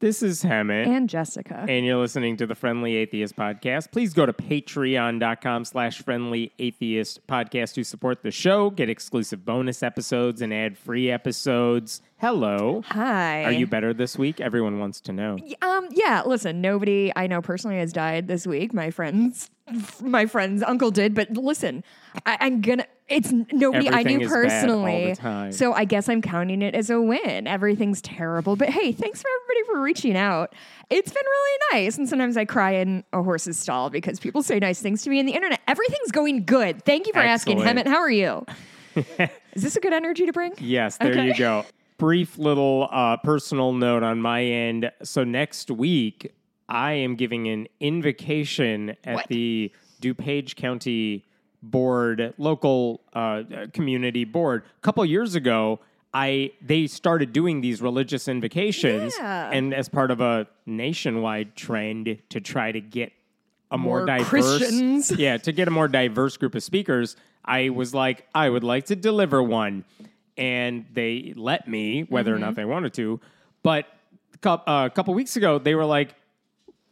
[0.00, 0.86] This is Hemant.
[0.86, 1.66] and Jessica.
[1.68, 3.90] and you're listening to the Friendly Atheist Podcast.
[3.90, 9.82] Please go to patreon.com slash friendly atheist podcast to support the show, get exclusive bonus
[9.82, 12.00] episodes and ad free episodes.
[12.20, 12.82] Hello.
[12.86, 13.44] Hi.
[13.44, 14.40] Are you better this week?
[14.40, 15.38] Everyone wants to know.
[15.62, 15.88] Um.
[15.92, 16.22] Yeah.
[16.26, 16.60] Listen.
[16.60, 18.74] Nobody I know personally has died this week.
[18.74, 19.50] My friends,
[20.02, 21.14] my friend's uncle did.
[21.14, 21.84] But listen,
[22.26, 22.86] I, I'm gonna.
[23.06, 25.52] It's nobody I knew is bad all the personally.
[25.52, 27.46] So I guess I'm counting it as a win.
[27.46, 28.56] Everything's terrible.
[28.56, 30.52] But hey, thanks for everybody for reaching out.
[30.90, 31.98] It's been really nice.
[31.98, 35.20] And sometimes I cry in a horse's stall because people say nice things to me
[35.20, 35.60] on the internet.
[35.68, 36.84] Everything's going good.
[36.84, 37.86] Thank you for asking, Excellent.
[37.86, 37.90] Hemant.
[37.90, 38.44] How are you?
[39.54, 40.52] Is this a good energy to bring?
[40.58, 41.28] Yes, there Okay.
[41.28, 41.64] you go.
[41.98, 44.90] Brief little uh, personal note on my end.
[45.02, 46.32] So next week,
[46.68, 49.26] I am giving an invocation at What?
[49.28, 51.24] the DuPage County
[51.60, 54.62] Board, local uh, community board.
[54.76, 55.80] A couple years ago,
[56.14, 59.50] I they started doing these religious invocations, Yeah.
[59.52, 63.12] and as part of a nationwide trend to try to get
[63.72, 65.10] a more, More diverse Christians.
[65.18, 68.86] yeah, to get a more diverse group of speakers, I was like, I would like
[68.86, 69.84] to deliver one.
[70.38, 73.20] And they let me, whether or not they wanted to.
[73.62, 73.86] But
[74.44, 76.14] a uh, a couple weeks ago, they were like,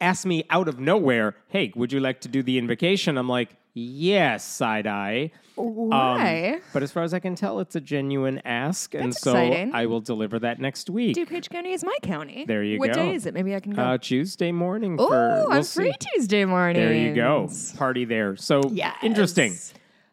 [0.00, 3.16] asked me out of nowhere, hey, would you like to do the invocation?
[3.16, 5.30] I'm like, yes, side eye.
[5.54, 6.60] Why?
[6.72, 8.94] but as far as I can tell, it's a genuine ask.
[8.94, 9.74] and so exciting.
[9.74, 11.16] I will deliver that next week.
[11.16, 12.44] DuPage County is my county.
[12.46, 13.00] There you what go.
[13.00, 13.32] What day is it?
[13.32, 13.82] Maybe I can go.
[13.82, 14.96] Uh, Tuesday morning.
[14.98, 15.80] oh, we'll I'm see.
[15.82, 16.82] free Tuesday morning.
[16.82, 17.48] There you go.
[17.76, 18.36] Party there.
[18.36, 18.96] So Yes.
[19.02, 19.56] interesting.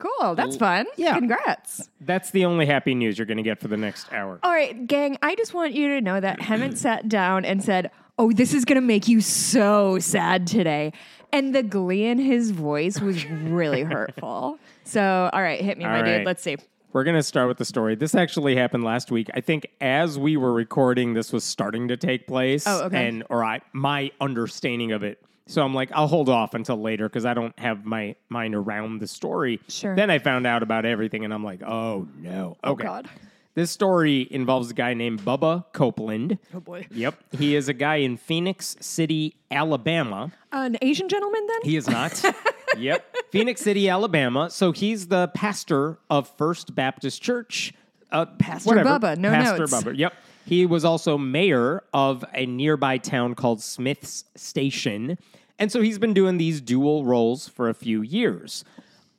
[0.04, 0.36] Cool.
[0.36, 0.86] That's fun.
[0.98, 1.18] yeah.
[1.18, 1.90] Congrats.
[2.02, 4.40] That's the only happy news you're going to get for the next hour.
[4.44, 7.92] All right, gang, I just want you to know that Hemant sat down and said,
[8.20, 10.94] Oh, this is going to make you so sad today.
[11.31, 14.59] And the glee in his voice was really hurtful.
[14.84, 16.26] So, all right, hit me, my All dude.
[16.26, 16.58] Let's see.
[16.92, 17.96] We're going to start with the story.
[17.96, 19.31] This actually happened last week.
[19.34, 22.66] I think as we were recording, this was starting to take place.
[22.68, 23.08] Oh, okay.
[23.08, 25.20] And or I my understanding of it.
[25.47, 28.99] So I'm like, I'll hold off until later because I don't have my mind around
[28.99, 29.59] the story.
[29.67, 29.95] Sure.
[29.95, 32.57] Then I found out about everything, and I'm like, oh no.
[32.63, 32.84] Okay.
[32.84, 33.09] God.
[33.56, 36.40] This story involves a guy named Bubba Copeland.
[36.56, 36.88] Oh, boy.
[36.90, 37.16] Yep.
[37.38, 40.31] He is a guy in Phenix City, Alabama.
[40.51, 41.59] An Asian gentleman, then?
[41.62, 42.19] He is not.
[42.78, 43.06] yep.
[43.29, 44.50] Phenix City, Alabama.
[44.50, 47.73] So he's the pastor of First Baptist Church.
[48.12, 48.89] Uh, Pastor whatever.
[48.89, 49.35] Bubba, no no.
[49.35, 49.73] Pastor notes.
[49.73, 49.97] Bubba.
[49.97, 50.13] Yep.
[50.46, 55.18] He was also mayor of a nearby town called Smiths Station.
[55.58, 58.66] And so he's been doing these dual roles for a few years.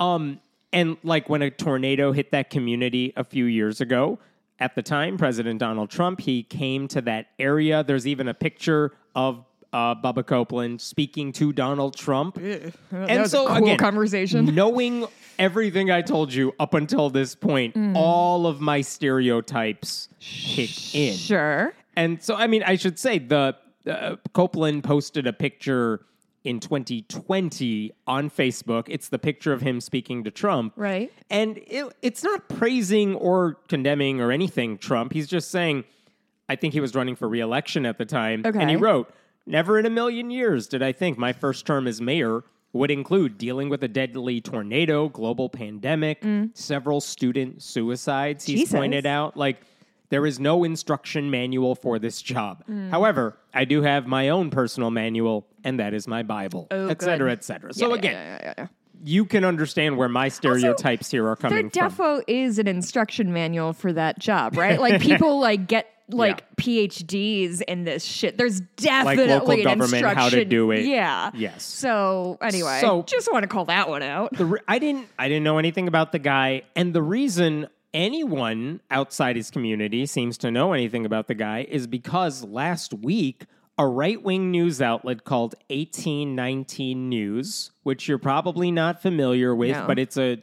[0.00, 0.40] Um,
[0.72, 4.18] and like when a tornado hit that community a few years ago,
[4.58, 7.82] at the time, President Donald Trump, he came to that area.
[7.82, 12.36] There's even a picture of uh, Bubba Copeland speaking to Donald Trump.
[12.36, 14.46] that and so cool again, conversation.
[14.54, 15.04] knowing
[15.38, 17.96] everything I told you up until this point, Mm.
[17.96, 21.14] all of my stereotypes kick in.
[21.16, 21.74] Sure.
[21.96, 26.06] And so, I mean, I should say the uh, Copeland posted a picture
[26.44, 28.84] in 2020 on Facebook.
[28.88, 30.72] It's the picture of him speaking to Trump.
[30.76, 31.12] Right.
[31.30, 35.12] And it, it's not praising or condemning or anything Trump.
[35.12, 35.84] He's just saying,
[36.48, 38.42] I think he was running for reelection at the time.
[38.44, 39.10] And he wrote,
[39.46, 43.38] Never in a million years did I think my first term as mayor would include
[43.38, 46.24] dealing with a deadly tornado, global pandemic,
[46.54, 48.44] several student suicides.
[48.46, 48.62] He's Mm.
[48.62, 48.74] Jesus.
[48.74, 49.36] pointed out.
[49.36, 49.60] Like,
[50.10, 52.64] there is no instruction manual for this job.
[52.90, 57.00] However, I do have my own personal manual, and that is my Bible, Oh, et
[57.02, 57.38] cetera, good.
[57.38, 57.72] et cetera.
[57.74, 58.66] So Yeah, again, yeah, yeah, yeah.
[59.04, 61.90] you can understand where my stereotypes here are There coming from.
[61.90, 64.80] defo is an instruction manual for that job, right?
[64.80, 68.36] Like people like get like PhDs in this shit.
[68.36, 70.84] There's definitely local an government, how to do it.
[70.84, 71.30] Yeah.
[71.34, 71.62] Yes.
[71.64, 74.32] So anyway, So- just want to call that one out.
[74.36, 78.80] the re- I didn't I didn't know anything about the guy, and the reason anyone
[78.90, 83.44] outside his community seems to know anything about the guy is because last week
[83.78, 89.86] a right wing news outlet called 1819 News, which you're probably not familiar with, No.
[89.86, 90.38] but it's a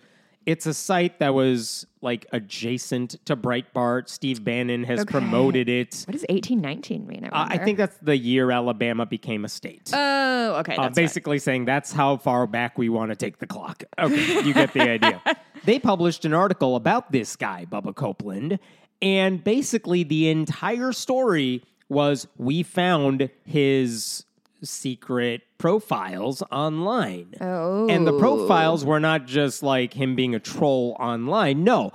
[0.46, 4.10] it's a site that was like adjacent to Breitbart.
[4.10, 5.12] Steve Bannon has Okay.
[5.12, 6.04] promoted it.
[6.08, 7.30] What does eighteen nineteen mean?
[7.32, 9.92] I, Uh, I think that's the year Alabama became a state.
[9.94, 10.76] Oh, okay.
[10.76, 13.84] Uh, basically saying that's how far back we want to take the clock.
[14.00, 15.22] Okay, you get the idea.
[15.64, 18.58] They published an article about this guy, Bubba Copeland,
[19.00, 24.26] and basically the entire story was we found his
[24.64, 27.34] secret profiles online.
[27.42, 27.88] Oh.
[27.90, 31.64] And the profiles were not just like him being a troll online.
[31.64, 31.92] No.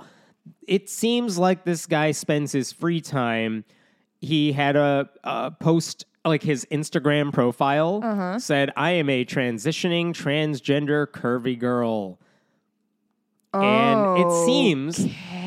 [0.67, 3.63] It seems like this guy spends his free time.
[4.19, 8.39] He had a, a post like his Instagram profile Uh-huh.
[8.39, 12.19] said, I am a transitioning transgender curvy girl.
[13.53, 14.99] And it seems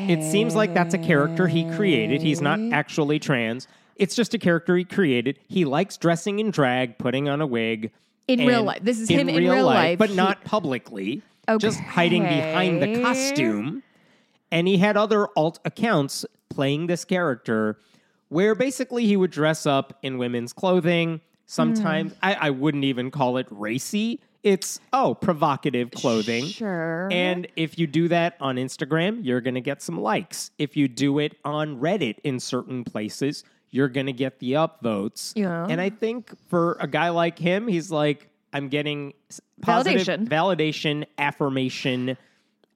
[0.09, 2.21] it seems like that's a character he created.
[2.21, 3.67] He's not actually trans.
[4.01, 5.37] It's just a character he created.
[5.47, 7.91] He likes dressing in drag, putting on a wig.
[8.27, 8.79] In real life.
[8.81, 9.99] This is him in real life.
[9.99, 11.21] but He- not publicly.
[11.47, 11.59] Okay.
[11.59, 13.83] Just hiding behind the costume.
[14.51, 17.77] And he had other alt accounts playing this character
[18.29, 21.21] where basically he would dress up in women's clothing.
[21.45, 22.19] Sometimes hmm.
[22.23, 24.19] I, I wouldn't even call it racy.
[24.41, 26.45] It's, oh, provocative clothing.
[26.45, 27.07] Sure.
[27.11, 30.49] And if you do that on Instagram, you're going to get some likes.
[30.57, 35.33] If you do it on Reddit in certain places, you're going to get the upvotes.
[35.35, 35.65] Yeah.
[35.67, 39.13] And I think for a guy like him, he's like, I'm getting
[39.61, 40.27] positive Validation.
[40.27, 42.17] validation, affirmation,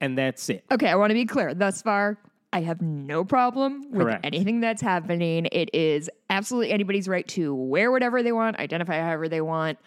[0.00, 0.64] and that's it.
[0.70, 1.54] Okay, I want to be clear.
[1.54, 2.18] Thus far,
[2.52, 4.24] I have no problem with Correct.
[4.24, 5.46] anything that's happening.
[5.52, 9.78] It is absolutely anybody's right to wear whatever they want, identify however they want,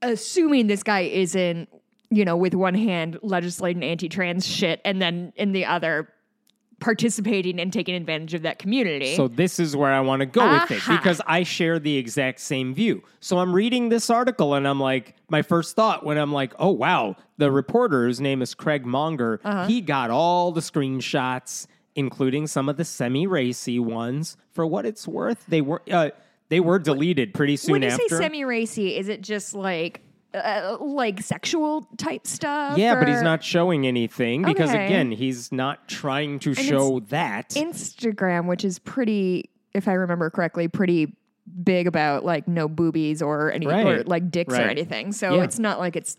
[0.00, 1.68] assuming this guy isn't,
[2.10, 6.08] you know, with one hand legislating anti trans shit and then in the other
[6.82, 9.14] participating and taking advantage of that community.
[9.16, 12.40] So this is where I want to go with it because I share the exact
[12.40, 13.02] same view.
[13.20, 16.70] So I'm reading this article and I'm like, my first thought when I'm like, oh
[16.72, 19.66] wow, the reporter whose name is Craig Monger, Uh-huh.
[19.66, 24.36] he got all the screenshots, including some of the semi-racy ones.
[24.52, 26.10] For what it's worth, they were uh,
[26.48, 28.08] they were deleted pretty soon when you after.
[28.08, 30.02] say semi racy, is it just like
[30.34, 32.78] uh, like sexual type stuff?
[32.78, 34.86] yeah, but he's not showing anything because Okay.
[34.86, 37.50] again, he's not trying to it's show that.
[37.50, 41.14] Instagram, which is pretty, if I remember correctly, pretty
[41.64, 45.12] big about like no boobies or any or like dicks or anything.
[45.12, 45.42] So Yeah.
[45.44, 46.16] it's not like it's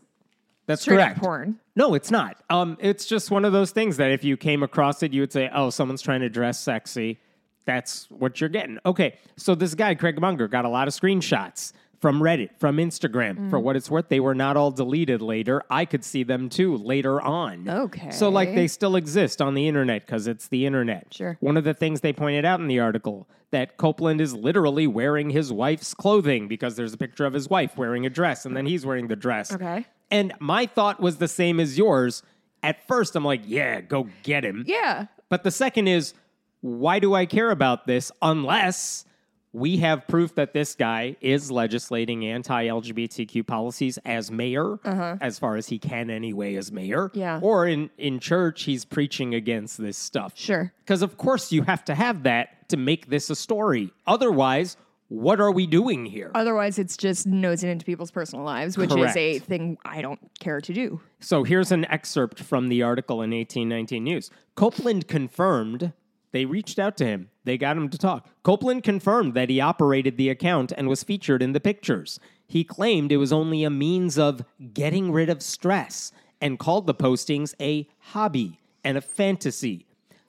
[0.66, 1.20] That's correct.
[1.20, 1.60] porn.
[1.76, 2.38] No, it's not.
[2.50, 5.32] Um, it's just one of those things that if you came across it, you would
[5.34, 7.20] say, "Oh, someone's trying to dress sexy."
[7.66, 8.78] That's what you're getting.
[8.86, 11.72] Okay, so this guy Craig Monger got a lot of screenshots
[12.04, 13.50] from Reddit, from Instagram.
[13.50, 13.64] For Mm.
[13.64, 15.64] what it's worth, they were not all deleted later.
[15.70, 17.70] I could see them too later on.
[17.70, 18.12] Okay.
[18.12, 21.14] So like they still exist on the internet because it's the internet.
[21.14, 21.38] Sure.
[21.40, 25.30] One of the things they pointed out in the article that Copeland is literally wearing
[25.30, 28.66] his wife's clothing because there's a picture of his wife wearing a dress and then
[28.66, 29.54] he's wearing the dress.
[29.54, 29.86] Okay.
[30.12, 32.22] And my thought was the same as yours.
[32.62, 34.66] At first, I'm like, yeah, go get him.
[34.68, 35.06] Yeah.
[35.30, 36.14] But the second is,
[36.60, 39.06] why do I care about this unless
[39.54, 45.56] we have proof that this guy is legislating anti LGBTQ policies as mayor, as far
[45.56, 47.06] as he can anyway as mayor?
[47.06, 47.20] Uh-huh.
[47.20, 47.40] Yeah.
[47.42, 50.34] Or in, in church, he's preaching against this stuff.
[50.36, 50.74] Sure.
[50.84, 53.92] Because, of course, you have to have that to make this a story.
[54.08, 54.76] Otherwise,
[55.10, 56.32] what are we doing here?
[56.34, 59.12] Otherwise, it's just nosing into people's personal lives, which Correct.
[59.12, 61.00] is a thing I don't care to do.
[61.20, 64.32] So here's an excerpt from the article in 1819 News.
[64.56, 65.94] Copeland confirmed
[66.32, 67.30] they reached out to him.
[67.46, 68.28] They got him to talk.
[68.44, 72.20] Copeland confirmed that he operated the account and was featured in the pictures.
[72.48, 76.94] He claimed it was only a means of getting rid of stress and called the
[76.94, 79.86] postings a hobby and a fantasy.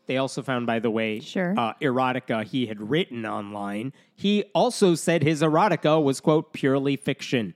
[0.07, 1.55] They also found, by the way, Sure.
[1.57, 3.93] uh, erotica he had written online.
[4.15, 7.55] He also said his erotica was, quote, purely fiction.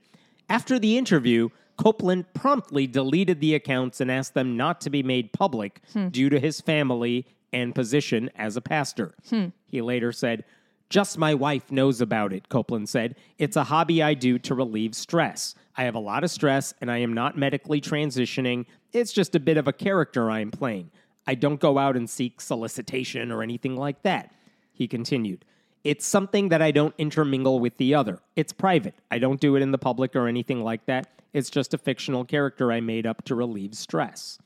[0.49, 5.33] After the interview, Copeland promptly deleted the accounts and asked them not to be made
[5.33, 5.81] public
[6.11, 9.15] due to his family and position as a pastor.
[9.29, 9.47] Hmm.
[9.67, 10.45] He later said,
[10.91, 13.17] Just my wife knows about it, Copeland said.
[13.39, 15.55] It's a hobby I do to relieve stress.
[15.77, 18.67] I have a lot of stress and I am not medically transitioning.
[18.93, 20.91] It's just a bit of a character I'm playing.
[21.27, 24.33] I don't go out and seek solicitation or anything like that.
[24.73, 25.45] He continued,
[25.85, 28.21] It's something that I don't intermingle with the other.
[28.35, 28.95] It's private.
[29.11, 31.09] I don't do it in the public or anything like that.
[31.35, 34.39] It's just a fictional character I made up to relieve stress.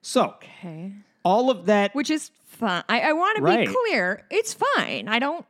[0.00, 0.92] So, Okay.
[1.24, 2.84] All of that, Which is fine.
[2.88, 4.24] I, I want to be clear.
[4.30, 5.08] It's fine.
[5.08, 5.44] I don't.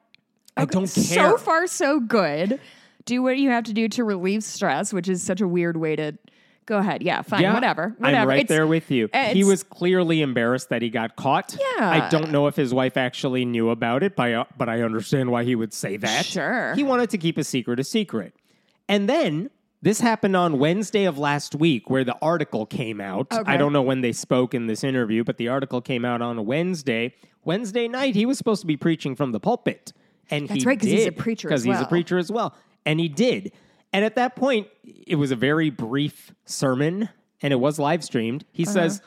[0.56, 1.04] I don't care.
[1.04, 2.60] So far, so good.
[3.06, 5.96] Do what you have to do to relieve stress, which is such a weird way
[5.96, 6.16] to.
[6.66, 7.02] Go ahead.
[7.02, 7.42] Yeah, fine.
[7.42, 7.94] Yeah, whatever.
[7.98, 8.22] Whatever.
[8.22, 9.10] I'm right It's- there with you.
[9.12, 11.54] He was clearly embarrassed that he got caught.
[11.78, 11.90] Yeah.
[11.90, 15.30] I don't know if his wife actually knew about it, but I, but I understand
[15.30, 16.24] why he would say that.
[16.24, 16.74] Sure.
[16.74, 18.32] He wanted to keep a secret a secret.
[18.88, 19.50] And then
[19.84, 23.30] this happened on Wednesday of last week where the article came out.
[23.30, 23.52] Okay.
[23.52, 26.38] I don't know when they spoke in this interview, but the article came out on
[26.38, 27.14] a Wednesday.
[27.44, 29.92] Wednesday night, he was supposed to be preaching from the pulpit.
[30.30, 32.54] And That's he right, 'cause he's a did, preacher Because he's a preacher as well.
[32.86, 33.52] And he did.
[33.92, 34.68] And at that point,
[35.06, 37.10] it was a very brief sermon
[37.42, 38.46] and it was live streamed.
[38.52, 38.72] He uh-huh.
[38.72, 39.02] says,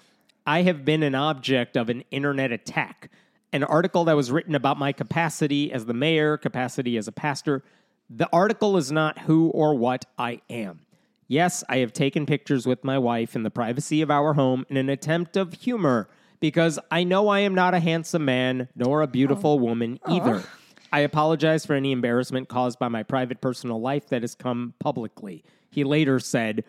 [0.45, 3.09] I have been an object of an internet attack.
[3.51, 7.63] An article that was written about my capacity as the mayor, capacity as a pastor.
[8.09, 10.81] The article is not who or what I am.
[11.27, 14.77] Yes, I have taken pictures with my wife in the privacy of our home in
[14.77, 16.07] an attempt of humor
[16.39, 20.43] because I know I am not a handsome man nor a beautiful woman either.
[20.91, 25.43] I apologize for any embarrassment caused by my private personal life that has come publicly.
[25.69, 26.63] He later said,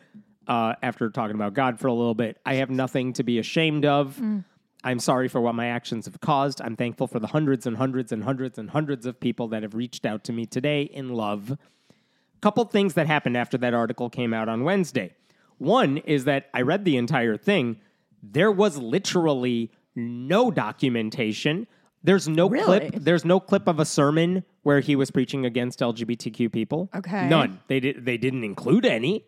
[0.49, 3.85] uh, after talking about God for a little bit, I have nothing to be ashamed
[3.85, 4.21] of.
[4.85, 6.61] I'm sorry for what my actions have caused.
[6.61, 9.75] I'm thankful for the hundreds and hundreds and hundreds and hundreds of people that have
[9.75, 11.59] reached out to me today in love.
[12.41, 15.15] Couple things that happened after that article came out on Wednesday.
[15.59, 17.79] One is that I read the entire thing.
[18.23, 21.67] There was literally no documentation.
[22.05, 22.91] There's no Really?
[22.91, 22.95] clip.
[23.03, 26.89] There's no clip of a sermon where he was preaching against LGBTQ people.
[26.95, 27.29] Okay.
[27.29, 27.59] None.
[27.67, 28.05] They did.
[28.05, 29.25] They didn't include any.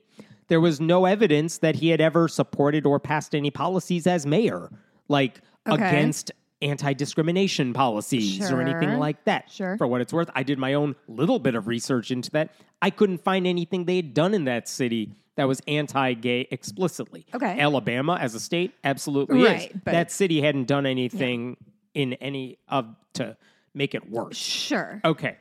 [0.47, 4.71] There was no evidence that he had ever supported or passed any policies as mayor,
[5.11, 5.89] like Okay.
[5.89, 9.51] against anti-discrimination policies or anything like that.
[9.51, 9.77] Sure.
[9.77, 12.53] For what it's worth, I did my own little bit of research into that.
[12.83, 17.27] I couldn't find anything they had done in that city that was anti-gay explicitly.
[17.35, 17.59] Okay.
[17.61, 19.81] Alabama as a state absolutely Right, is.
[19.85, 21.57] that city hadn't done anything
[21.95, 23.37] in any of to
[23.75, 24.37] make it worse.
[24.37, 25.01] Sure.
[25.05, 25.37] Okay.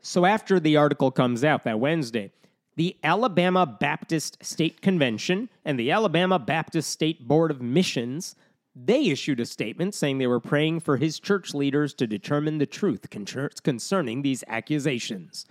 [0.00, 2.32] So after the article comes out that Wednesday,
[2.76, 8.34] the Alabama Baptist State Convention and the Alabama Baptist State Board of Missions
[8.74, 12.66] they issued a statement saying they were praying for his church leaders to determine the
[12.66, 13.08] truth
[13.62, 15.44] concerning these accusations.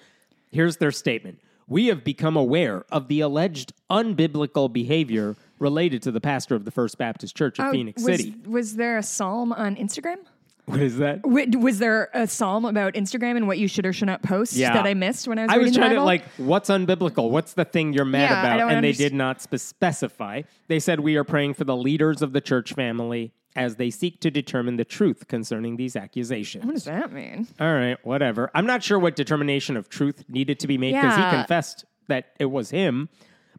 [0.51, 1.39] Here's their statement.
[1.67, 6.71] We have become aware of the alleged unbiblical behavior related to the pastor of the
[6.71, 8.35] First Baptist Church of Oh, Phenix was, City.
[8.45, 10.17] Was there a psalm on Instagram?
[10.65, 11.25] What is that?
[11.25, 14.53] Wa- Was there a psalm about Instagram and what you should or should not post
[14.53, 14.73] Yeah.
[14.73, 16.05] that I missed when I was I reading was the trying to Bible?
[16.05, 17.29] like, what's unbiblical?
[17.29, 18.57] What's the thing you're mad Yeah, I about?
[18.59, 20.41] don't And they underst- did not spe- specify.
[20.67, 24.21] They said we are praying for the leaders of the church family as they seek
[24.21, 26.63] to determine the truth concerning these accusations.
[26.63, 27.47] What does that mean?
[27.59, 28.49] All right, whatever.
[28.55, 31.35] I'm not sure what determination of truth needed to be made because he Yeah.
[31.35, 33.09] confessed that it was him.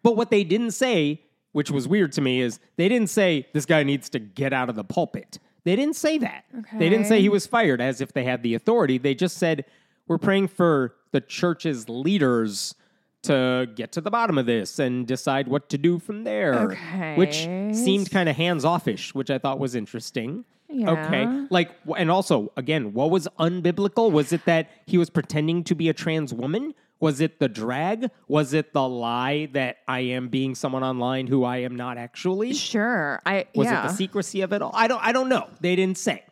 [0.02, 1.20] But what they didn't say,
[1.52, 4.70] which was weird to me, is they didn't say this guy needs to get out
[4.70, 5.38] of the pulpit.
[5.64, 6.44] They didn't say that.
[6.76, 8.98] They didn't say he was fired as if they had the authority.
[8.98, 9.64] They just said,
[10.08, 12.74] we're praying for the church's leaders
[13.22, 16.72] to get to the bottom of this and decide what to do from there.
[16.72, 17.14] Okay.
[17.16, 17.44] Which
[17.76, 20.44] seemed kind of hands offish, which I thought was interesting.
[20.68, 21.46] Okay.
[21.50, 24.10] Like, and also, again, what was unbiblical?
[24.10, 26.74] Was it that he was pretending to be a trans woman?
[27.02, 28.10] Was it the drag?
[28.28, 32.54] Was it the lie that I am being someone online who I am not actually?
[32.54, 33.20] Sure.
[33.26, 33.84] I Was yeah.
[33.84, 34.70] it the secrecy of it all?
[34.72, 35.04] I don't.
[35.04, 35.50] I don't know.
[35.60, 36.22] They didn't say.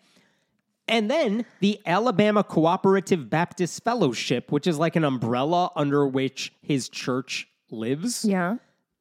[0.87, 6.89] And then the Alabama Cooperative Baptist Fellowship, which is like an umbrella under which his
[6.89, 8.25] church lives.
[8.25, 8.57] yeah.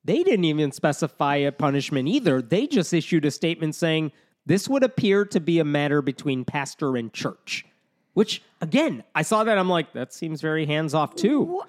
[0.06, 2.42] They didn't even specify a punishment either.
[2.42, 4.12] They just issued a statement saying
[4.44, 7.66] this would appear to be a matter between pastor and church.
[8.20, 9.58] Which, again, I saw that.
[9.58, 11.62] I'm like, that seems very hands off too.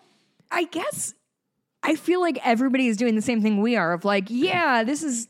[0.51, 1.15] I guess
[1.85, 5.05] I feel like everybody is doing the same thing we are of like, yeah, this
[5.05, 5.29] is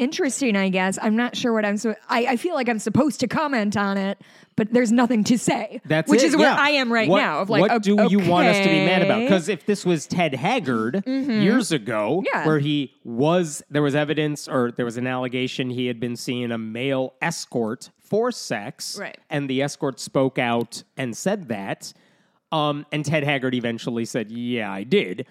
[0.00, 0.98] interesting, I guess.
[1.00, 3.96] I'm not sure what I'm so I, I feel like I'm supposed to comment on
[3.96, 4.18] it,
[4.56, 5.80] but there's nothing to say.
[5.84, 6.56] That's which it, is where yeah.
[6.58, 7.40] I am right What- now.
[7.40, 9.20] Of like, what o- do you want us to be mad about?
[9.20, 12.46] Because if this was Ted Haggard years ago, Yeah.
[12.46, 16.50] where he was, there was evidence or there was an allegation he had been seeing
[16.50, 19.16] a male escort for sex, Right.
[19.30, 21.92] And the escort spoke out and said that,
[22.50, 25.26] um, and Ted Haggard eventually said, "Yeah, I did."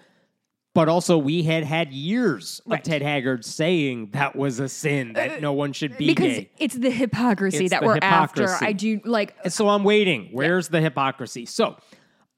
[0.72, 2.84] But also, we had had years of Right.
[2.84, 6.50] Ted Haggard saying that was a sin that no one should be because gay.
[6.58, 8.52] it's the hypocrisy It's that the we're hypocrisy.
[8.52, 8.64] after.
[8.64, 10.28] I do like And so I'm waiting.
[10.30, 11.44] Where's the hypocrisy?
[11.46, 11.76] So,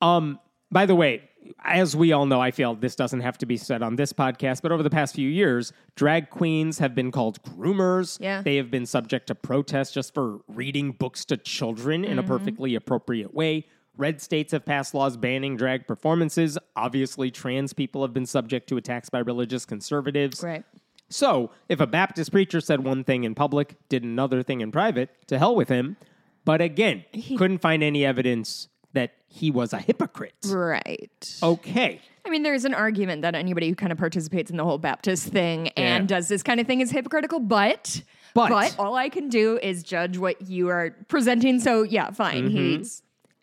[0.00, 0.38] um,
[0.70, 1.28] by the way,
[1.62, 4.62] as we all know, I feel this doesn't have to be said on this podcast,
[4.62, 8.16] but over the past few years, drag queens have been called groomers.
[8.18, 8.40] Yeah.
[8.40, 12.32] They have been subject to protests just for reading books to children in a Mm-hmm.
[12.32, 13.66] perfectly appropriate way.
[13.96, 16.56] Red states have passed laws banning drag performances.
[16.76, 20.42] Obviously, trans people have been subject to attacks by religious conservatives.
[20.42, 20.64] right.
[21.08, 25.11] So, if a Baptist preacher said one thing in public, did another thing in private,
[25.28, 25.99] to hell with him.
[26.46, 27.37] But again, he...
[27.37, 30.34] couldn't find any evidence that he was a hypocrite.
[30.46, 31.37] Right.
[31.42, 32.00] Okay.
[32.25, 35.28] I mean, there's an argument that anybody who kind of participates in the whole Baptist
[35.28, 36.16] thing and Yeah.
[36.16, 40.16] does this kind of thing is hypocritical, but, But- all I can do is judge
[40.16, 41.61] what you are presenting.
[41.61, 42.44] So yeah, fine.
[42.49, 42.56] Mm-hmm.
[42.56, 43.02] He's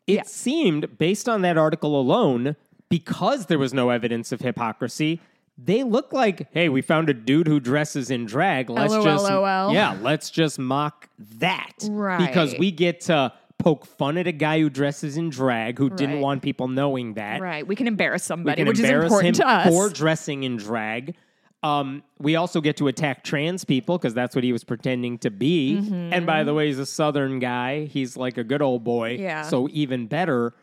[0.10, 0.24] It Yeah.
[0.26, 2.56] seemed, based on that article alone,
[2.90, 5.20] because there was no evidence of hypocrisy,
[5.62, 8.70] they look like, hey, we found a dude who dresses in drag.
[8.70, 9.74] Let's just LOL.
[9.74, 12.26] yeah, let's just mock that, Right.
[12.26, 16.22] Because we get to poke fun at a guy who dresses in drag who didn't
[16.22, 17.42] want people knowing that.
[17.42, 17.68] right.
[17.68, 19.68] We can embarrass somebody, can which is important to us.
[19.68, 21.16] for dressing in drag.
[21.62, 25.30] Um, we also get to attack trans people because that's what he was pretending to
[25.30, 25.80] be.
[25.82, 26.14] Mm-hmm.
[26.14, 27.86] And by the way, he's a southern guy.
[27.86, 29.18] He's like a good old boy.
[29.20, 29.42] Yeah.
[29.44, 30.54] So even better.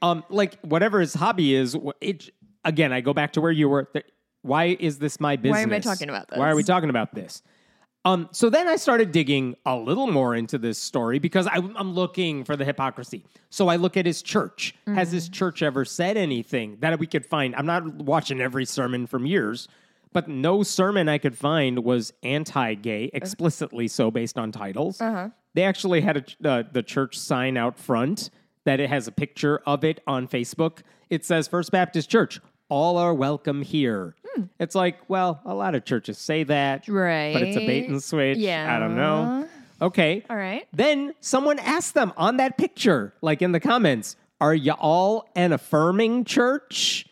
[0.00, 2.30] Um, like whatever his hobby is, it
[2.64, 2.92] again.
[2.92, 3.90] I go back to where you were.
[4.42, 5.58] Why is this my business?
[5.58, 6.38] Why am I talking about this?
[6.38, 7.42] Why are we talking about this?
[8.04, 11.92] Um, so then I started digging a little more into this story because I, I'm
[11.92, 13.26] looking for the hypocrisy.
[13.50, 14.74] So I look at his church.
[14.86, 15.14] Has Mm-hmm.
[15.14, 17.54] his church ever said anything that we could find?
[17.56, 19.68] I'm not watching every sermon from years,
[20.12, 25.00] but no sermon I could find was anti-gay, explicitly so based on titles.
[25.00, 25.28] Uh-huh.
[25.54, 28.30] They actually had a, uh, the church sign out front
[28.64, 30.80] that it has a picture of it on Facebook.
[31.10, 34.14] It says First Baptist Church, all are welcome here.
[34.60, 37.32] It's like, well, a lot of churches say that, Right.
[37.32, 38.38] but it's a bait and switch.
[38.38, 38.72] Yeah.
[38.72, 39.48] I don't know.
[39.82, 40.24] Okay.
[40.30, 40.68] All right.
[40.72, 45.52] Then someone asked them on that picture, like in the comments, are you all an
[45.52, 47.06] affirming church?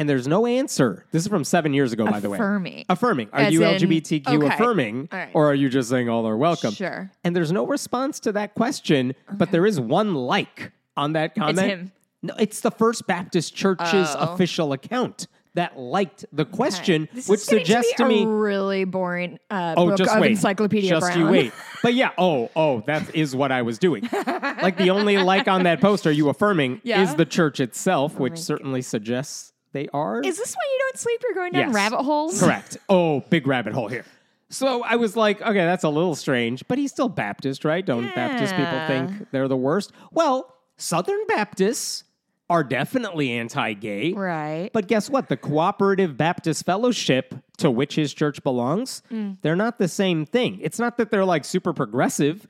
[0.00, 1.04] And there's no answer.
[1.12, 2.38] This is from seven years ago, by the way.
[2.38, 2.84] Affirming.
[2.88, 3.28] Affirming.
[3.34, 4.54] Are As you in- LGBTQ okay.
[4.54, 5.10] affirming?
[5.12, 5.30] All right.
[5.34, 6.72] Or are you just saying all are welcome?
[6.72, 7.10] Sure.
[7.22, 11.58] And there's no response to that question, but there is one like on that comment.
[11.68, 11.92] him.
[12.22, 14.32] No, it's the First Baptist Church's Oh.
[14.32, 18.26] official account that liked the question, This which is getting suggests to be me a
[18.26, 20.30] really boring uh, Oh, book just of wait.
[20.30, 21.18] Encyclopedia just Brown.
[21.18, 21.52] you wait.
[21.82, 24.08] But yeah, oh, oh, that is what I was doing.
[24.12, 27.02] like the only like on that post, are you affirming, Yeah.
[27.02, 30.20] Is the church itself, which certainly suggests they are.
[30.22, 31.20] Is this why you don't sleep?
[31.22, 31.74] You're going down Yes.
[31.74, 32.40] rabbit holes.
[32.40, 32.76] Correct.
[32.88, 34.04] Oh, big rabbit hole here.
[34.48, 37.86] So I was like, okay, that's a little strange, but he's still Baptist, right?
[37.86, 38.86] Don't Baptist people Yeah.
[38.88, 39.92] think they're the worst?
[40.10, 42.02] Well, Southern Baptists
[42.48, 44.12] are definitely anti gay.
[44.12, 44.70] Right.
[44.72, 45.28] But guess what?
[45.28, 49.36] The Cooperative Baptist Fellowship, to which his church belongs, Mm.
[49.42, 50.58] they're not the same thing.
[50.60, 52.48] It's not that they're like super progressive,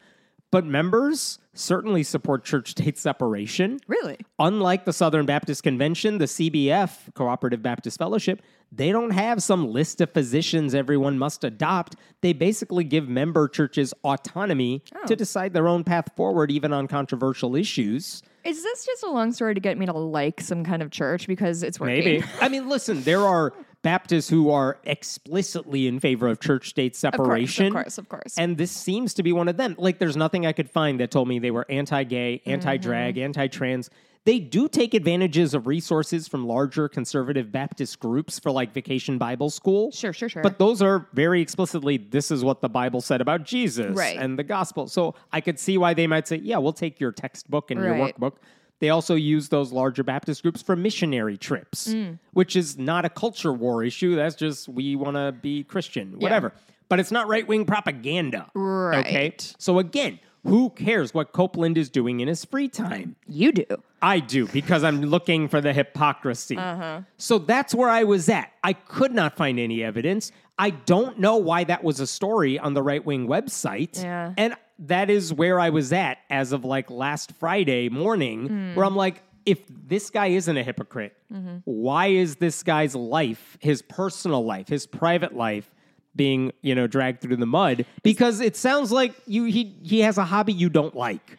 [0.51, 3.79] but members certainly support church state separation.
[3.87, 4.17] really?
[4.39, 8.43] Unlike the Southern Baptist Convention, the CBF, Cooperative Baptist Fellowship,
[8.73, 11.97] they don't have some list of physicians everyone must adopt.
[12.21, 15.07] They basically give member churches autonomy Oh.
[15.07, 18.23] to decide their own path forward, even on controversial issues.
[18.45, 21.27] Is this just a long story to get me to like some kind of church
[21.27, 21.97] because it's working?
[22.05, 22.25] Maybe.
[22.41, 27.13] I mean, listen, there are Baptists who are explicitly in favor of church state Of
[27.15, 27.67] course, separation.
[27.69, 28.39] of course, of course.
[28.39, 29.75] And this seems to be one of them.
[29.79, 33.15] Like, there's nothing I could find that told me they were anti gay, anti drag,
[33.15, 33.25] Mm-hmm.
[33.25, 33.89] anti trans.
[34.27, 39.49] They do take advantages of resources from larger conservative Baptist groups for like vacation Bible
[39.49, 39.91] school.
[39.93, 40.43] Sure, sure, sure.
[40.43, 44.19] But those are very explicitly, this is what the Bible said about Jesus Right.
[44.19, 44.89] and the gospel.
[44.89, 47.95] So I could see why they might say, yeah, we'll take your textbook and your
[47.95, 48.35] workbook.
[48.81, 52.19] They also use those larger Baptist groups for missionary trips, Mm.
[52.33, 54.17] which is not a culture war issue.
[54.17, 56.53] That's just we want to be Christian, whatever.
[56.89, 58.51] But it's not right wing propaganda.
[58.57, 59.35] Okay.
[59.59, 63.17] So again, who cares what Copeland is doing in his free time?
[63.29, 63.67] you do.
[64.03, 66.57] I do because I'm looking for the hypocrisy.
[66.57, 67.03] Uh-huh.
[67.19, 68.51] So that's where I was at.
[68.65, 70.33] I could not find any evidence.
[70.59, 74.03] I don't know why that was a story on the right wing website.
[74.03, 74.33] Yeah.
[74.39, 78.75] And that is where I was at as of like last Friday morning, hmm.
[78.75, 81.59] where I'm like, if this guy isn't a hypocrite, mm-hmm.
[81.65, 85.75] why is this guy's life, his personal life, his private life,
[86.17, 87.85] being you know dragged through the mud?
[88.03, 91.39] Because it sounds like you he he has a hobby you don't like.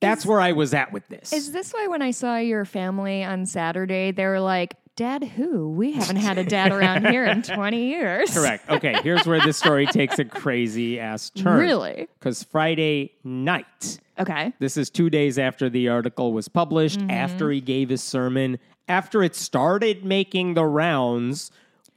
[0.00, 1.32] That's where I was at with this.
[1.32, 5.70] Is this why when I saw your family on Saturday, they were like, Dad, who?
[5.70, 8.30] We haven't had a dad around here in 20 years.
[8.34, 8.68] Correct.
[8.68, 11.58] Okay, here's where this story takes a crazy ass turn.
[11.58, 12.08] Really?
[12.18, 14.52] Because Friday night, Okay.
[14.58, 17.10] this is two days after the article was published, Mm-hmm.
[17.10, 21.50] after he gave his sermon, after it started making the rounds,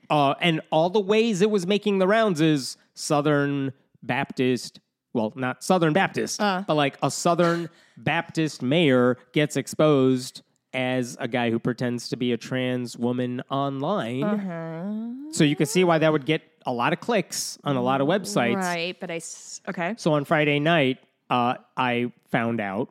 [0.10, 4.80] uh, and all the ways it was making the rounds is Southern Baptist,
[5.14, 6.64] well, not Southern Baptist, Uh.
[6.66, 10.44] but like a Southern Baptist mayor gets exposed
[10.76, 14.24] as a guy who pretends to be a trans woman online.
[14.24, 15.32] Uh-huh.
[15.32, 18.02] So you can see why that would get a lot of clicks on a lot
[18.02, 18.58] of websites.
[18.58, 19.22] Right, but I
[19.70, 19.96] Okay.
[19.98, 22.90] So on Friday night, uh, I found out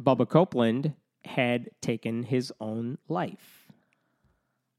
[0.00, 0.94] Bubba Copeland
[1.24, 3.66] had taken his own life.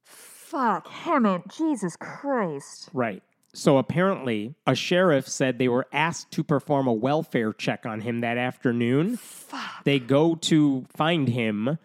[0.03, 2.89] Fuck, Hannah, Jesus Christ.
[2.93, 3.23] Right.
[3.53, 8.19] So apparently, a sheriff said they were asked to perform a welfare check on him
[8.19, 9.17] that afternoon.
[9.17, 9.83] Fuck.
[9.85, 11.77] They go to find him.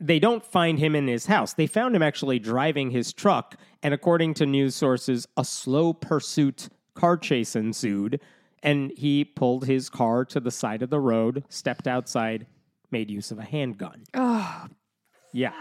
[0.00, 1.54] They don't find him in his house.
[1.54, 3.56] They found him actually driving his truck.
[3.82, 8.20] And according to news sources, a slow pursuit car chase ensued.
[8.62, 12.46] And he pulled his car to the side of the road, stepped outside,
[12.90, 14.02] made use of a handgun.
[14.14, 14.66] Oh,
[15.32, 15.52] Yeah.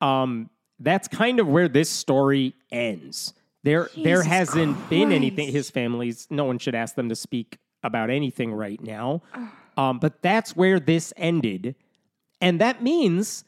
[0.00, 3.34] Um, that's kind of where this story ends.
[3.62, 5.52] There, there hasn't been anything.
[5.52, 6.26] His family's.
[6.30, 9.22] No one should ask them to speak about anything right now.
[9.76, 11.74] Um, but that's where this ended,
[12.40, 13.44] and that means,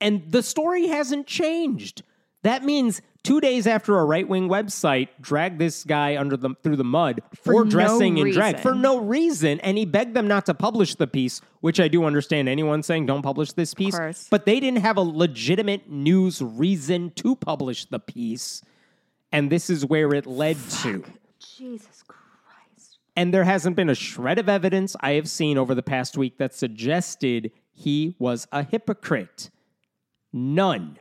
[0.00, 2.02] and the story hasn't changed.
[2.42, 6.76] That means two days after a right wing website dragged this guy under the through
[6.76, 10.26] the mud for, For no dressing in drag for no reason, and he begged them
[10.26, 12.48] not to publish the piece, which I do understand.
[12.48, 17.36] Anyone saying don't publish this piece, but they didn't have a legitimate news reason to
[17.36, 18.62] publish the piece,
[19.30, 21.04] and this is where it led to.
[21.38, 22.98] Jesus Christ.
[23.14, 26.38] And there hasn't been a shred of evidence I have seen over the past week
[26.38, 27.52] that suggested
[27.82, 29.50] he was a hypocrite.
[30.32, 30.98] None.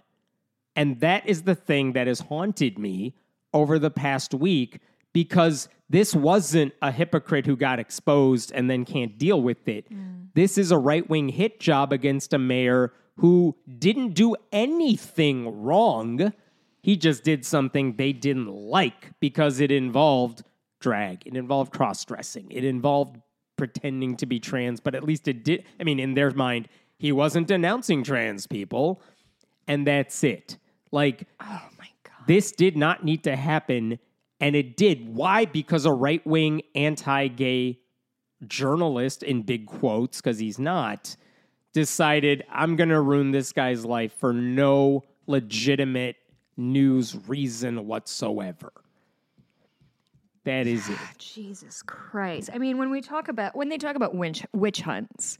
[0.75, 3.15] And that is the thing that has haunted me
[3.53, 4.79] over the past week
[5.13, 9.91] because this wasn't a hypocrite who got exposed and then can't deal with it.
[9.93, 10.27] Mm.
[10.33, 16.33] This is a right wing hit job against a mayor who didn't do anything wrong.
[16.81, 20.43] He just did something they didn't like because it involved
[20.79, 23.17] drag, it involved cross dressing, it involved
[23.61, 25.63] pretending to be trans, but at least it did.
[25.79, 29.03] I mean, in their mind, he wasn't denouncing trans people,
[29.67, 30.57] and that's it.
[30.91, 32.25] Like, Oh my god.
[32.25, 33.99] this did not need to happen,
[34.39, 35.13] and it did.
[35.15, 35.45] Why?
[35.45, 37.77] Because a right wing, anti gay
[38.47, 41.15] journalist, in big quotes, because he's not,
[41.71, 46.15] decided, I'm going to ruin this guy's life for no legitimate
[46.57, 48.73] news reason whatsoever.
[50.43, 50.97] That is it.
[51.17, 52.49] Jesus Christ.
[52.53, 55.37] I mean, when we talk about when they talk about witch witch hunts,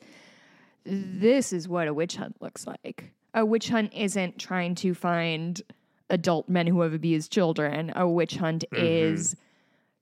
[0.86, 3.12] this is what a witch hunt looks like.
[3.34, 5.62] A witch hunt isn't trying to find
[6.10, 7.92] adult men who have abused children.
[7.96, 8.86] A witch hunt Mm-hmm.
[8.86, 9.36] is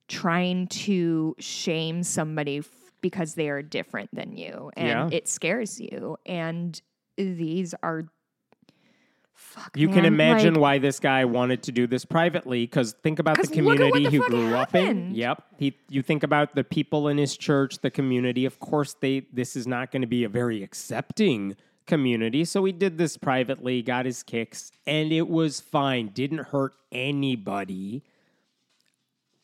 [0.07, 2.67] trying to shame somebody f-
[3.01, 5.17] because they are different than you and Yeah.
[5.17, 6.81] it scares you and
[7.15, 8.05] these are
[9.39, 13.19] fuck You can imagine like- why this guy wanted to do this privately because think
[13.19, 15.15] about the community the he grew up in.
[15.15, 15.43] Yep.
[15.57, 18.45] He, you think about the people in his church, the community.
[18.45, 21.55] Of course, they this is not going to be a very accepting
[21.87, 22.45] community.
[22.45, 26.09] So he did this privately, got his kicks, and it was fine.
[26.09, 28.03] Didn't hurt anybody.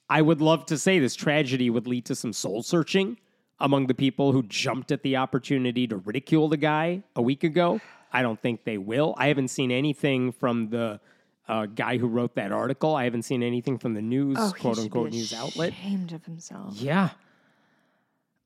[0.09, 3.17] I would love to say this tragedy would lead to some soul searching
[3.59, 7.79] among the people who jumped at the opportunity to ridicule the guy a week ago.
[8.15, 9.13] I don't think they will.
[9.17, 11.01] I haven't seen anything from the
[11.49, 12.95] uh, guy who wrote that article.
[12.95, 15.73] I haven't seen anything from the news, Oh, quote unquote, news outlet.
[15.73, 16.75] ashamed of himself.
[16.77, 17.09] Yeah.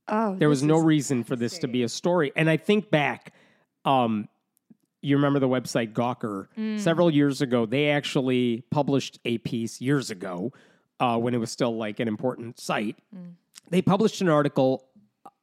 [0.08, 2.32] Oh, There was no reason for this to be a story.
[2.36, 3.32] And I think back,
[3.86, 4.28] um,
[5.02, 6.48] you remember the website Gawker?
[6.58, 6.80] Mm.
[6.80, 10.52] Several years ago, they actually published a piece years ago
[11.00, 12.98] uh, when it was still like an important site.
[13.16, 13.34] Mm.
[13.70, 14.88] They published an article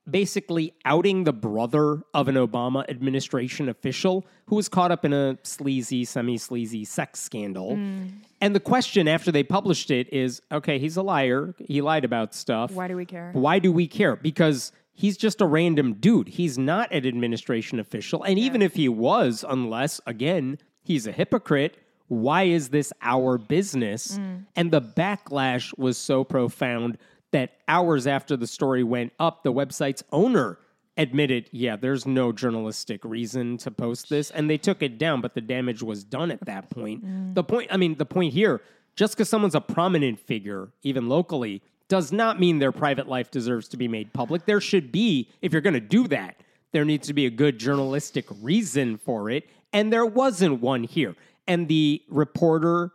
[0.09, 5.39] basically outing the brother of an Obama administration official who was caught up in a
[5.43, 7.77] sleazy, semi sleazy sex scandal.
[7.77, 8.11] Mm.
[8.41, 11.55] And the question after they published it is okay, he's a liar.
[11.59, 12.71] He lied about stuff.
[12.73, 13.31] Why do we care?
[13.33, 14.17] Why do we care?
[14.17, 16.29] Because he's just a random dude.
[16.29, 18.23] He's not an administration official.
[18.23, 21.77] And even if he was, unless, again, he's a hypocrite,
[22.09, 24.19] why is this our business?
[24.55, 26.99] And the backlash was so profound
[27.37, 30.59] that hours after the story went up, the website's owner
[30.97, 34.31] admitted, yeah, there's no journalistic reason to post this.
[34.31, 37.05] And they took it down, but the damage was done at that point.
[37.05, 37.35] Mm.
[37.35, 38.63] The point, I mean, the point here,
[38.95, 43.69] just because someone's a prominent figure, even locally, does not mean their private life deserves
[43.69, 44.47] to be made public.
[44.47, 46.41] There should be, if you're going to do that,
[46.73, 49.47] there needs to be a good journalistic reason for it.
[49.75, 51.15] And there wasn't one here.
[51.47, 52.93] And the reporter,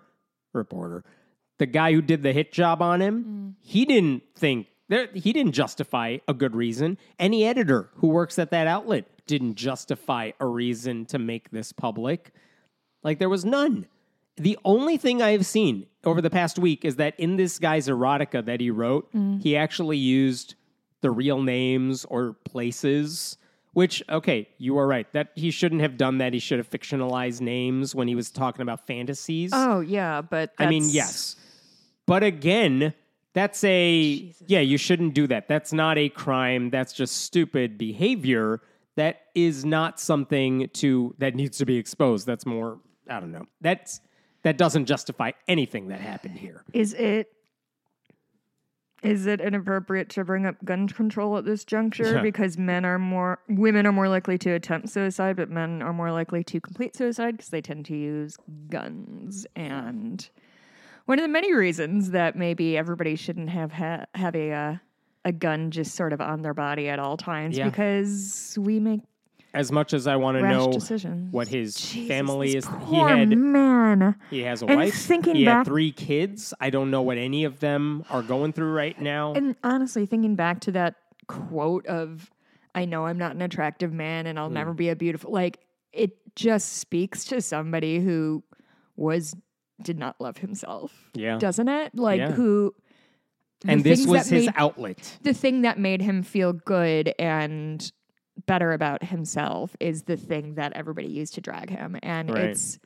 [0.51, 1.03] reporter,
[1.61, 3.53] the guy who did the hit job on him, mm.
[3.61, 6.97] he didn't think there, he didn't justify a good reason.
[7.19, 12.33] Any editor who works at that outlet didn't justify a reason to make this public.
[13.03, 13.85] Like there was none.
[14.37, 18.43] The only thing I've seen over the past week is that in this guy's erotica
[18.43, 19.39] that he wrote, mm.
[19.39, 20.55] he actually used
[21.01, 23.37] the real names or places.
[23.73, 25.07] Which, okay, you are right.
[25.13, 26.33] That he shouldn't have done that.
[26.33, 29.51] He should have fictionalized names when he was talking about fantasies.
[29.53, 31.37] Oh yeah, but I mean, yes.
[32.07, 32.93] But again,
[33.33, 35.47] that's a yeah, you shouldn't do that.
[35.47, 36.69] That's not a crime.
[36.69, 38.61] That's just stupid behavior.
[38.97, 42.27] That is not something to that needs to be exposed.
[42.27, 43.45] That's more I don't know.
[43.61, 44.01] That's
[44.43, 46.63] that doesn't justify anything that happened here.
[46.73, 47.31] Is it
[49.03, 52.21] is it inappropriate to bring up gun control at this juncture Yeah.
[52.21, 56.11] because men are more women are more likely to attempt suicide but men are more
[56.11, 58.37] likely to complete suicide because they tend to use
[58.69, 60.29] guns and
[61.05, 64.75] one of the many reasons that maybe everybody shouldn't have ha- have a uh,
[65.25, 67.65] a gun just sort of on their body at all times Yeah.
[67.69, 69.01] because we make
[69.53, 71.31] As much as I want to know decisions.
[71.31, 74.15] what his Jesus, family is, he had man.
[74.31, 74.95] he has a And wife.
[74.95, 76.53] thinking he had back- three kids.
[76.59, 79.33] I don't know what any of them are going through right now.
[79.33, 80.95] And honestly, thinking back to that
[81.27, 82.31] quote of,
[82.73, 84.53] I know I'm not an attractive man and I'll Hmm.
[84.55, 85.59] never be a beautiful, like,
[85.93, 88.43] it just speaks to somebody who
[88.95, 89.35] was,
[89.83, 91.37] did not love himself, yeah.
[91.37, 91.95] doesn't it?
[91.95, 92.31] Like, Yeah.
[92.31, 92.73] who,
[93.65, 95.17] And this was his made- outlet.
[95.23, 97.91] the thing that made him feel good and
[98.47, 101.97] better about himself is the thing that everybody used to drag him.
[102.01, 102.45] And Right.
[102.45, 102.79] it's,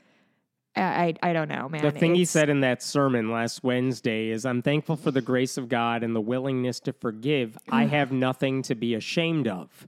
[0.75, 1.81] I, I I don't know, man.
[1.81, 5.57] The thing he said in that sermon last Wednesday is I'm thankful for the grace
[5.57, 7.57] of God and the willingness to forgive.
[7.69, 9.87] I have nothing to be ashamed of.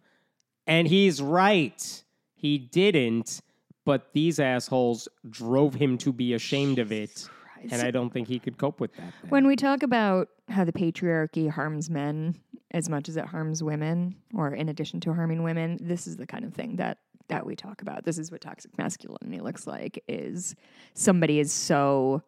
[0.65, 2.03] And he's right.
[2.33, 3.41] He didn't,
[3.87, 7.27] but these assholes drove him to be ashamed of it
[7.71, 9.13] and I don't think he could cope with that.
[9.21, 9.29] then.
[9.29, 12.35] When we talk about how the patriarchy harms men
[12.71, 16.27] as much as it harms women, or in addition to harming women, this is the
[16.27, 18.05] kind of thing that that we talk about.
[18.05, 20.55] This is what toxic masculinity looks like: is
[20.93, 22.21] somebody is so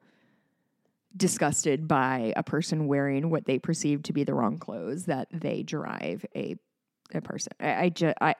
[1.15, 5.63] disgusted by a person wearing what they perceive to be the wrong clothes that they
[5.63, 6.55] drive a
[7.13, 7.53] a person.
[7.59, 8.35] I, I just I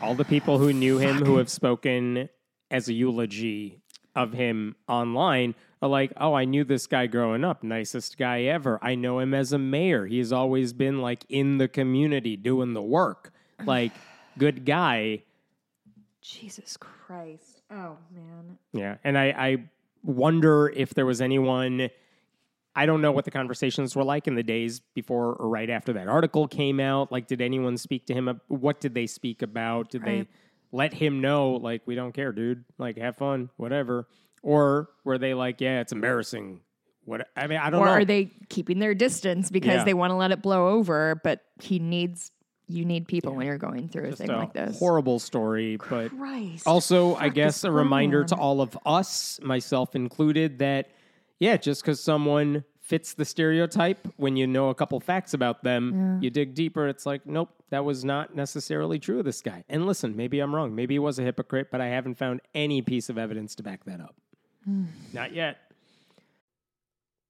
[0.00, 2.28] All the people who knew him who have spoken
[2.70, 3.78] as a eulogy
[4.14, 8.78] of him online are like, oh, I knew this guy growing up, nicest guy ever.
[8.82, 10.06] I know him as a mayor.
[10.06, 13.32] He's always been like in the community doing the work,
[13.64, 13.92] like
[14.38, 15.22] good guy.
[16.20, 17.62] Jesus Christ.
[17.70, 18.58] Oh man.
[18.72, 19.56] Yeah, and I, I
[20.02, 21.90] wonder if there was anyone.
[22.74, 25.92] I don't know what the conversations were like in the days before or right after
[25.94, 27.12] that article came out.
[27.12, 28.40] Like, did anyone speak to him?
[28.48, 29.90] What did they speak about?
[29.90, 30.26] Did Right.
[30.28, 30.28] they
[30.76, 32.64] let him know, like, we don't care, dude?
[32.78, 34.08] Like, have fun, whatever.
[34.42, 36.60] Or were they like, yeah, it's embarrassing?
[37.04, 37.28] What?
[37.36, 37.92] I mean, I don't Or know.
[37.92, 39.84] are they keeping their distance because Yeah.
[39.84, 41.20] they want to let it blow over?
[41.22, 42.32] But he needs
[42.68, 44.78] you need people when you're going through a thing a like this.
[44.78, 46.66] horrible story, but Christ.
[46.66, 50.88] Also, I guess a reminder to all of us, myself included, that
[51.42, 56.20] yeah, just because someone fits the stereotype, when you know a couple facts about them,
[56.22, 56.86] you dig deeper.
[56.86, 59.64] It's like, nope, that was not necessarily true of this guy.
[59.68, 60.72] And listen, maybe I'm wrong.
[60.76, 63.84] Maybe he was a hypocrite, but I haven't found any piece of evidence to back
[63.86, 64.14] that up.
[64.64, 64.84] Hmm.
[65.12, 65.58] not yet.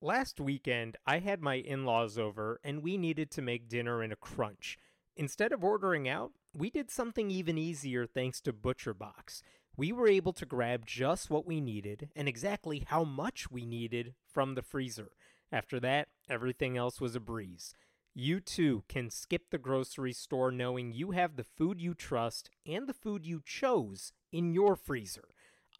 [0.03, 4.12] Last weekend, I had my in laws over and we needed to make dinner in
[4.12, 4.77] a crunch.
[5.16, 9.40] Instead of ordering out, we did something even easier thanks to ButcherBox.
[9.76, 14.14] We were able to grab just what we needed and exactly how much we needed
[14.30, 15.12] from the freezer.
[15.50, 17.74] After that, everything else was a breeze.
[18.14, 22.87] You too can skip the grocery store knowing you have the food you trust and
[22.87, 25.24] the food you chose in your freezer.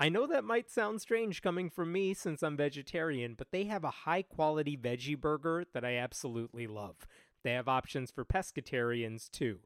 [0.01, 3.85] I know that might sound strange coming from me since I'm vegetarian, but they have
[3.85, 7.07] a high quality veggie burger that I absolutely love.
[7.45, 9.59] They have options for pescatarians too.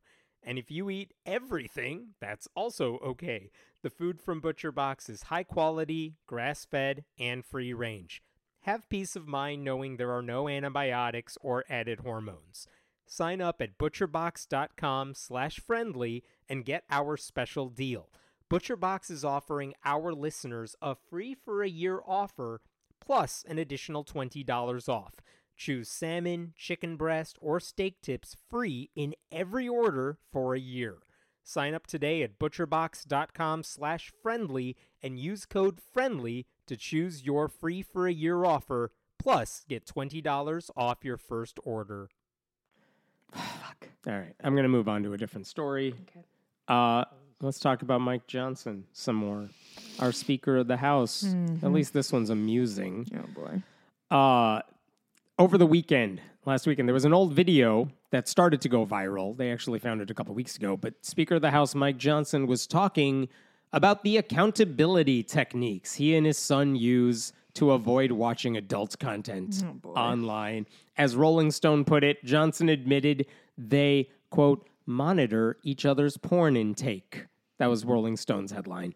[0.42, 3.50] And if you eat everything, that's also okay.
[3.87, 8.20] The food from ButcherBox is high quality, grass fed, and free range.
[8.62, 12.66] Have peace of mind knowing there are no antibiotics or added hormones.
[13.07, 18.11] Sign up at butcherbox.com slash friendly and get our special deal.
[18.51, 22.62] ButcherBox is offering our listeners a free for a year offer
[22.99, 25.14] plus an additional $20 off.
[25.57, 30.96] Choose salmon, chicken breast, or steak tips free in every order for a year.
[31.48, 37.82] Sign up today at butcherbox.com slash friendly and use code friendly to choose your free
[37.82, 42.09] for a year offer, plus get $20 off your first order.
[43.32, 43.88] Fuck.
[44.09, 45.94] All right, I'm going to move on to a different story.
[46.11, 46.26] Okay.
[46.66, 47.04] Uh,
[47.40, 49.48] let's talk about Mike Johnson some more.
[50.00, 51.24] Our Speaker of the House.
[51.62, 53.06] At least this one's amusing.
[53.14, 53.62] Oh boy.
[54.16, 54.62] Uh,
[55.38, 59.37] over the weekend, last weekend, there was an old video that started to go viral.
[59.37, 60.77] They actually found it a couple weeks ago.
[60.77, 63.29] But Speaker of the House Mike Johnson was talking
[63.72, 70.66] about the accountability techniques he and his son use to avoid watching adult content online.
[70.96, 73.27] As Rolling Stone put it, Johnson admitted
[73.59, 77.27] they, quote, monitor each other's porn intake.
[77.59, 78.94] That was Rolling Stone's headline.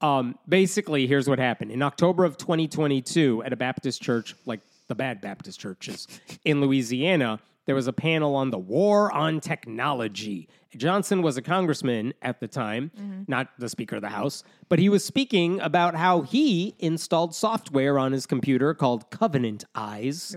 [0.00, 1.70] Um, basically, here's what happened.
[1.70, 6.06] In October of 2022, at a Baptist church, like the bad Baptist churches
[6.44, 10.48] in Louisiana, there was a panel on the war on technology.
[10.76, 12.90] Johnson was a congressman at the time,
[13.26, 17.98] not the Speaker of the House, but he was speaking about how he installed software
[17.98, 20.36] on his computer called Covenant Eyes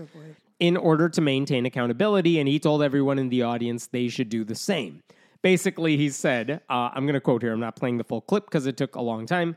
[0.58, 4.44] in order to maintain accountability, and he told everyone in the audience they should do
[4.44, 5.02] the same.
[5.42, 8.46] Basically, he said, uh, I'm going to quote here, I'm not playing the full clip
[8.46, 9.56] because it took a long time.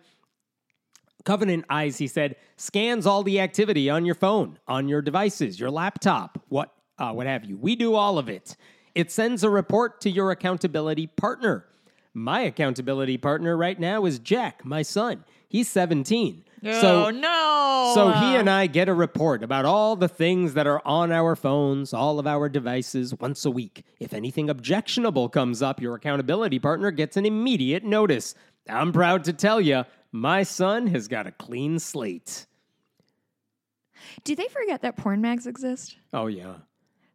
[1.26, 5.70] Covenant Eyes, he said, scans all the activity on your phone, on your devices, your
[5.70, 7.58] laptop, what, uh, what have you.
[7.58, 8.56] We do all of it.
[8.96, 11.66] It sends a report to your accountability partner.
[12.14, 15.24] My accountability partner right now is Jack, my son.
[15.48, 16.44] He's 17.
[16.64, 17.92] so, oh no.
[17.96, 21.36] so he and I get a report about all the things that are on our
[21.36, 23.84] phones, all of our devices once a week.
[24.00, 28.36] If anything objectionable comes up, your accountability partner gets an immediate notice.
[28.70, 32.46] I'm proud to tell you, my son has got a clean slate.
[34.24, 35.98] Do they forget that porn mags exist?
[36.14, 36.56] Oh yeah.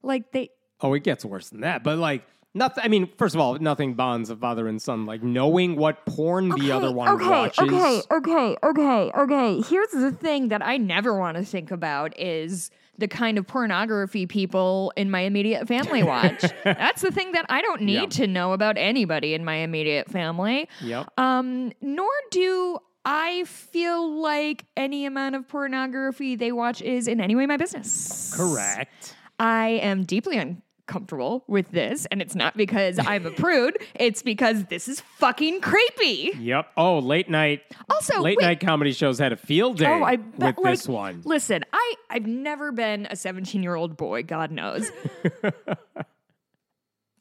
[0.03, 1.83] Like they Oh, it gets worse than that.
[1.83, 5.23] But like nothing I mean, first of all, nothing bonds a father and son like
[5.23, 7.73] knowing what porn the other one okay, watches.
[7.73, 9.61] Okay, okay, okay, okay.
[9.63, 14.27] Here's the thing that I never want to think about is the kind of pornography
[14.27, 16.45] people in my immediate family watch.
[16.65, 20.69] That's the thing that I don't need to know about anybody in my immediate family.
[20.81, 21.09] Yep.
[21.19, 27.37] Um, nor do I feel like any amount of pornography they watch is in any
[27.37, 28.35] way my business.
[28.35, 29.15] Correct.
[29.39, 30.39] I am deeply
[30.87, 33.79] uncomfortable with this, and it's not because I'm a prude.
[33.95, 36.33] It's because this is fucking creepy.
[36.39, 36.69] Yep.
[36.77, 37.63] Oh, late night.
[37.91, 38.45] Also, late wait.
[38.45, 41.23] night comedy shows had a field oh, day Oh, I with like, this one.
[41.25, 44.91] Listen, I I've never been a 17 year old boy, God knows.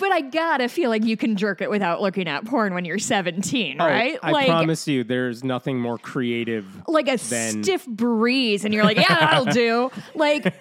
[0.08, 3.00] but I gotta feel like you can jerk it without looking at porn when you're
[3.00, 4.20] 17, Oh, right?
[4.22, 6.64] I like promise you, there's nothing more creative.
[6.88, 9.90] like a then- stiff breeze, and you're like, yeah, that'll do.
[10.14, 10.54] Like,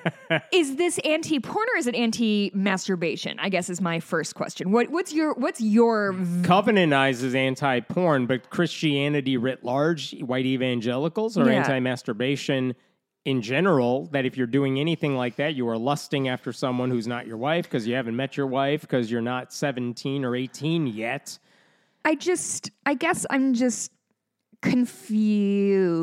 [0.52, 3.38] is this anti porn or is it anti masturbation?
[3.38, 4.72] I guess is my first question.
[4.72, 10.14] What what's your what's your v- Covenant Eyes is anti porn, but Christianity writ large,
[10.20, 11.58] white evangelicals are Yeah.
[11.60, 12.74] anti masturbation
[13.24, 14.06] in general.
[14.12, 17.36] That if you're doing anything like that, you are lusting after someone who's not your
[17.36, 21.38] wife because you haven't met your wife because you're not 17 or 18 yet.
[22.04, 23.90] I just, I guess I'm just
[24.60, 25.94] confused,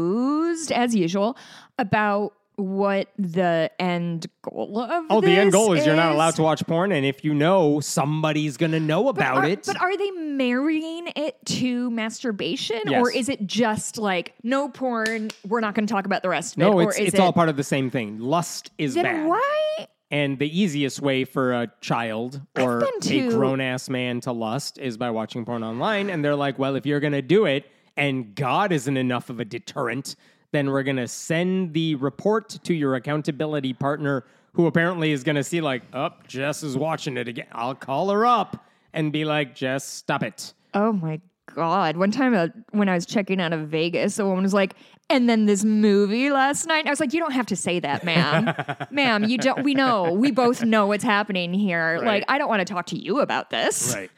[0.71, 1.37] as usual,
[1.77, 6.43] about what the end goal of Oh, the end goal is you're not allowed to
[6.43, 9.63] watch porn, and if you know, somebody's gonna know about Are- it.
[9.65, 13.01] But are they marrying it to masturbation, Yes.
[13.01, 15.31] or is it just like no porn?
[15.47, 16.65] We're not going to talk about the rest of it.
[16.65, 18.19] no, it's it's it, all part of the same thing.
[18.19, 19.27] Lust is Then bad.
[19.27, 19.87] why?
[20.11, 24.77] And the easiest way for a child or been a grown ass man to lust
[24.77, 26.09] is by watching porn online.
[26.09, 29.39] And they're like, well, if you're going to do it and God isn't enough of
[29.39, 30.17] a deterrent,
[30.51, 35.37] then we're going to send the report to your accountability partner, who apparently is going
[35.37, 37.47] to see, like, oh, Jess is watching it again.
[37.51, 40.53] I'll call her up and be like, Jess, stop it.
[40.73, 41.19] Oh my
[41.55, 41.97] god!
[41.97, 44.75] One time uh, when I was checking out of Vegas, a woman was like,
[45.09, 48.03] "And then this movie last night." I was like, "You don't have to say that,
[48.03, 48.53] ma'am.
[48.91, 49.63] ma'am, you don't.
[49.63, 50.13] We know.
[50.13, 51.95] We both know what's happening here.
[51.95, 52.05] Right.
[52.05, 54.11] Like, I don't want to talk to you about this." Right.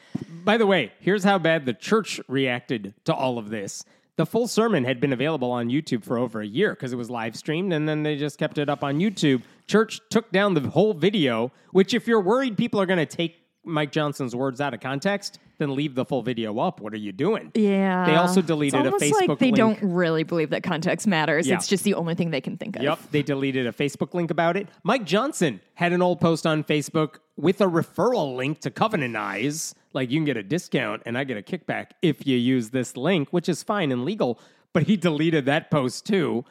[0.43, 3.85] By the way, here's how bad the church reacted to all of this.
[4.15, 7.09] The full sermon had been available on YouTube for over a year because it was
[7.09, 9.41] live streamed, and then they just kept it up on YouTube.
[9.65, 13.42] Church took down the whole video, which, if you're worried people are going to take
[13.65, 16.81] Mike Johnson's words out of context, then leave the full video up.
[16.81, 17.51] What are you doing?
[17.55, 18.05] Yeah.
[18.05, 19.57] They also It's deleted a almost Facebook like they link.
[19.57, 21.47] don't really believe that context matters.
[21.47, 21.55] Yeah.
[21.55, 22.83] It's just the only thing they can think of.
[22.83, 24.67] Yep, they deleted a Facebook link about it.
[24.83, 29.73] Mike Johnson had an old post on Facebook with a referral link to Covenant Eyes.
[29.93, 32.97] Like you can get a discount and I get a kickback if you use this
[32.97, 34.39] link, which is fine and legal.
[34.73, 36.43] But he deleted that post too.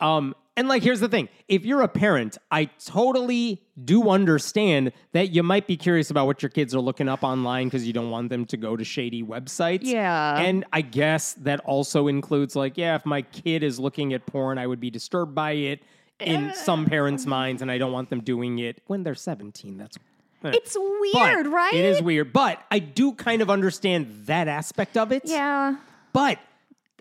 [0.00, 5.30] Um, and like, here's the thing: if you're a parent, I totally do understand that
[5.30, 8.10] you might be curious about what your kids are looking up online because you don't
[8.10, 9.80] want them to go to shady websites.
[9.82, 10.38] Yeah.
[10.38, 14.58] And I guess that also includes like, yeah, if my kid is looking at porn,
[14.58, 15.80] I would be disturbed by it
[16.20, 19.78] in some parents' minds, and I don't want them doing it when they're 17.
[19.78, 19.96] That's
[20.44, 20.50] eh.
[20.54, 21.74] It's But weird, right?
[21.74, 25.22] It is weird, but I do kind of understand that aspect of it.
[25.24, 25.76] Yeah.
[26.12, 26.38] But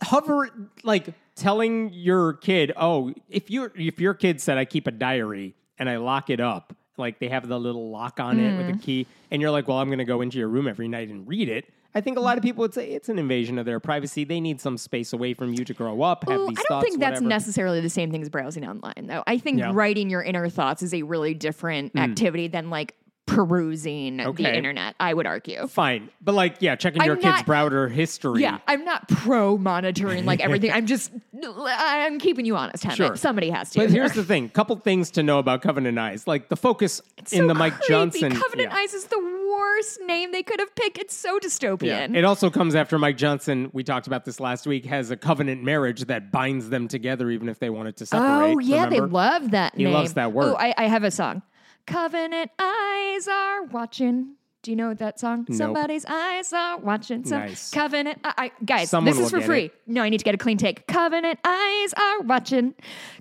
[0.04, 0.50] hover
[0.84, 5.56] like telling your kid, oh, if your if your kid said I keep a diary
[5.80, 8.74] and I lock it up, like they have the little lock on it with a
[8.74, 8.82] Mm.
[8.82, 11.28] key, and you're like, well, I'm going to go into your room every night and
[11.28, 11.65] read it.
[11.94, 14.24] I think a lot of people would say it's an invasion of their privacy.
[14.24, 16.67] They need some space away from you to grow up, have Ooh, these I don't
[16.70, 16.88] thoughts.
[16.88, 17.28] think that's whatever.
[17.28, 19.24] necessarily the same thing as browsing online, though.
[19.28, 19.72] I think Yeah.
[19.74, 22.96] writing your inner thoughts is a really different activity than like
[23.36, 24.44] perusing Okay.
[24.44, 25.67] the internet, I would argue.
[25.67, 28.41] Fine, but like, yeah, checking your I'm kid's not- browser history.
[28.41, 30.72] Yeah, I'm not pro monitoring like everything.
[30.74, 31.12] I'm just,
[31.44, 32.96] I'm keeping you honest, Hemant.
[32.96, 33.15] Sure.
[33.15, 33.80] Somebody has to.
[33.80, 36.28] But here's the thing: couple things to know about Covenant Eyes.
[36.28, 37.88] Like the focus in So the Mike creepy.
[37.94, 38.32] Johnson.
[38.34, 38.78] Covenant yeah.
[38.78, 39.20] Eyes is the
[39.52, 40.98] worst name they could have picked.
[40.98, 42.15] It's so dystopian.
[42.15, 45.63] It also comes after Mike Johnson, we talked about this last week, has a covenant
[45.63, 48.54] marriage that binds them together even if they wanted to separate.
[48.54, 49.94] Oh yeah, they love that He name.
[49.94, 50.54] loves that word.
[50.54, 51.41] Oh, I, I have a song.
[51.86, 54.36] Covenant eyes are watching.
[54.63, 55.48] Do you know that song?
[55.52, 57.26] Somebody's eyes are watching.
[57.26, 57.72] Some Nice.
[57.72, 58.20] Covenant.
[58.24, 59.65] I, I- guys, Someone this is for free.
[59.65, 59.74] it.
[59.88, 60.86] No, I need to get a clean take.
[60.88, 62.76] Covenant eyes are watching.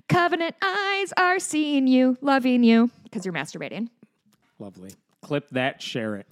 [0.07, 3.87] Covenant eyes are seeing you, loving you, because you're masturbating.
[4.59, 4.91] Lovely.
[5.23, 6.27] Clip that, share it.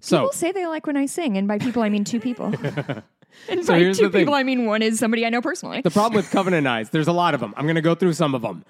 [0.00, 2.46] So, People say they like when I sing, and by people I mean two people.
[3.48, 4.10] and So by two the thing.
[4.12, 5.80] people I mean one is somebody I know personally.
[5.80, 7.54] the problem with Covenant Eyes, there's a lot of them.
[7.56, 8.64] I'm going to go through some of them.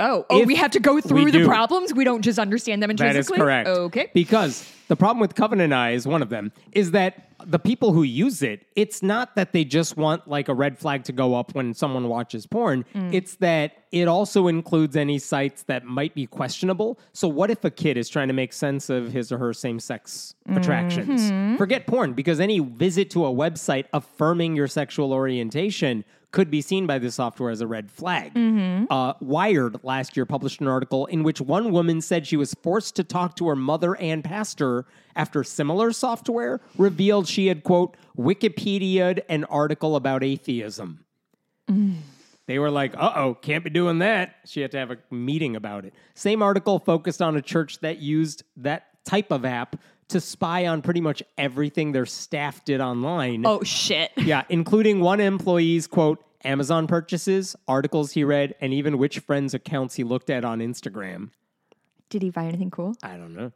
[0.00, 1.46] Oh, oh, if we have to go through the do.
[1.46, 1.92] problems.
[1.94, 3.36] We don't just understand them That intrinsically.
[3.36, 3.68] is correct.
[3.68, 4.10] Okay.
[4.14, 8.42] Because the problem with Covenant Eyes, one of them, is that the people who use
[8.42, 11.72] it, it's not that they just want like a red flag to go up when
[11.72, 12.84] someone watches porn.
[12.94, 13.14] Mm.
[13.14, 16.98] It's that it also includes any sites that might be questionable.
[17.12, 19.78] So, what if a kid is trying to make sense of his or her same
[19.78, 21.30] sex attractions?
[21.30, 21.56] Mm-hmm.
[21.56, 26.86] Forget porn, because any visit to a website affirming your sexual orientation could be seen
[26.86, 28.32] by the software as a red flag.
[28.90, 32.96] Uh, Wired last year published an article in which one woman said she was forced
[32.96, 34.84] to talk to her mother and pastor
[35.16, 41.04] after similar software revealed she had, quote, Wikipedia'd an article about atheism.
[42.46, 44.36] They were like, uh oh, can't be doing that.
[44.46, 45.92] She had to have a meeting about it.
[46.14, 49.76] Same article focused on a church that used that type of app
[50.08, 53.44] to spy on pretty much everything their staff did online.
[53.46, 54.10] Oh shit.
[54.18, 59.94] Yeah, including one employee's quote, Amazon purchases, articles he read, and even which friends' accounts
[59.94, 61.30] he looked at on Instagram.
[62.10, 62.94] Did he find anything cool?
[63.02, 63.52] I don't know.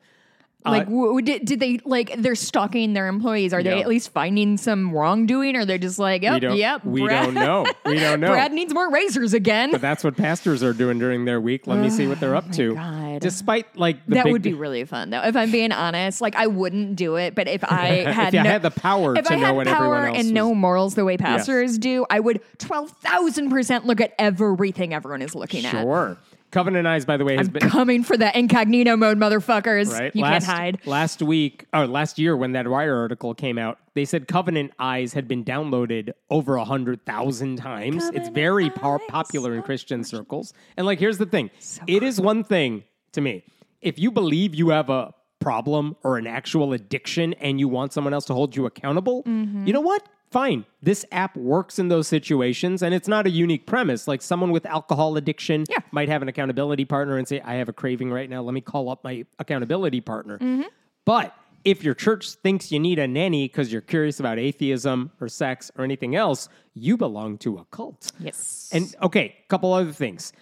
[0.64, 3.52] Uh, like, w- w- did, did they like they're stalking their employees?
[3.52, 7.24] Are they at least finding some wrongdoing, or they're just like, We yep, we Brad,
[7.26, 7.66] don't know.
[7.84, 8.28] We don't know.
[8.30, 9.70] Brad needs more razors again.
[9.72, 11.66] but that's what pastors are doing during their week.
[11.66, 12.70] Let me see what they're up oh to.
[12.72, 13.20] Oh God.
[13.20, 15.22] Despite like the that would be really fun, though.
[15.22, 18.48] If I'm being honest, like I wouldn't do it, but if I had, if no,
[18.50, 20.54] had the power if to I know had what power everyone else and was- no
[20.54, 25.34] morals the way pastors do, I would twelve thousand percent look at everything everyone is
[25.34, 25.72] looking at.
[25.72, 26.16] Sure.
[26.53, 29.90] Covenant Eyes, by the way, has I'm been coming for that incognito mode, motherfuckers.
[29.90, 30.14] right.
[30.14, 30.86] You last, can't hide.
[30.86, 35.14] Last week or last year, when that Wire article came out, they said Covenant Eyes
[35.14, 38.09] had been downloaded over a hundred thousand times.
[38.14, 40.53] it's very po- popular in Christian circles.
[40.76, 41.50] And like, here's the thing:
[41.86, 43.44] it is one thing to me
[43.80, 48.14] if you believe you have a problem or an actual addiction and you want someone
[48.14, 49.24] else to hold you accountable.
[49.24, 49.66] Mm-hmm.
[49.66, 50.09] You know what?
[50.32, 50.64] Fine.
[50.82, 54.08] This app works in those situations, and it's not a unique premise.
[54.08, 55.78] Like someone with alcohol addiction Yeah.
[55.92, 58.42] might have an accountability partner and say, I have a craving right now.
[58.42, 60.38] Let me call up my accountability partner.
[60.38, 60.62] Mm-hmm.
[61.04, 65.28] But if your church thinks you need a nanny because you're curious about atheism or
[65.28, 68.10] sex or anything else, you belong to a cult.
[68.18, 68.70] Yes.
[68.72, 70.32] And okay, a couple other things.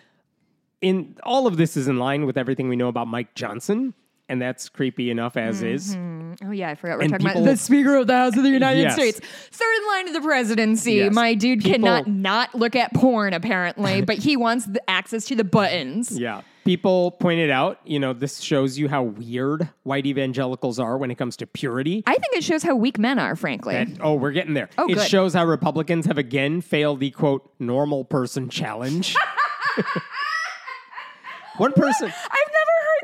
[0.80, 3.93] In all of this is in line with everything we know about Mike Johnson,
[4.30, 5.95] and that's creepy enough as is.
[6.31, 8.37] Mm, oh yeah, I forgot we're And talking people- about the Speaker of the House
[8.37, 8.95] of the United Yes.
[8.95, 9.20] States.
[9.20, 10.93] Third in line to the presidency.
[10.95, 11.12] Yes.
[11.14, 15.35] My dude People- cannot not look at porn apparently, but he wants the access to
[15.35, 16.11] the buttons.
[16.20, 16.43] Yeah.
[16.66, 21.14] People pointed out, you know, this shows you how weird white evangelicals are when it
[21.16, 22.03] comes to purity.
[22.07, 23.76] I think it shows how weak men are, frankly.
[23.76, 24.68] And- oh, we're getting there.
[24.76, 25.09] Oh, it good.
[25.09, 29.16] shows how Republicans have again failed the quote normal person challenge.
[31.57, 32.09] One person.
[32.09, 32.53] I've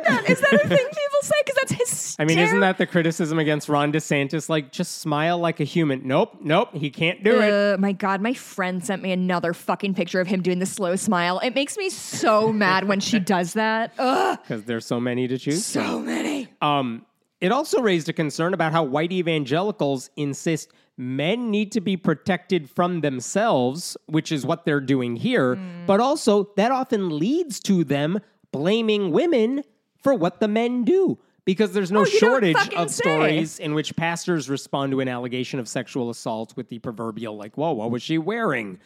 [0.09, 0.29] that.
[0.31, 1.35] Is that a thing people say?
[1.45, 2.17] Because that's hysterical.
[2.19, 4.49] I mean, isn't that the criticism against Ron DeSantis?
[4.49, 6.07] Like, just smile like a human.
[6.07, 7.53] Nope, nope, he can't do it.
[7.53, 10.97] Uh, my God, my friend sent me another fucking picture of him doing the slow
[10.97, 11.39] smile.
[11.41, 13.93] It makes me so mad when she does that.
[13.99, 15.65] Ugh, Because there's so many to choose.
[15.65, 16.49] so many.
[16.63, 17.05] Um,
[17.41, 22.71] it also raised a concern about how white evangelicals insist men need to be protected
[22.71, 25.59] from themselves, which is what they're doing here.
[25.87, 28.21] But also, that often leads to them
[28.53, 29.63] blaming women
[30.03, 31.19] for what the men do.
[31.45, 33.03] Because there's no Oh, shortage of say.
[33.03, 37.57] stories in which pastors respond to an allegation of sexual assault with the proverbial, like,
[37.57, 38.81] whoa, what was she wearing?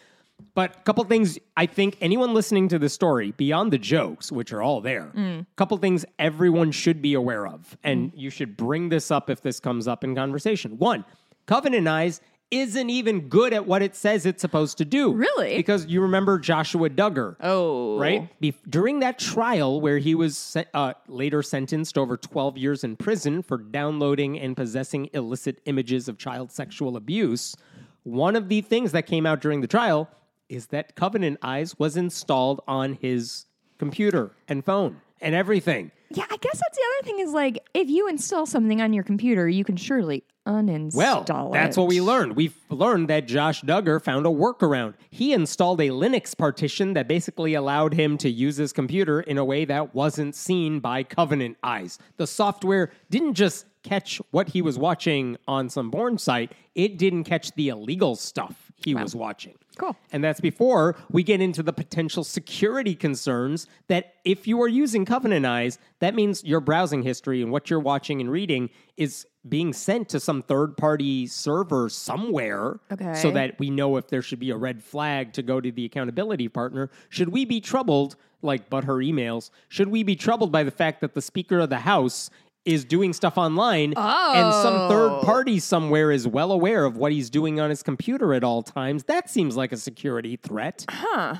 [0.54, 4.52] But a couple things I think anyone listening to the story, beyond the jokes, which
[4.52, 7.78] are all there, a couple things everyone should be aware of.
[7.82, 10.76] And you should bring this up if this comes up in conversation.
[10.76, 11.06] One,
[11.46, 15.12] Covenant Eyes isn't even good at what it says it's supposed to do.
[15.12, 15.56] Really?
[15.56, 17.36] Because you remember Joshua Duggar.
[17.40, 17.98] Oh.
[17.98, 18.28] Right?
[18.42, 22.96] Bef- during that trial where he was se- uh, later sentenced over 12 years in
[22.96, 27.56] prison for downloading and possessing illicit images of child sexual abuse,
[28.02, 30.08] one of the things that came out during the trial
[30.48, 33.46] is that Covenant Eyes was installed on his
[33.78, 35.90] computer and phone and everything.
[36.12, 39.04] Yeah, I guess that's the other thing is like if you install something on your
[39.04, 41.52] computer, you can surely uninstall Well, it.
[41.52, 42.34] that's what we learned.
[42.34, 44.94] We've learned that Josh Duggar found a workaround.
[45.10, 49.44] He installed a Linux partition that basically allowed him to use his computer in a
[49.44, 51.98] way that wasn't seen by Covenant eyes.
[52.16, 57.24] The software didn't just catch what he was watching on some porn site, it didn't
[57.24, 59.54] catch the illegal stuff he was watching.
[59.76, 59.96] Cool.
[60.12, 65.04] And that's before we get into the potential security concerns that if you are using
[65.04, 69.72] Covenant Eyes, that means your browsing history and what you're watching and reading is being
[69.72, 72.80] sent to some third party server somewhere.
[72.92, 73.14] Okay.
[73.14, 75.84] So that we know if there should be a red flag to go to the
[75.84, 76.90] accountability partner.
[77.08, 81.00] Should we be troubled, like but her emails, should we be troubled by the fact
[81.00, 82.30] that the Speaker of the House
[82.64, 85.20] is doing stuff online and some third Oh.
[85.24, 89.04] party somewhere is well aware of what he's doing on his computer at all times.
[89.04, 90.84] That seems like a security threat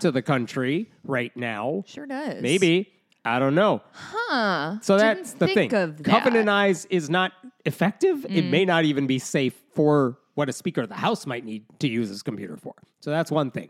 [0.01, 1.85] to the country right now.
[1.87, 2.43] Sure does.
[2.43, 2.89] Maybe.
[3.23, 3.83] I don't know.
[3.93, 4.81] Huh.
[4.81, 5.75] So Didn't that's the think thing.
[5.81, 6.03] Of that.
[6.05, 6.11] Mm.
[6.11, 7.33] Covenant Eyes is not
[7.66, 8.25] effective.
[8.31, 11.64] It may not even be safe for what a Speaker of the House might need
[11.81, 12.73] to use his computer for.
[13.01, 13.68] So that's one thing.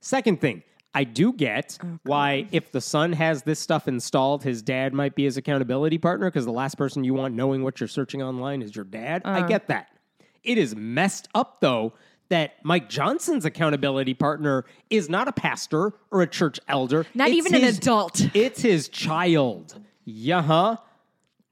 [0.00, 0.62] Second thing,
[0.94, 5.14] I do get Oh, why, if the son has this stuff installed, his dad might
[5.14, 8.60] be his accountability partner because the last person you want knowing what you're searching online
[8.62, 9.22] is your dad.
[9.24, 9.44] Uh-huh.
[9.44, 9.88] I get that.
[10.44, 11.94] It is messed up, though,
[12.28, 17.06] that Mike Johnson's accountability partner is not a pastor or a church elder.
[17.14, 18.20] Not It's even an adult.
[18.34, 19.78] It's his child.
[20.04, 20.76] Yeah, huh?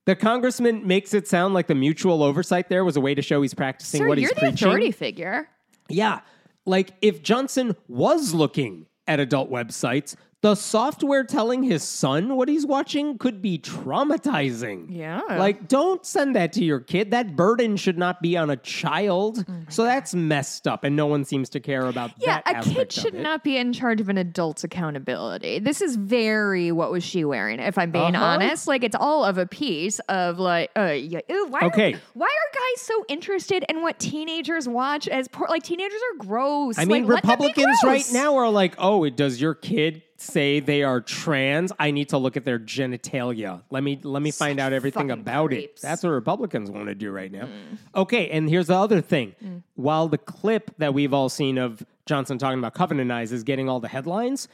[0.06, 3.40] The congressman makes it sound like the mutual oversight there was a way to show
[3.42, 4.68] he's practicing Sir, what you're he's the preaching.
[4.68, 5.48] authority figure.
[5.88, 6.20] Yeah.
[6.66, 12.64] Like, if Johnson was looking at adult websites, the software telling his son what he's
[12.64, 14.86] watching could be traumatizing.
[14.88, 15.20] Yeah.
[15.28, 17.10] Like, don't send that to your kid.
[17.10, 19.44] That burden should not be on a child.
[19.68, 22.66] So that's messed up, and no one seems to care about Yeah, that.
[22.66, 25.58] a kid should not be in charge of an adult's accountability.
[25.58, 27.60] This is very what was she wearing?
[27.60, 28.24] If I'm being Uh-huh.
[28.24, 31.60] honest, like it's all of a piece of like, uh, yeah, ew, why?
[31.66, 31.94] Okay.
[31.94, 35.06] Are, why are guys so interested in what teenagers watch?
[35.08, 36.78] As por- like teenagers are gross.
[36.78, 39.54] I mean, Like, let them be Republicans right now are like, oh, it does your
[39.54, 41.72] kid say they are trans?
[41.78, 43.62] I need to look at their genitalia.
[43.70, 45.80] Let me let me find out everything fucking about it.
[45.80, 47.44] That's what Republicans want to do right now.
[47.44, 47.78] Mm.
[47.96, 49.34] Okay, and here's the other thing.
[49.42, 49.62] Mm.
[49.74, 53.68] While the clip that we've all seen of Johnson talking about Covenant Eyes is getting
[53.68, 54.48] all the headlines,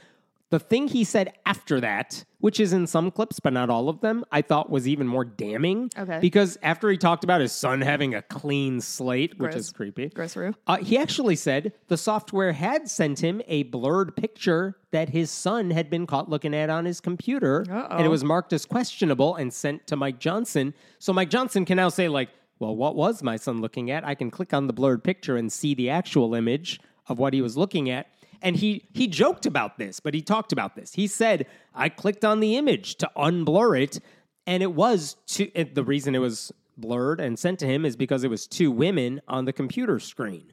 [0.50, 4.00] the thing he said after that, which is in some clips but not all of
[4.00, 5.90] them, I thought was even more damning.
[5.98, 6.18] Okay.
[6.20, 10.08] Because after he talked about his son having a clean slate, which is creepy.
[10.08, 10.54] Gross-roo.
[10.66, 15.70] Uh, he actually said the software had sent him a blurred picture that his son
[15.70, 19.52] had been caught looking at on his computer, and it was marked as questionable and
[19.52, 20.74] sent to Mike Johnson.
[21.00, 24.06] So Mike Johnson can now say, like, well, what was my son looking at?
[24.06, 27.42] I can click on the blurred picture and see the actual image of what he
[27.42, 28.06] was looking at.
[28.42, 30.94] And he he joked about this, but he talked about this.
[30.94, 34.00] He said, "I clicked on the image to unblur it,
[34.46, 38.22] and it was to the reason it was blurred and sent to him is because
[38.22, 40.52] it was two women on the computer screen."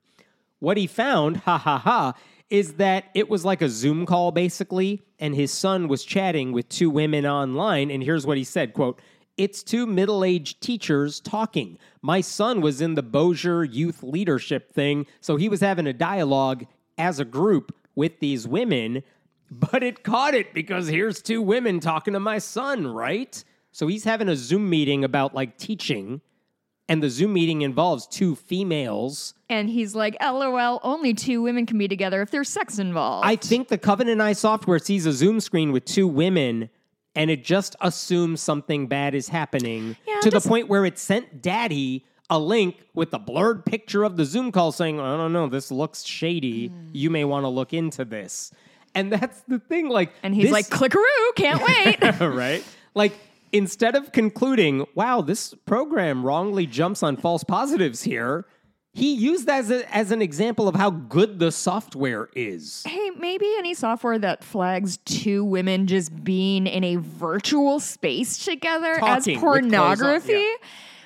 [0.60, 2.14] What he found, ha ha ha,
[2.50, 6.70] is that it was like a Zoom call basically, and his son was chatting with
[6.70, 7.92] two women online.
[7.92, 9.02] And here's what he said: "quote
[9.36, 11.78] It's two middle-aged teachers talking.
[12.02, 16.66] My son was in the Bossier Youth Leadership thing, so he was having a dialogue
[16.98, 19.04] as a group with these women."
[19.52, 23.44] But it caught it because here's two women talking to my son, right?
[23.72, 26.22] So he's having a Zoom meeting about like teaching,
[26.90, 29.36] and the Zoom meeting involves two females.
[29.50, 33.28] And he's like, LOL, only two women can be together if there's sex involved.
[33.28, 36.70] I think the Covenant Eye software sees a Zoom screen with two women
[37.16, 40.98] and it just assumes something bad is happening Yeah, to just- the point where it
[40.98, 45.32] sent daddy a link with a blurred picture of the Zoom call saying, I don't
[45.32, 46.68] know, this looks shady.
[46.70, 46.90] Hmm.
[46.92, 48.52] You may want to look into this.
[48.96, 49.88] And that's the thing.
[49.88, 52.20] Like, and he's this- like, clickaroo, can't wait.
[52.20, 52.64] right?
[52.96, 53.14] Like,
[53.52, 58.46] instead of concluding, wow, this program wrongly jumps on false positives here,
[58.96, 62.84] he used that as, a, as an example of how good the software is.
[62.88, 68.96] hey, maybe any software that flags two women just being in a virtual space together
[69.00, 70.34] Talking as with clothes on, pornography.
[70.34, 70.56] yeah.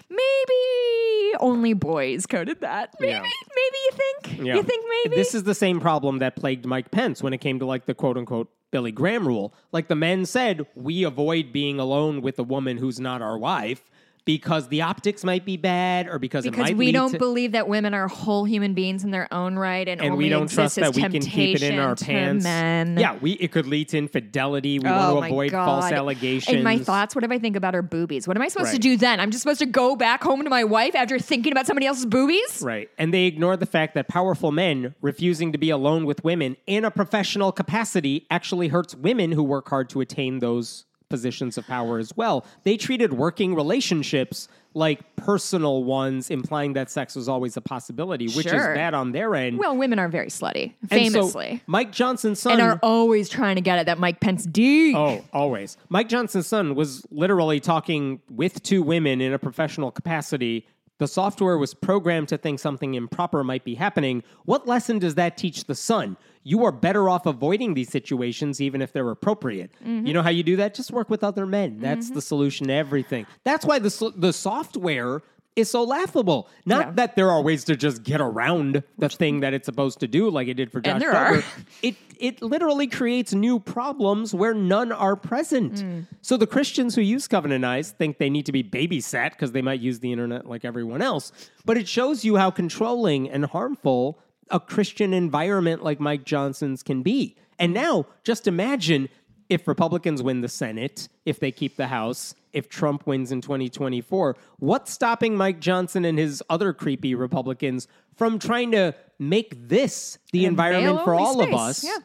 [0.10, 2.95] Maybe only boys coded that.
[2.99, 3.22] Maybe, Yeah.
[3.22, 4.45] maybe you think?
[4.45, 4.55] Yeah.
[4.55, 5.16] You think maybe?
[5.16, 7.93] This is the same problem that plagued Mike Pence when it came to like the
[7.93, 9.53] quote unquote Billy Graham rule.
[9.72, 13.89] Like the men said, we avoid being alone with a woman who's not our wife
[14.28, 17.53] because the optics might be bad or because, it because might we don't to- believe
[17.53, 20.75] that women are whole human beings in their own right, and, and we don't trust
[20.75, 22.43] that we can keep it in our pants.
[22.43, 22.97] Men.
[22.97, 24.80] Yeah, we it could lead to infidelity.
[24.80, 25.65] We Oh want to avoid God.
[25.65, 26.57] false allegations.
[26.57, 28.28] In my thoughts, what if I think about her boobies?
[28.28, 29.21] What am I supposed to do then?
[29.21, 32.05] I'm just supposed to go back home to my wife after thinking about somebody else's
[32.05, 32.61] boobies?
[32.61, 32.89] Right.
[32.97, 36.84] And they ignore the fact that powerful men refusing to be alone with women in
[36.84, 41.99] a professional capacity actually hurts women who work hard to attain those positions of power
[41.99, 42.45] as well.
[42.64, 48.45] They treated working relationships like personal ones, implying that sex was always a possibility, which
[48.45, 49.58] is bad on their end.
[49.58, 51.64] Well, women are very slutty, And so famously.
[51.66, 54.95] Mike Johnson's son And are always trying to get at that Mike Pence D.
[54.95, 55.78] Oh, always.
[55.89, 60.68] Mike Johnson's son was literally talking with two women in a professional capacity.
[60.99, 64.24] The software was programmed to think something improper might be happening.
[64.45, 66.18] What lesson does that teach the son?
[66.48, 69.70] You are better off avoiding these situations, even if they're appropriate.
[69.86, 70.74] You know how you do that?
[70.74, 71.80] Just work with other men.
[71.82, 73.26] That's the solution to everything.
[73.43, 75.22] That's why the, the software
[75.58, 76.48] is so laughable.
[76.66, 76.91] Not Yeah.
[76.93, 80.30] that there are ways to just get around the thing that it's supposed to do,
[80.30, 81.43] like it did for Josh And there are.
[81.82, 85.74] It it literally creates new problems where none are present.
[85.76, 86.08] Mm.
[86.22, 89.62] So the Christians who use Covenant Eyes think they need to be babysat because they
[89.62, 91.32] might use the internet like everyone else.
[91.66, 94.18] But it shows you how controlling and harmful
[94.50, 97.36] a Christian environment like Mike Johnson's can be.
[97.60, 99.10] And now, just imagine
[99.50, 104.36] if Republicans win the Senate, if they keep the House, if Trump wins in 2024,
[104.60, 110.45] what's stopping Mike Johnson and his other creepy Republicans from trying to make this the
[110.45, 111.84] An environment for all avail-only of us?
[111.84, 111.98] yeah.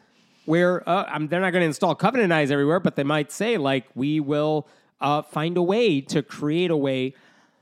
[0.45, 3.85] Where uh, they're not going to install Covenant Eyes everywhere, but they might say, like,
[3.95, 4.67] we will
[4.99, 7.13] uh, find a way to create a way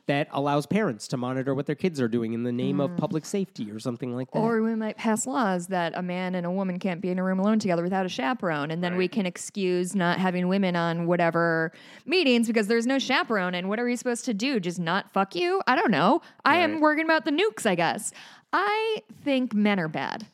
[0.07, 3.25] that allows parents to monitor what their kids are doing in the name of public
[3.25, 4.39] safety or something like that.
[4.39, 4.43] Mm.
[4.43, 7.23] Or we might pass laws that a man and a woman can't be in a
[7.23, 8.71] room alone together without a chaperone.
[8.71, 11.71] And then we can excuse not having women on whatever
[12.05, 13.55] meetings because there's no chaperone.
[13.55, 14.59] And what are we supposed to do?
[14.59, 15.61] Just not fuck you?
[15.67, 16.21] I don't know.
[16.45, 18.11] I am worrying about the nukes, I guess.
[18.53, 20.25] I think men are bad.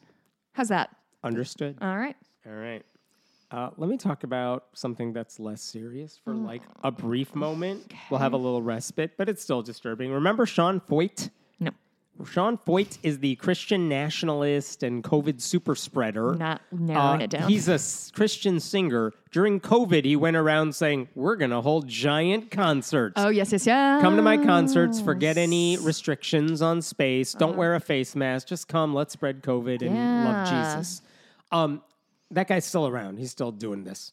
[0.53, 0.89] How's that?
[1.23, 1.77] Understood.
[1.81, 2.15] All right.
[2.47, 2.83] All right.
[3.49, 7.93] Uh, let me talk about something that's less serious for like a brief moment.
[8.09, 10.11] We'll have a little respite, but it's still disturbing.
[10.11, 11.29] Remember Sean Feucht?
[11.57, 11.71] No,
[12.29, 16.33] Sean Feucht is the Christian nationalist and COVID super spreader.
[16.35, 17.47] not narrowing Uh, it down.
[17.49, 19.13] He's a s- Christian singer.
[19.31, 23.13] During COVID, he went around saying, We're going to hold giant concerts.
[23.15, 24.01] oh yes, yes, yes.
[24.01, 27.31] Come to my concerts, forget any restrictions on space.
[27.31, 28.47] Don't wear a face mask.
[28.49, 31.01] Just come, let's spread COVID and love Jesus.
[31.49, 31.81] Um,
[32.31, 33.17] that guy's still around.
[33.17, 34.11] He's still doing this.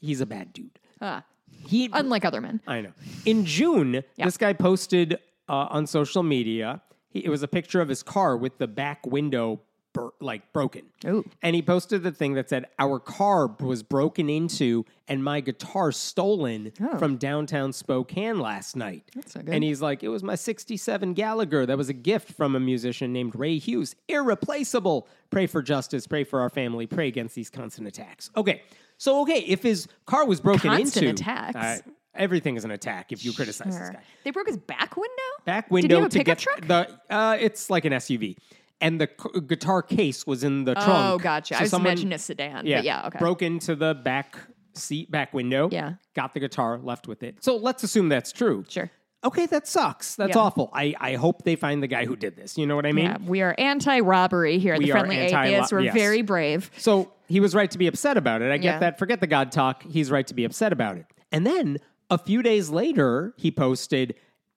[0.00, 0.78] He's a bad dude.
[1.00, 1.24] Ah,
[1.66, 2.60] He unlike other men.
[2.66, 2.92] I know.
[3.24, 5.14] In June, this guy posted
[5.48, 6.82] uh, on social media.
[7.08, 9.60] He, it was a picture of his car with the back window
[9.94, 10.82] bur- like broken.
[11.06, 11.24] Ooh.
[11.42, 15.90] And he posted the thing that said, "Our car was broken into and my guitar
[15.92, 16.98] stolen Oh.
[16.98, 19.54] from downtown Spokane last night." That's not good.
[19.54, 21.64] And he's like, "It was my '67 Gallagher.
[21.64, 23.96] That was a gift from a musician named Ray Hughes.
[24.08, 25.08] Irreplaceable.
[25.30, 26.06] Pray for justice.
[26.06, 26.86] Pray for our family.
[26.86, 28.62] Pray against these constant attacks." Okay.
[28.98, 31.56] So okay, if his car was broken Constant into, attacks?
[31.56, 31.78] uh,
[32.14, 34.02] everything is an attack if you criticize this guy.
[34.22, 35.10] They broke his back window.
[35.44, 36.60] Back Did he window have a to pickup get truck?
[37.08, 38.36] the uh, it's like an SUV,
[38.80, 40.90] and the c- guitar case was in the oh, trunk.
[41.14, 41.54] Oh, gotcha.
[41.54, 42.66] So I was someone- imagining a sedan.
[42.66, 43.18] Yeah, yeah, okay.
[43.18, 44.36] Broke into the back
[44.74, 45.68] seat, back window.
[45.70, 45.94] Yeah.
[46.14, 47.42] got the guitar, left with it.
[47.44, 48.64] So let's assume that's true.
[48.68, 48.90] Sure.
[49.24, 50.16] Okay, that sucks.
[50.16, 50.42] That's Yeah.
[50.42, 50.68] awful.
[50.74, 52.58] I, I hope they find the guy who did this.
[52.58, 53.06] You know what I mean?
[53.06, 54.74] Yeah, we are anti-robbery here.
[54.74, 55.72] at We the friendly atheists.
[55.72, 55.94] We're yes.
[55.94, 56.70] very brave.
[56.76, 58.50] So he was right to be upset about it.
[58.52, 58.78] I get Yeah.
[58.80, 58.98] that.
[58.98, 59.82] Forget the God talk.
[59.82, 61.06] He's right to be upset about it.
[61.32, 61.78] And then
[62.10, 64.14] a few days later, he posted,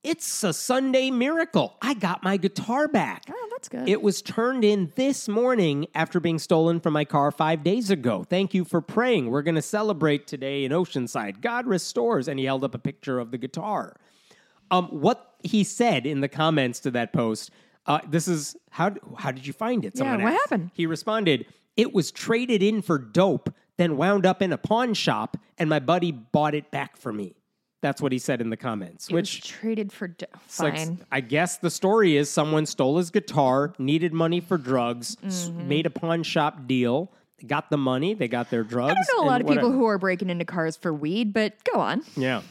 [0.08, 1.76] It's a Sunday miracle.
[1.82, 3.26] I got my guitar back.
[3.30, 3.90] Oh, that's good.
[3.90, 8.24] It was turned in this morning after being stolen from my car five days ago.
[8.24, 9.30] Thank you for praying.
[9.30, 11.42] We're going to celebrate today in Oceanside.
[11.42, 12.30] God restores.
[12.30, 13.98] And he held up a picture of the guitar.
[14.72, 17.52] Um, what he said in the comments to that post,
[17.86, 19.98] uh, this is how, how did you find it?
[19.98, 20.50] Someone what asked.
[20.50, 20.72] happened?
[20.74, 25.36] He responded, It was traded in for dope, then wound up in a pawn shop,
[25.58, 27.37] and my buddy bought it back for me.
[27.82, 31.06] That's what he said in the comments, It which traded for do- it's like- fine.
[31.12, 35.68] I guess the story is someone stole his guitar, needed money for drugs, Mm-hmm.
[35.68, 37.12] made a pawn shop deal,
[37.46, 38.96] got the money, they got their drugs.
[38.98, 41.80] I know a lot of people who are breaking into cars for weed, but go
[41.80, 42.02] on.
[42.16, 42.42] Yeah.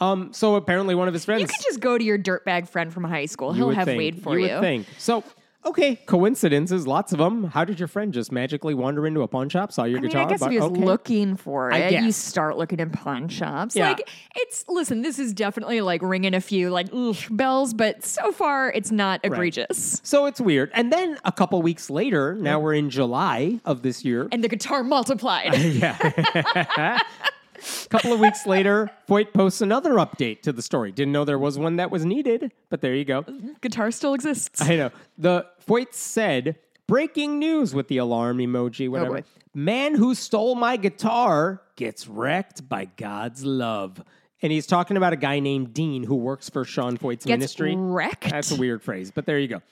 [0.00, 2.92] Um, so apparently one of his friends You could just go to your dirtbag friend
[2.94, 3.52] from high school.
[3.52, 4.46] He'll have think, weed for you.
[4.46, 4.52] you.
[4.52, 4.86] would think.
[4.96, 5.24] So
[5.64, 7.44] okay, coincidences, lots of them.
[7.44, 10.10] How did your friend just magically wander into a pawn shop, saw your I mean,
[10.10, 10.26] guitar?
[10.26, 10.80] I guess if he was okay.
[10.80, 12.16] looking for I it, you guess.
[12.16, 13.76] start looking in pawn shops.
[13.76, 13.88] Yeah.
[13.88, 16.88] Like it's listen, this is definitely like ringing a few like
[17.30, 20.00] bells, but so far it's not egregious.
[20.04, 20.70] So it's weird.
[20.74, 24.28] And then a couple weeks later, now we're in July of this year.
[24.32, 25.56] And the guitar multiplied.
[25.58, 26.98] yeah.
[27.58, 30.92] A couple of weeks later, Feucht posts another update to the story.
[30.92, 33.24] Didn't know there was one that was needed, but there you go.
[33.60, 34.60] guitar still exists.
[34.62, 34.90] I know.
[35.16, 36.56] The Feucht said,
[36.86, 39.14] breaking news with the alarm emoji, oh, whatever.
[39.16, 39.24] boy.
[39.54, 44.02] Man who stole my guitar gets wrecked by God's love.
[44.40, 47.74] And he's talking about a guy named Dean who works for Sean Feucht's Gets ministry.
[47.76, 48.30] wrecked.
[48.30, 49.62] That's a weird phrase, but there you go.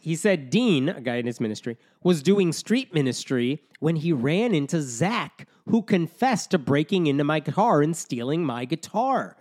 [0.00, 4.54] He said Dean, a guy in his ministry, was doing street ministry when he ran
[4.54, 9.36] into Zach, who confessed to breaking into my car and stealing my guitar.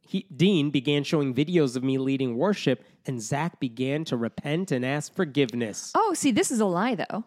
[0.00, 4.84] He, Dean began showing videos of me leading worship, and Zach began to repent and
[4.84, 5.92] ask forgiveness.
[5.94, 7.24] Oh, see, this is a lie though.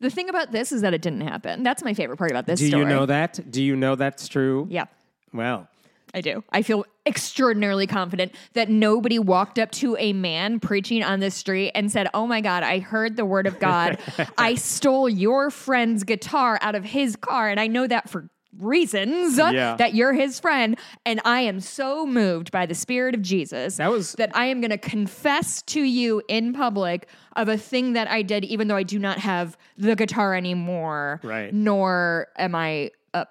[0.00, 1.62] The thing about this is that it didn't happen.
[1.62, 2.82] That's my favorite part about this Do story.
[2.82, 3.50] you know that?
[3.50, 4.66] Do you know that's true?
[4.70, 4.84] Yeah.
[5.32, 5.68] Well,
[6.14, 6.44] I do.
[6.50, 11.72] I feel extraordinarily confident that nobody walked up to a man preaching on the street
[11.74, 13.98] and said, Oh my God, I heard the word of God.
[14.38, 17.48] I stole your friend's guitar out of his car.
[17.48, 18.28] And I know that for
[18.58, 19.76] reasons Yeah.
[19.76, 20.78] that you're his friend.
[21.06, 24.60] And I am so moved by the Spirit of Jesus That was- that I am
[24.60, 28.76] going to confess to you in public of a thing that I did, even though
[28.76, 31.20] I do not have the guitar anymore.
[31.24, 31.52] Right.
[31.52, 32.90] Nor am I.
[33.14, 33.24] Uh,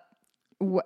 [0.62, 0.80] wh-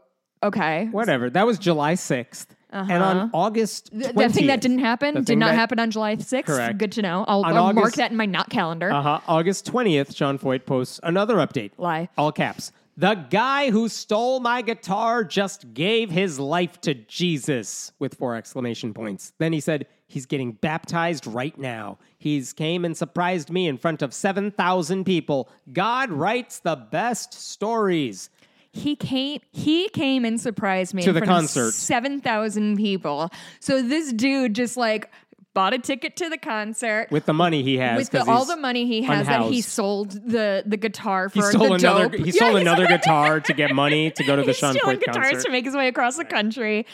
[0.43, 0.87] okay.
[0.91, 1.29] whatever.
[1.29, 2.47] That was July 6th.
[2.75, 6.15] And on August 20th, that thing that didn't happen did not that- happen on July
[6.15, 6.45] 6th.
[6.45, 6.77] Correct.
[6.77, 7.25] Good to know.
[7.27, 8.91] I'll, I'll mark that in my not calendar.
[8.91, 9.19] Uh-huh.
[9.27, 11.71] August 20th, Sean Feucht posts another update.
[11.77, 12.09] Lie.
[12.17, 12.71] All caps.
[12.97, 18.93] The guy who stole my guitar just gave his life to Jesus with four exclamation
[18.93, 19.33] points.
[19.37, 21.97] Then he said, he's getting baptized right now.
[22.17, 25.49] He's came and surprised me in front of 7,000 people.
[25.73, 28.29] God writes the best stories.
[28.75, 29.39] He came.
[29.51, 31.71] He came and surprised me To in the concert.
[31.73, 33.29] Seven thousand people.
[33.61, 35.09] So this dude just like
[35.53, 37.97] bought a ticket to the concert With the money he has.
[37.97, 41.41] with the, all the money he has that he sold the the guitar for He
[41.43, 42.09] stole the another.
[42.09, 42.25] dope.
[42.25, 44.97] He sold he's- another guitar to get money to go to the He's Sean stealing
[44.97, 45.45] Feucht guitars concert.
[45.45, 46.85] to make his way across the country.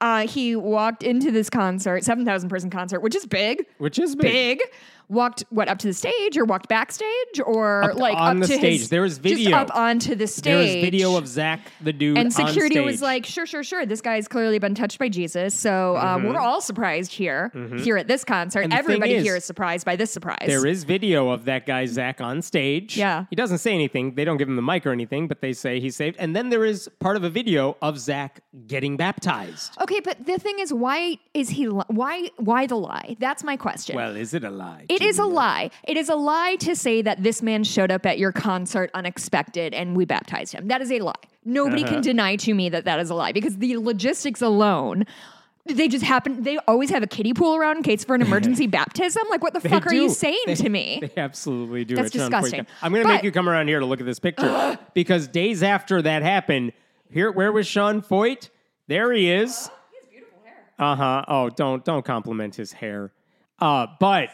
[0.00, 3.66] Uh, he walked into this concert, seven thousand person concert, which is big.
[3.76, 4.58] which is big.
[4.60, 4.68] big
[5.08, 8.42] walked what up to the stage or walked backstage or like Up- like on up
[8.42, 8.80] the to stage.
[8.80, 9.56] his, There was just video.
[9.56, 10.44] up onto the stage.
[10.44, 13.84] There is video of Zach, the dude, and security was like, sure, sure, sure.
[13.86, 15.54] This guy's clearly been touched by Jesus.
[15.54, 18.60] So uh, we're all surprised here, here at this concert.
[18.60, 18.72] Mm-hmm.
[18.72, 20.44] And Everybody is- here is surprised by this surprise.
[20.46, 22.96] There is video of that guy Zach on stage.
[22.96, 23.26] Yeah.
[23.30, 24.14] he doesn't say anything.
[24.14, 26.16] They don't give him the mic or anything, but they say he's saved.
[26.18, 29.76] And then there is part of a video of Zach getting baptized.
[29.80, 31.68] Okay, but the thing is, why is he?
[31.68, 32.30] li- Why?
[32.38, 33.16] Why the lie?
[33.18, 33.96] That's my question.
[33.96, 34.86] Well, is it a lie?
[34.88, 35.70] It is a lie.
[35.86, 39.74] It is a lie to say that this man showed up at your concert unexpected
[39.74, 40.68] and we baptized him.
[40.68, 41.14] That is a lie.
[41.44, 41.94] Nobody Uh-huh.
[41.94, 45.04] can deny to me that that is a lie because the logistics alone.
[45.68, 46.44] They just happen.
[46.44, 49.24] They always have a kiddie pool around in case for an emergency baptism.
[49.30, 51.00] Like, what the They fuck are you saying They- to me?
[51.14, 51.96] They absolutely do.
[51.96, 52.66] That's disgusting.
[52.82, 55.64] I'm going to make you come around here to look at this picture because days
[55.64, 56.72] after that happened,
[57.10, 58.50] here, where was Sean Feucht?
[58.86, 59.66] There he is.
[59.66, 61.24] Uh, he has beautiful hair Uh huh.
[61.26, 63.10] Oh, don't don't compliment his hair.
[63.58, 64.28] Uh, but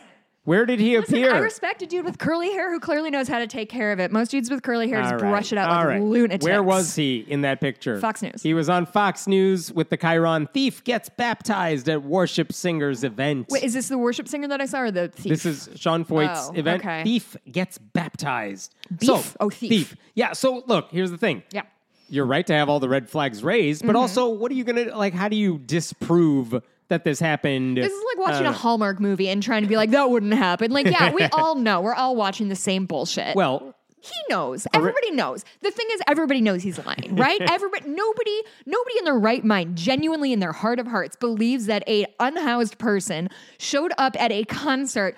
[0.45, 1.35] where did he Listen, appear?
[1.35, 4.01] I respect a dude with curly hair who clearly knows how to take care of
[4.01, 4.11] it.
[4.11, 5.31] Most dudes with curly hair just All right.
[5.31, 6.03] brush it out All like right.
[6.03, 6.45] lunatics.
[6.45, 8.01] Where was he in that picture?
[8.01, 8.43] Fox News.
[8.43, 13.47] He was on Fox News with the Chiron thief gets baptized at worship singers event.
[13.51, 15.31] Wait, is this the worship singer that I saw or the thief?
[15.31, 16.81] This is Sean Feucht's Oh, event.
[16.83, 17.05] okay.
[17.05, 18.75] Thief gets baptized.
[18.91, 19.07] Beef?
[19.09, 19.97] So, Oh, thief.
[20.15, 20.33] Yeah.
[20.33, 21.43] So look, here's the thing.
[21.53, 21.63] yeah.
[22.09, 23.87] You're right to have all the red flags raised, Mm-hmm.
[23.87, 25.15] but also, what are you gonna like?
[25.15, 26.61] How do you disprove
[26.93, 27.77] that this happened?
[27.79, 30.35] This is like watching Uh, a Hallmark movie and trying to be like, that wouldn't
[30.35, 30.71] happen.
[30.71, 31.81] Like, yeah, we all know.
[31.81, 33.35] We're all watching the same bullshit.
[33.35, 34.67] Well, he knows.
[34.75, 35.45] Everybody knows.
[35.61, 37.41] The thing is, everybody knows he's lying, right?
[37.51, 41.83] Everybody, nobody, nobody in their right mind, genuinely in their heart of hearts, believes that
[41.89, 43.29] a unhoused person
[43.59, 45.17] showed up at a concert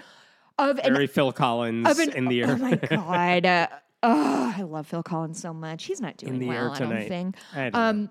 [0.59, 2.51] of an very Phil Collins of an, in the air.
[2.51, 3.47] Oh my god.
[3.47, 3.66] Uh,
[4.03, 5.85] oh, I love Phil Collins so much.
[5.85, 7.37] He's not doing well, I don't think.
[7.55, 8.11] I don't um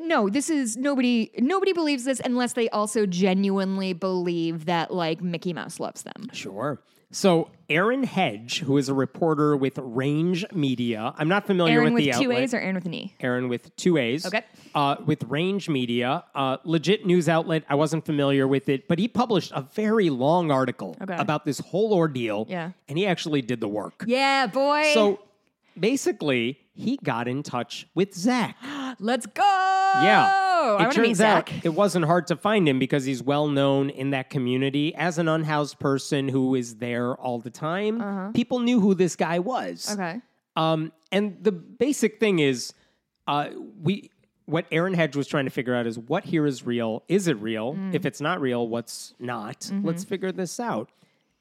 [0.00, 5.52] no, this is nobody nobody believes this unless they also genuinely believe that like Mickey
[5.52, 6.28] Mouse loves them.
[6.32, 6.80] Sure.
[7.12, 12.04] So Aaron Hedge, who is a reporter with Range Media, I'm not familiar Aaron with
[12.04, 12.42] with the two outlet.
[12.42, 13.14] A's or Aaron with an E?
[13.20, 14.26] Aaron with two A's.
[14.26, 14.42] Okay.
[14.74, 17.62] Uh, with Range Media, uh, legit news outlet.
[17.68, 21.14] I wasn't familiar with it, but he published a very long article Okay.
[21.16, 22.44] about this whole ordeal.
[22.48, 22.72] Yeah.
[22.88, 24.04] And he actually did the work.
[24.06, 24.90] Yeah, boy.
[24.92, 25.20] So
[25.78, 28.56] basically, he got in touch with Zach.
[28.98, 29.42] let's go.
[29.42, 30.44] Yeah.
[30.56, 31.64] It want to meet turns out Zach.
[31.64, 35.28] it wasn't hard to find him because he's well known in that community as an
[35.28, 38.32] unhoused person who is there all the time.
[38.32, 39.88] People knew who this guy was.
[39.90, 40.02] Uh-huh.
[40.02, 40.20] Okay.
[40.56, 42.72] Um, and the basic thing is,
[43.26, 43.50] uh,
[43.82, 44.10] we
[44.46, 47.02] what Aaron Hedge was trying to figure out is what here is real.
[47.08, 47.74] Is it real?
[47.74, 47.94] Mm.
[47.94, 49.60] If it's not real, what's not?
[49.60, 49.86] Mm-hmm.
[49.86, 50.90] Let's figure this out.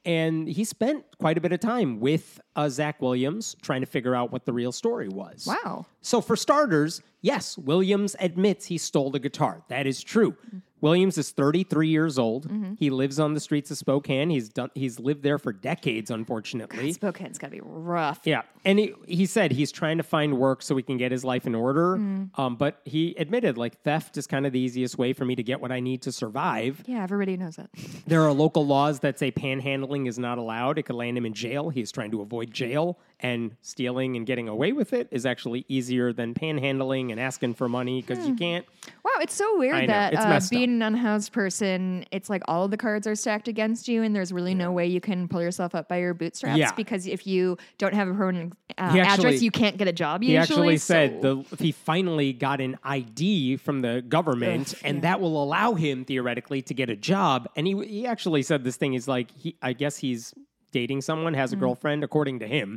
[0.03, 4.15] And he spent quite a bit of time with uh, Zach Williams trying to figure
[4.15, 5.45] out what the real story was.
[5.47, 5.85] Wow.
[6.01, 9.63] So, for starters, yes, Williams admits he stole the guitar.
[9.69, 10.35] That is true.
[10.81, 12.47] Williams is 33 years old.
[12.77, 14.29] He lives on the streets of Spokane.
[14.29, 14.69] He's done.
[14.75, 16.91] He's lived there for decades, unfortunately.
[16.93, 18.19] Spokane's gotta be rough.
[18.23, 21.23] Yeah, and he, he said he's trying to find work so he can get his
[21.23, 21.95] life in order.
[21.95, 25.41] Um, but he admitted like theft is kind of the easiest way for me to
[25.41, 26.83] get what I need to survive.
[26.85, 27.69] Yeah, everybody knows that.
[28.05, 30.77] There are local laws that say panhandling is not allowed.
[30.77, 31.69] It could land him in jail.
[31.69, 36.11] He's trying to avoid jail, and stealing and getting away with it is actually easier
[36.11, 38.65] than panhandling and asking for money because you can't.
[39.03, 42.71] Wow, it's so weird know, that uh, being an unhoused person, it's like all of
[42.71, 45.75] the cards are stacked against you, and there's really no way you can pull yourself
[45.75, 46.71] up by your bootstraps Yeah.
[46.73, 50.23] because if you don't have a permanent uh, actually- address, you can't get a job.
[50.23, 54.81] Usually, He actually said so- the he finally got an ID from the government, Ugh,
[54.83, 55.01] and yeah.
[55.01, 57.47] that will allow him theoretically to get a job.
[57.55, 60.33] And he he actually said this thing is like he I guess he's
[60.79, 61.59] dating someone, has Mm-hmm.
[61.59, 62.69] a girlfriend, according to him.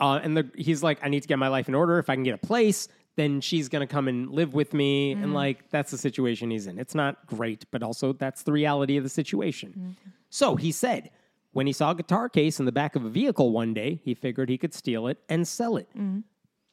[0.00, 1.98] Uh, and the, he's like, I need to get my life in order.
[1.98, 4.94] If I can get a place, then she's gonna come and live with me.
[5.14, 5.22] Mm-hmm.
[5.24, 6.78] And like that's the situation he's in.
[6.78, 9.70] It's not great, but also that's the reality of the situation.
[9.70, 10.10] Mm-hmm.
[10.30, 11.10] So he said.
[11.52, 14.14] When he saw a guitar case in the back of a vehicle one day, he
[14.14, 15.88] figured he could steal it and sell it.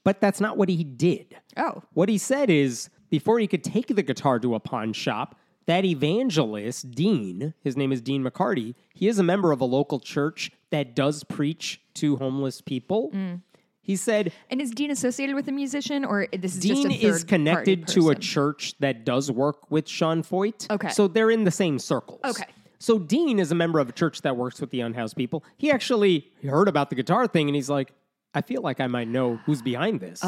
[0.03, 1.27] But that's not what he did.
[1.57, 5.39] oh, What he said is before he could take the guitar to a pawn shop,
[5.65, 9.99] that evangelist, Dean, his name is Dean McCarty, he is a member of a local
[9.99, 13.11] church that does preach to homeless people.
[13.11, 13.41] Mm.
[13.81, 17.23] He said and is Dean associated with a musician, or this is just Dean is
[17.23, 20.69] connected to a church that does work with Sean Feucht.
[20.71, 20.89] Okay.
[20.89, 22.21] So they're in the same circles.
[22.25, 22.45] Okay.
[22.79, 25.43] So Dean is a member of a church that works with the unhoused people.
[25.57, 27.91] He actually heard about the guitar thing and he's like,
[28.33, 30.23] I feel like I might know who's behind this.
[30.23, 30.27] or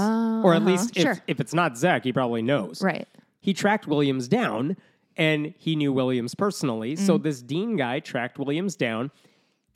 [0.54, 0.60] at uh-huh.
[0.60, 1.20] least if, Sure.
[1.28, 2.82] if it's not Zach, he probably knows.
[2.82, 3.08] Right.
[3.42, 4.78] He tracked Williams down
[5.18, 6.96] and he knew Williams personally.
[6.96, 7.00] Mm.
[7.00, 9.12] So this Dean guy tracked Williams down.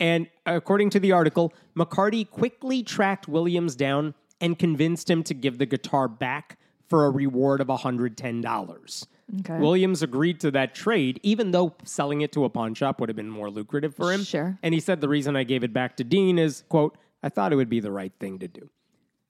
[0.00, 5.58] And according to the article, McCarty quickly tracked Williams down and convinced him to give
[5.58, 9.06] the guitar back for a reward of $110.
[9.40, 9.58] Okay.
[9.58, 13.16] Williams agreed to that trade, even though selling it to a pawn shop would have
[13.16, 14.24] been more lucrative for him.
[14.24, 14.58] Sure.
[14.62, 17.52] And he said the reason I gave it back to Dean is, quote, I thought
[17.52, 18.68] it would be the right thing to do.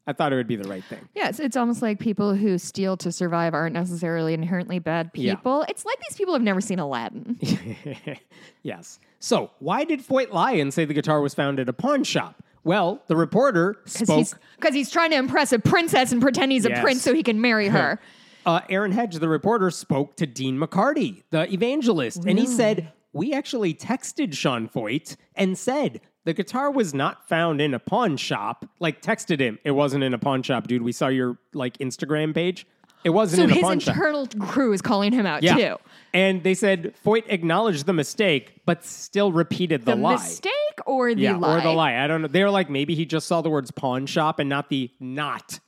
[0.06, 1.08] I thought it would be the right thing.
[1.14, 5.36] Yes, it's almost like people who steal to survive aren't necessarily inherently bad Yeah.
[5.36, 5.64] people.
[5.68, 7.38] It's like these people have never seen Aladdin.
[8.62, 8.98] yes.
[9.20, 12.42] So, why did Feucht lie and say the guitar was found at a pawn shop?
[12.64, 14.18] Well, the reporter Because spoke.
[14.18, 16.78] he's, 'cause he's trying to impress a princess and pretend he's Yes.
[16.78, 18.00] a prince so he can marry her.
[18.46, 23.32] uh, Aaron Hedge, the reporter, spoke to Dean McCarty, the evangelist, and he said, We
[23.32, 28.64] actually texted Sean Feucht and said the guitar was not found in a pawn shop.
[28.78, 30.82] Like, texted him, It wasn't in a pawn shop, dude.
[30.82, 32.66] We saw your like Instagram page.
[33.04, 33.96] It wasn't so in a his pawn shop.
[33.96, 35.56] internal crew is calling him out Yeah.
[35.56, 35.76] too.
[36.14, 40.12] And they said Feucht acknowledged the mistake, but still repeated the, lie.
[40.12, 40.22] The lie.
[40.22, 40.52] mistake
[40.86, 41.58] or the yeah, lie?
[41.58, 41.96] or the lie.
[41.96, 42.28] I don't know.
[42.28, 45.58] They were like, maybe he just saw the words pawn shop and not the not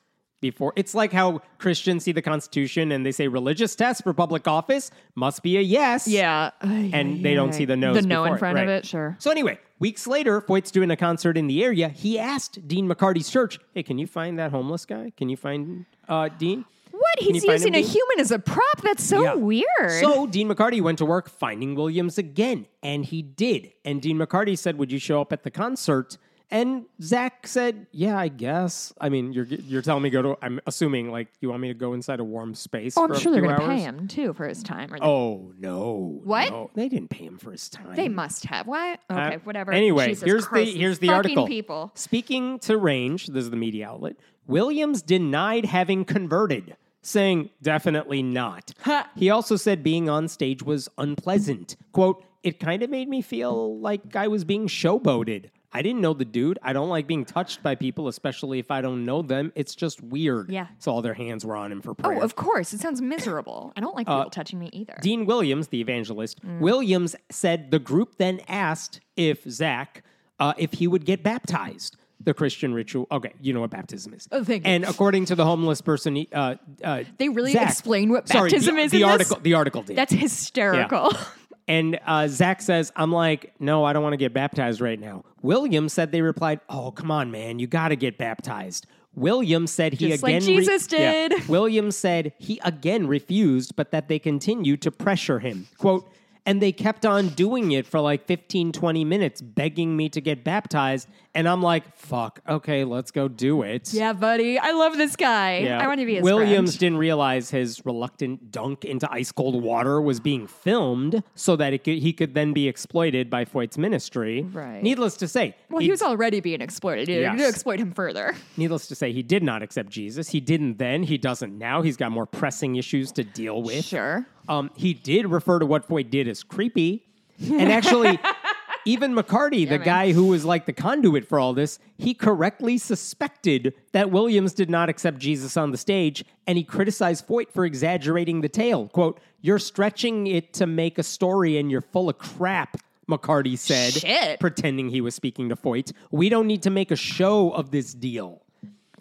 [0.40, 0.72] before.
[0.76, 4.92] It's like how Christians see the Constitution and they say religious test for public office
[5.16, 6.06] must be a yes.
[6.06, 6.50] Yeah.
[6.60, 8.74] And they don't see the no's The no in before it, front of right.
[8.76, 9.16] it, sure.
[9.18, 11.88] So anyway, weeks later, Feucht's doing a concert in the area.
[11.88, 15.12] He asked Dean McCarty's church, "Hey, can you find that homeless guy?
[15.16, 17.18] Can you find uh, Dean?" What?
[17.18, 17.90] Can He's using him, a Dean?
[17.90, 18.80] human as a prop?
[18.82, 19.34] That's so Yeah.
[19.34, 19.90] weird.
[20.00, 23.72] So Dean McCarty went to work finding Williams again, and he did.
[23.84, 26.18] And Dean McCarty said, "Would you show up at the concert?"
[26.50, 28.92] And Zach said, "Yeah, I guess.
[29.00, 30.38] I mean, you're you're telling me go to.
[30.42, 32.96] I'm assuming like you want me to go inside a warm space.
[32.96, 34.92] oh, for I'm sure they're going to pay him too for his time.
[34.92, 36.20] Or Oh no!
[36.22, 36.50] What?
[36.50, 36.70] no.
[36.74, 37.96] They didn't pay him for his time.
[37.96, 38.66] They must have.
[38.66, 39.00] What?
[39.10, 39.72] Okay, Uh, whatever.
[39.72, 41.46] Anyway, Jesus here's Christ, the here's the article.
[41.46, 41.90] People.
[41.94, 44.16] Speaking to Range, this is the media outlet.
[44.46, 48.72] Williams denied having converted, saying definitely not.
[48.82, 49.10] Ha.
[49.16, 51.76] He also said being on stage was unpleasant.
[51.92, 55.46] "Quote: It kind of made me feel like I was being showboated.
[55.74, 56.58] I didn't know the dude.
[56.62, 59.52] I don't like being touched by people, especially if I don't know them.
[59.56, 60.48] It's just weird.
[60.50, 60.68] Yeah.
[60.78, 62.18] So all their hands were on him for prayer.
[62.18, 62.72] Oh, of course.
[62.72, 63.72] It sounds miserable.
[63.76, 64.96] I don't like Uh, people touching me either.
[65.02, 66.60] Dean Williams, the evangelist, Mm.
[66.60, 70.04] Williams said the group then asked if Zach,
[70.38, 71.96] uh, if he would get baptized.
[72.20, 73.06] The Christian ritual.
[73.10, 74.26] Okay, you know what baptism is.
[74.32, 74.72] Oh, thank you.
[74.72, 78.76] And according to the homeless person, uh, uh, They really Zach- explain what sorry, baptism
[78.76, 79.12] the, is The in this?
[79.12, 79.96] article, the article did.
[79.96, 81.12] That's hysterical.
[81.66, 85.24] And uh, Zach says, I'm like, no, I don't want to get baptized right now.
[85.42, 88.86] William said they replied, oh, come on, man, you got to get baptized.
[89.14, 90.42] William said he Just like again.
[90.42, 91.28] Jesus Yeah.
[91.28, 91.48] did.
[91.48, 95.68] William said he again refused, but that they continued to pressure him.
[95.78, 96.08] Quote,
[96.46, 100.44] and they kept on doing it for like 15, 20 minutes, begging me to get
[100.44, 101.08] baptized.
[101.36, 103.92] And I'm like, fuck, okay, let's go do it.
[103.92, 104.56] yeah, buddy.
[104.58, 105.58] I love this guy.
[105.58, 105.80] Yeah.
[105.82, 106.80] I want to be his Williams friend.
[106.80, 111.82] didn't realize his reluctant dunk into ice cold water was being filmed so that it
[111.82, 114.42] could, he could then be exploited by Feucht's ministry.
[114.42, 114.80] Right.
[114.82, 117.08] Needless to say, Well, he, he was already being exploited.
[117.08, 117.38] You Yes.
[117.40, 118.34] to exploit him further.
[118.56, 120.28] needless to say, he did not accept Jesus.
[120.28, 121.02] He didn't then.
[121.02, 121.82] He doesn't now.
[121.82, 123.84] He's got more pressing issues to deal with.
[123.84, 124.24] Sure.
[124.48, 127.06] Um, he did refer to what Feucht did as creepy.
[127.40, 128.18] And actually,
[128.84, 129.84] even McCarty, the man.
[129.84, 134.70] guy who was like the conduit for all this, he correctly suspected that Williams did
[134.70, 138.88] not accept Jesus on the stage, and he criticized Feucht for exaggerating the tale.
[138.88, 142.76] Quote, You're stretching it to make a story and you're full of crap.
[143.08, 144.40] McCarty said, Shit.
[144.40, 145.92] pretending he was speaking to Feucht.
[146.10, 148.40] We don't need to make a show of this deal.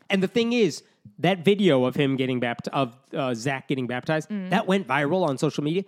[0.09, 0.83] And the thing is,
[1.23, 4.49] that video of him getting baptized, of uh, Zach getting baptized, Mm.
[4.51, 5.83] that went viral on social media.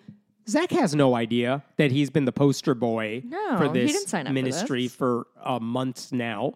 [0.47, 4.21] Zach has no idea that he's been the poster boy No, for this didn't sign
[4.27, 4.95] up for ministry this.
[4.95, 6.53] for, uh, months now.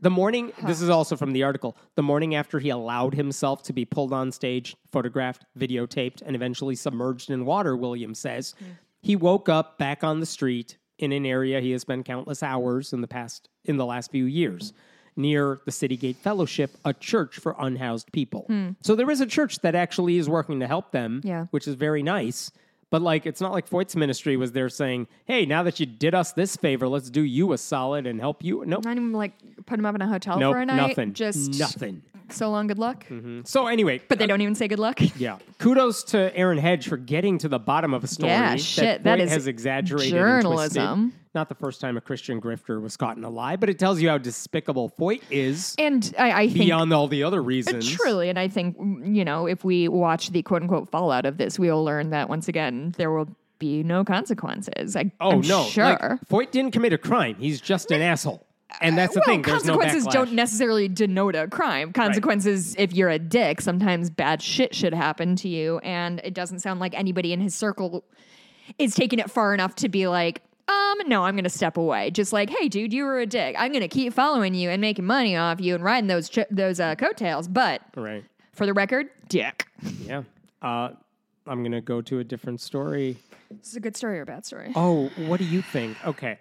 [0.00, 3.72] The morning, this is also from the article, the morning after he allowed himself to
[3.72, 8.64] be pulled on stage, photographed, videotaped, and eventually submerged in water, Williams says, Hmm.
[9.02, 12.92] he woke up back on the street in an area he has spent countless hours
[12.92, 14.72] in the past, in the last few years
[15.18, 18.46] near the City Gate Fellowship, a church for unhoused people.
[18.82, 21.28] So there is a church that actually is working to help them, Hmm.
[21.28, 21.46] Yeah.
[21.50, 22.50] which is very nice.
[22.90, 26.14] But like, it's not like Feucht's ministry was there saying, "Hey, now that you did
[26.14, 29.32] us this favor, let's do you a solid and help you." Nope, Not even like
[29.66, 30.76] put him up in a hotel nope, for a night.
[30.88, 32.00] nothing, Just nothing.
[32.30, 33.06] So long, good luck.
[33.08, 33.40] Mm-hmm.
[33.44, 35.00] So anyway, But they uh, don't even say good luck.
[35.18, 38.30] yeah, kudos to Aaron Hedge for getting to the bottom of a story.
[38.30, 41.14] Yeah, that shit, that Feucht is has exaggerated journalism.
[41.34, 44.00] Not the first time a Christian grifter was caught in a lie, but it tells
[44.00, 47.88] you how despicable Feucht is And I, I think beyond all the other reasons.
[47.90, 51.36] Truly, and I think mm, you know if we watch the quote unquote fallout of
[51.38, 54.96] this, we will learn that once again there will be no consequences.
[54.96, 55.64] I, Oh I'm no!
[55.64, 55.84] sure.
[55.84, 57.36] Like, Feucht didn't commit a crime.
[57.38, 58.04] He's just an mm.
[58.04, 58.46] asshole,
[58.80, 59.42] and that's the well, thing.
[59.42, 60.12] There's consequences backlash.
[60.12, 61.92] don't necessarily denote a crime.
[61.92, 66.60] Consequences, if you're a dick, sometimes bad shit should happen to you, and it doesn't
[66.60, 68.04] sound like anybody in his circle
[68.78, 72.10] is taking it far enough to be like, um, no, I'm gonna step away.
[72.10, 73.56] Just like, hey, dude, you were a dick.
[73.58, 76.78] I'm gonna keep following you and making money off you and riding those ch- those
[76.78, 78.24] uh, coattails, but right.
[78.52, 79.66] for the record, dick.
[80.04, 80.24] Yeah.
[80.60, 80.90] Uh,
[81.48, 83.16] I'm going to go to a different story.
[83.50, 84.72] This is a good story or a bad story?
[84.76, 85.96] Oh, what do you think?
[86.06, 86.38] Okay.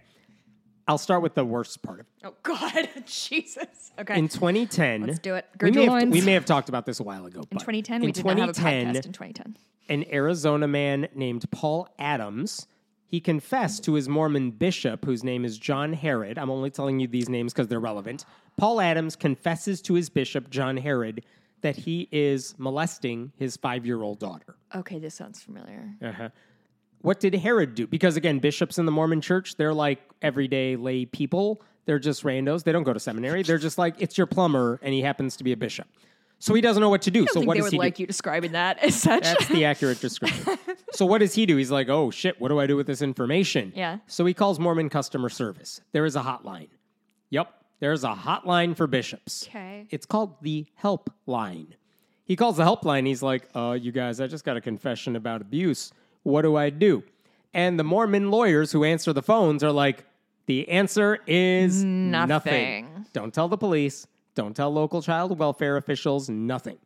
[0.88, 2.28] I'll start with the worst part of it.
[2.28, 3.92] Oh God, Jesus.
[4.00, 4.18] Okay.
[4.18, 5.46] In 2010, Let's do it.
[5.62, 7.40] We may, have, we may have talked about this a while ago.
[7.42, 9.58] in but 2010, in we did not have a podcast in 2010.
[9.90, 12.68] an Arizona man named Paul Adams.
[13.10, 16.38] He confessed to his Mormon bishop, whose name is John Herod.
[16.38, 18.26] I'm only telling you these names because they're relevant.
[18.58, 21.24] Paul Adams confesses to his bishop, John Herod,
[21.62, 24.56] that he is molesting his five year old daughter.
[24.76, 25.96] Okay, this sounds familiar.
[26.04, 26.30] Uh-huh.
[27.02, 27.88] What did Herrod do?
[27.88, 31.62] Because again, bishops in the Mormon church, they're like everyday lay people.
[31.86, 32.64] They're just randos.
[32.64, 33.44] They don't go to seminary.
[33.44, 35.88] They're just like, it's your plumber, and he happens to be a bishop.
[36.40, 37.26] So he doesn't know what to do.
[37.28, 37.82] So what they does would he do?
[37.82, 39.24] like you describing that as such.
[39.24, 40.58] That's the accurate description.
[40.92, 41.58] so what does he do?
[41.58, 43.74] He's like, oh shit, what do I do with this information?
[43.76, 44.00] Yeah.
[44.08, 45.82] So he calls Mormon customer service.
[45.94, 46.70] There is a hotline.
[47.32, 47.52] Yep.
[47.80, 49.48] There's a hotline for bishops.
[49.48, 49.88] Okay.
[49.90, 51.68] It's called the helpline.
[52.26, 53.08] He calls the helpline.
[53.08, 55.92] He's like, uh, you guys, I just got a confession about abuse.
[56.24, 57.04] What do I do?
[57.54, 60.06] And the Mormon lawyers who answer the phones are like,
[60.46, 63.06] the answer is Nothing.
[63.14, 64.08] Don't tell the police.
[64.36, 66.30] Don't tell local child welfare officials.
[66.30, 66.78] Nothing.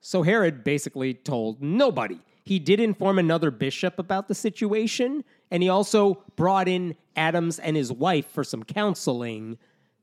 [0.00, 2.18] So Herrod basically told nobody.
[2.44, 7.76] He did inform another bishop about the situation, and he also brought in Adams and
[7.76, 9.58] his wife for some counseling.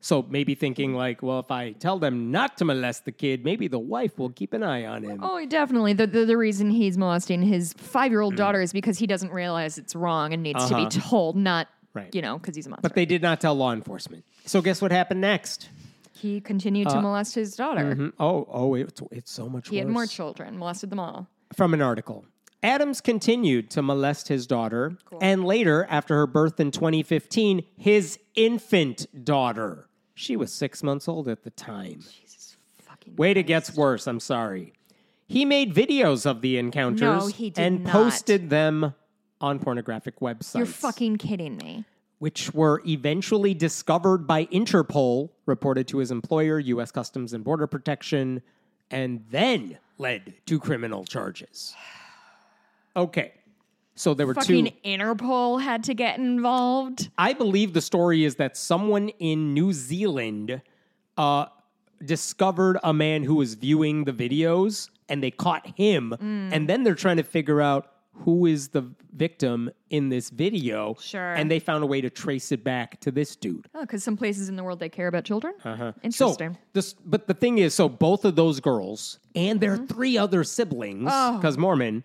[0.06, 3.68] So maybe thinking like, well, if I tell them not to molest the kid, maybe
[3.68, 5.20] the wife will keep an eye on him.
[5.24, 5.94] Oh, definitely.
[5.94, 8.26] The, the the reason he's molesting his five year Mm.
[8.26, 11.66] old daughter is because he doesn't realize it's wrong and needs to be told, not
[11.66, 12.02] Uh-huh.
[12.02, 12.14] Right.
[12.14, 12.84] you know, because he's a monster.
[12.88, 14.26] But they did not tell law enforcement.
[14.46, 15.70] So guess what happened next?
[16.14, 17.96] he continued to molest his daughter.
[17.96, 18.14] Mhm.
[18.20, 19.86] Oh, oh, it's, it's so much He worse.
[19.86, 21.28] had more children, molested them all.
[21.56, 22.26] from an article.
[22.62, 29.08] Adams continued to molest his daughter, and later, after her birth in 2015, his infant
[29.26, 29.88] daughter.
[30.16, 32.00] She was six months old at the time.
[32.00, 34.08] Jesus fucking Wait, it gets worse.
[34.08, 34.74] I'm sorry.
[35.28, 37.92] He made videos of the encounters No, he did and not.
[37.92, 38.94] posted them
[39.42, 41.84] on pornographic websites, You're fucking kidding me.
[42.20, 46.92] which were eventually discovered by Interpol, reported to his employer, U.S.
[46.92, 48.42] Customs and Border Protection,
[48.90, 51.76] and then led to criminal charges.
[52.98, 53.34] Okay.
[53.96, 54.72] So there were Fucking two.
[54.84, 57.10] Interpol had to get involved.
[57.18, 60.62] I believe the story is that someone in New Zealand
[61.18, 61.46] uh,
[62.04, 66.14] discovered a man who was viewing the videos and they caught him.
[66.20, 66.50] Mm.
[66.54, 70.96] And then they're trying to figure out who is the victim in this video.
[71.02, 71.34] Sure.
[71.34, 73.68] And they found a way to trace it back to this dude.
[73.76, 75.54] Oh, because some places in the world they care about children.
[75.64, 75.92] Uh-huh.
[76.02, 76.54] Interesting.
[76.54, 80.44] So this, but the thing is, so both of those girls and their three other
[80.44, 81.36] siblings, Mm-hmm.
[81.36, 81.38] Oh.
[81.38, 82.04] because Mormon,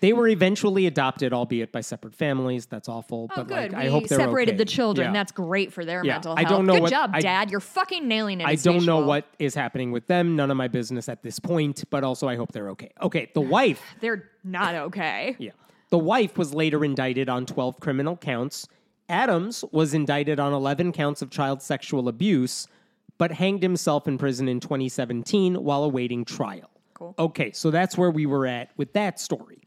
[0.00, 2.66] they were eventually adopted, albeit by separate families.
[2.66, 3.28] That's awful.
[3.30, 3.54] Oh, but good.
[3.54, 4.58] like, we I hope they're separated okay.
[4.58, 5.06] the children.
[5.08, 5.12] Yeah.
[5.12, 6.14] That's great for their Yeah.
[6.14, 6.50] mental I health.
[6.50, 7.50] don't know Good what- job, I- Dad.
[7.50, 8.46] You're fucking nailing it.
[8.46, 10.36] I don't know what is happening with them.
[10.36, 12.90] None of my business at this point, but also I hope they're okay.
[13.02, 15.36] Okay, the wife, They're not okay.
[15.38, 15.52] yeah.
[15.90, 18.66] The wife was later indicted on 12 criminal counts.
[19.08, 22.66] Adams was indicted on 11 counts of child sexual abuse,
[23.18, 26.68] but hanged himself in prison in 2017 while awaiting trial.
[26.96, 27.14] Cool.
[27.18, 29.58] Okay, so that's where we were at with that story.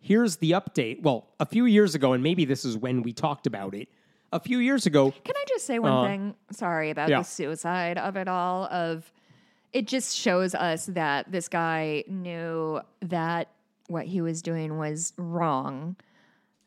[0.00, 1.02] Here's the update.
[1.02, 3.88] Well, a few years ago, and maybe this is when we talked about it.
[4.32, 6.34] A few years ago, Can I just say one thing?
[6.52, 7.18] Sorry about Uh, yeah.
[7.18, 8.64] the suicide of it all.
[8.64, 9.12] Of
[9.74, 13.48] it just shows us that this guy knew that
[13.88, 15.96] what he was doing was wrong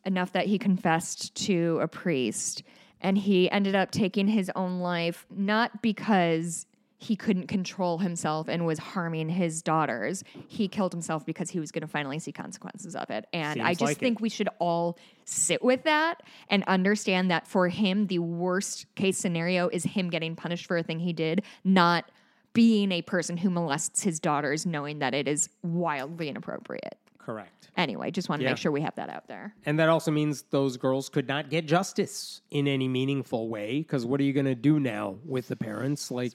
[0.04, 2.62] enough that he confessed to a priest
[3.00, 6.66] and he ended up taking his own life not because
[6.98, 10.24] he couldn't control himself and was harming his daughters.
[10.48, 13.26] He killed himself because he was going to finally see consequences of it.
[13.32, 14.00] And I just like it.
[14.00, 19.16] think we should all sit with that and understand that for him, the worst case
[19.16, 22.10] scenario is him getting punished for a thing he did, not
[22.52, 26.98] being a person who molests his daughters knowing that it is wildly inappropriate.
[27.28, 27.68] Correct.
[27.76, 28.52] Anyway, just want to Yeah.
[28.52, 29.54] make sure we have that out there.
[29.66, 34.06] And that also means those girls could not get justice in any meaningful way because
[34.06, 36.10] what are you going to do now with the parents?
[36.10, 36.32] Like,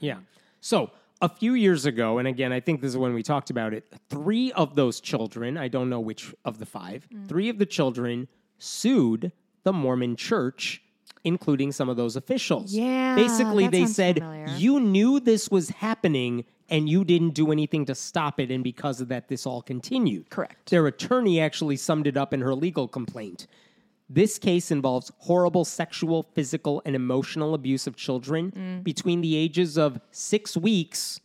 [0.00, 0.18] yeah.
[0.60, 0.90] So
[1.22, 3.86] a few years ago, and again, I think this is when we talked about it,
[4.10, 7.26] three of those children, I don't know which of the five, Mm.
[7.26, 10.82] three of the children sued the Mormon church.
[11.24, 12.72] Including some of those officials.
[12.72, 14.46] Yeah, Basically, they said, familiar.
[14.56, 18.50] You knew this was happening and you didn't do anything to stop it.
[18.50, 20.30] And because of that, this all continued.
[20.30, 20.70] Correct.
[20.70, 23.46] Their attorney actually summed it up in her legal complaint.
[24.10, 28.82] This case involves horrible sexual, physical, and emotional abuse of children Mm.
[28.84, 31.20] between the ages of six weeks.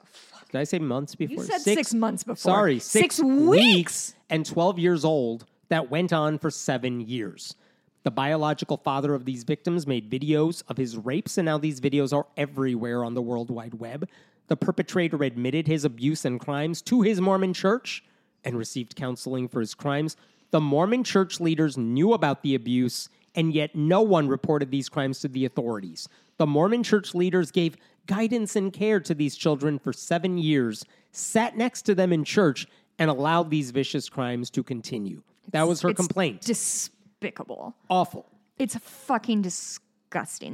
[0.52, 1.44] Did I say months before?
[1.46, 2.36] said six months before.
[2.36, 4.16] Sorry, six, Six weeks?
[4.30, 7.56] and 12 years old that went on for seven years.
[8.04, 12.12] The biological father of these victims made videos of his rapes, and now these videos
[12.14, 14.08] are everywhere on the World Wide Web.
[14.48, 18.04] The perpetrator admitted his abuse and crimes to his Mormon church,
[18.44, 20.18] and received counseling for his crimes.
[20.52, 25.20] The Mormon church leaders knew about the abuse, and yet no one reported these crimes
[25.22, 26.08] to the authorities.
[26.38, 31.58] The Mormon church leaders gave guidance and care to these children for seven years, sat
[31.58, 32.68] next to them in church,
[33.00, 35.24] and allowed these vicious crimes to continue.
[35.52, 36.42] That was her complaint.
[36.42, 37.76] Despicable.
[37.90, 38.30] Awful.
[38.58, 39.83] It's fucking disgusting.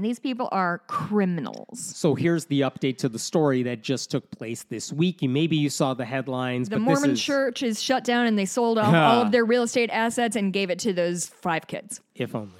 [0.01, 1.79] These people are criminals.
[1.79, 5.21] So here's the update to the story that just took place this week.
[5.21, 8.37] You maybe you saw the headlines, The but Mormon is, church is shut down and
[8.39, 11.67] they sold off all of their real estate assets and gave it to those five
[11.67, 12.01] kids.
[12.15, 12.53] if only.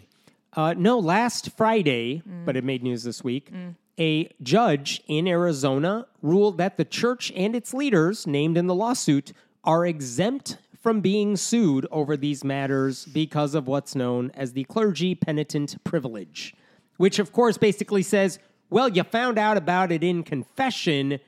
[0.54, 2.44] Uh, no, last Friday, Mm.
[2.46, 3.52] but it made news this week.
[4.00, 9.32] A judge in Arizona ruled that the church and its leaders, named in the lawsuit,
[9.64, 15.14] are exempt from being sued over these matters because of what's known as the clergy
[15.14, 16.56] penitent privilege,
[17.00, 18.40] which, of course, basically says,
[18.70, 21.22] well, you found out about it in confession,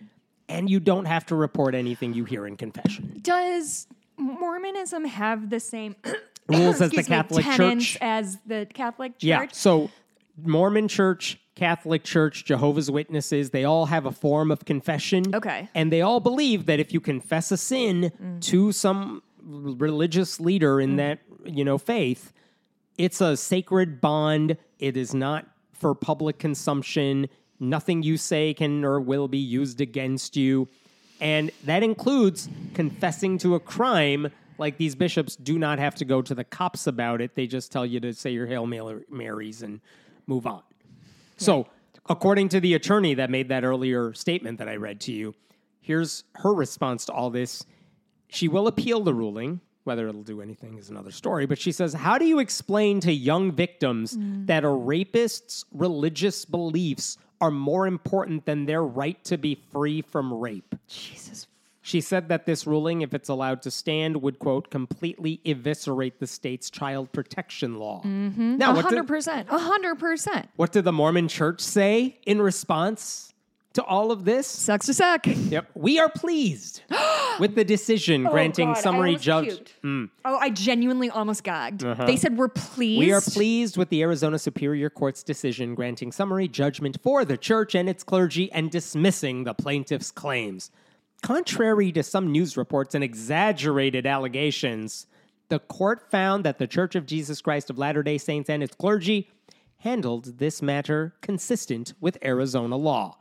[0.50, 3.20] and you don't have to report anything you hear in confession.
[3.22, 5.96] Does Mormonism have the same
[6.50, 7.98] Rules as the excuse me, Catholic Church.
[8.02, 9.24] as the Catholic Church?
[9.24, 9.48] Yeah.
[9.54, 9.90] So
[10.44, 15.34] Mormon Church, Catholic Church, Jehovah's Witnesses, they all have a form of confession.
[15.34, 15.70] Okay.
[15.74, 18.42] And they all believe that if you confess a sin mm.
[18.42, 20.98] to some religious leader in mm.
[20.98, 22.34] that, you know, faith,
[22.98, 24.58] it's a sacred bond.
[24.80, 25.48] It is not
[25.82, 27.28] for public consumption.
[27.60, 30.70] Nothing you say can or will be used against you.
[31.20, 34.32] And that includes confessing to a crime.
[34.58, 37.36] Like these bishops do not have to go to the cops about it.
[37.36, 39.82] They just tell you to say your Hail Marys and
[40.28, 40.62] move on.
[41.38, 41.68] So,
[42.08, 45.34] according to the attorney that made that earlier statement that I read to you,
[45.82, 47.66] here's her response to all this.
[48.28, 49.62] She will appeal the ruling.
[49.84, 51.46] Whether it'll do anything is another story.
[51.46, 54.46] But she says, How do you explain to young victims mm.
[54.48, 60.34] that a rapist's religious beliefs are more important than their right to be free from
[60.34, 60.76] rape?
[60.88, 61.48] Jesus.
[61.84, 66.28] She said that this ruling, if it's allowed to stand, would, quote, completely eviscerate the
[66.28, 68.04] state's child protection law.
[68.06, 68.58] Mm-hmm.
[68.58, 69.48] Now, what did, 100%.
[69.48, 70.46] 100%.
[70.58, 73.34] what did the Mormon church say in response
[73.74, 74.46] to all of this?
[74.46, 75.26] Sucks to suck.
[75.26, 75.72] Yep.
[75.74, 76.84] We are pleased
[77.42, 79.48] with the decision oh, granting Oh, God, summary judge.
[79.48, 79.72] puked.
[79.84, 80.10] Mm.
[80.24, 81.84] Oh, I genuinely almost gagged.
[81.84, 82.06] Uh-huh.
[82.06, 83.00] They said we're pleased.
[83.00, 87.74] We are pleased with the Arizona Superior Court's decision granting summary judgment for the church
[87.74, 90.70] and its clergy and dismissing the plaintiff's claims.
[91.24, 95.08] Contrary to some news reports and exaggerated allegations,
[95.50, 98.76] the court found that the Church of Jesus Christ of Latter day Saints and its
[98.76, 99.30] clergy
[99.78, 103.18] handled this matter consistent with Arizona law.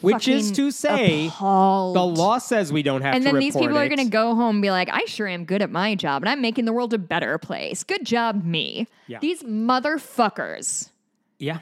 [0.00, 1.96] Which is to say, appalled.
[1.96, 4.10] the law says we don't have And to And then these people are going to
[4.10, 6.64] go home and be like, I sure am good at my job and I'm making
[6.64, 7.84] the world a better place.
[7.84, 8.88] Good job, me.
[9.06, 9.18] Yeah.
[9.20, 10.90] These motherfuckers.
[11.38, 11.60] Yeah.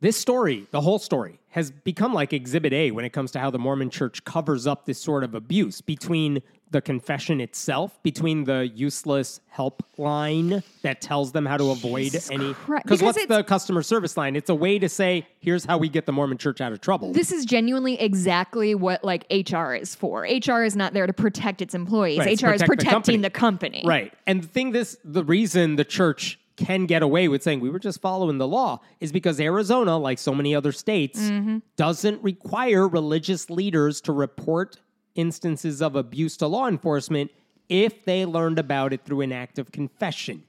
[0.00, 3.50] This story, the whole story, has become like Exhibit A when it comes to how
[3.50, 8.68] the Mormon church covers up this sort of abuse between the confession itself, between the
[8.74, 12.54] useless helpline that tells them how to avoid Jesus any.
[12.82, 14.34] Because what's the customer service line?
[14.36, 17.12] It's a way to say, here's how we get the Mormon church out of trouble.
[17.12, 20.22] This is genuinely exactly what like HR is for.
[20.22, 22.18] HR is not there to protect its employees.
[22.18, 23.18] Right, it's HR is protect the protecting company.
[23.22, 23.82] the company.
[23.86, 24.12] Right.
[24.26, 27.80] And the thing this the reason the church can get away with saying we were
[27.80, 31.58] just following the law is because Arizona, like so many other states, Mm-hmm.
[31.76, 34.76] doesn't require religious leaders to report
[35.14, 37.30] instances of abuse to law enforcement
[37.68, 40.42] if they learned about it through an act of confession.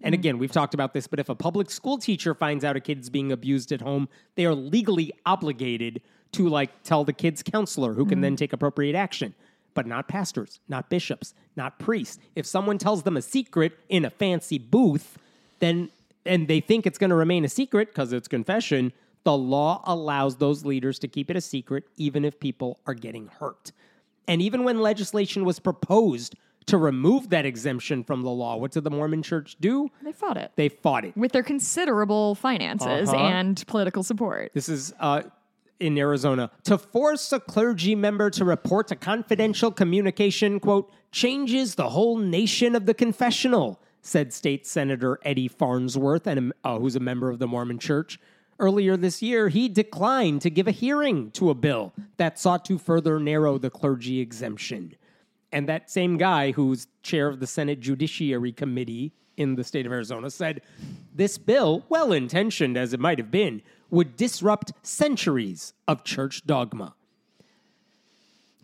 [0.00, 0.20] And Mm-hmm.
[0.20, 3.10] again, we've talked about this, but if a public school teacher finds out a kid's
[3.10, 6.02] being abused at home, they are legally obligated
[6.32, 9.34] to like tell the kid's counselor who can then take appropriate action.
[9.74, 12.18] But not pastors, not bishops, not priests.
[12.34, 15.18] If someone tells them a secret in a fancy booth,
[15.60, 15.90] then
[16.26, 18.92] and they think it's going to remain a secret because it's confession,
[19.24, 23.28] the law allows those leaders to keep it a secret even if people are getting
[23.28, 23.72] hurt.
[24.28, 26.36] And even when legislation was proposed
[26.66, 29.90] to remove that exemption from the law, what did the Mormon church do?
[30.02, 31.16] They fought it They fought it.
[31.16, 33.16] with their considerable finances Uh-huh.
[33.16, 34.50] and political support.
[34.52, 35.22] This is uh,
[35.80, 36.50] in Arizona.
[36.64, 42.74] To force a clergy member to report a confidential communication, quote, changes the whole nation
[42.74, 47.46] of the confessional, said State Senator Eddie Farnsworth, and, uh, who's a member of the
[47.46, 48.20] Mormon Church.
[48.60, 52.76] Earlier this year, he declined to give a hearing to a bill that sought to
[52.78, 54.94] further narrow the clergy exemption.
[55.52, 59.92] And that same guy, who's chair of the Senate Judiciary Committee in the state of
[59.92, 60.62] Arizona, said
[61.14, 66.94] this bill, well intentioned as it might have been, would disrupt centuries of church dogma.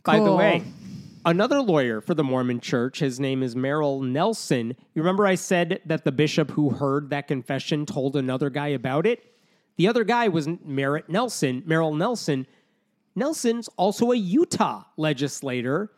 [0.02, 0.64] By the way,
[1.24, 4.76] another lawyer for the Mormon church, his name is Merrill Nelson.
[4.94, 9.06] You remember I said that the bishop who heard that confession told another guy about
[9.06, 9.33] it?
[9.76, 12.46] The other guy was Merritt Nelson, Merrill Nelson.
[13.16, 15.90] Nelson's also a Utah legislator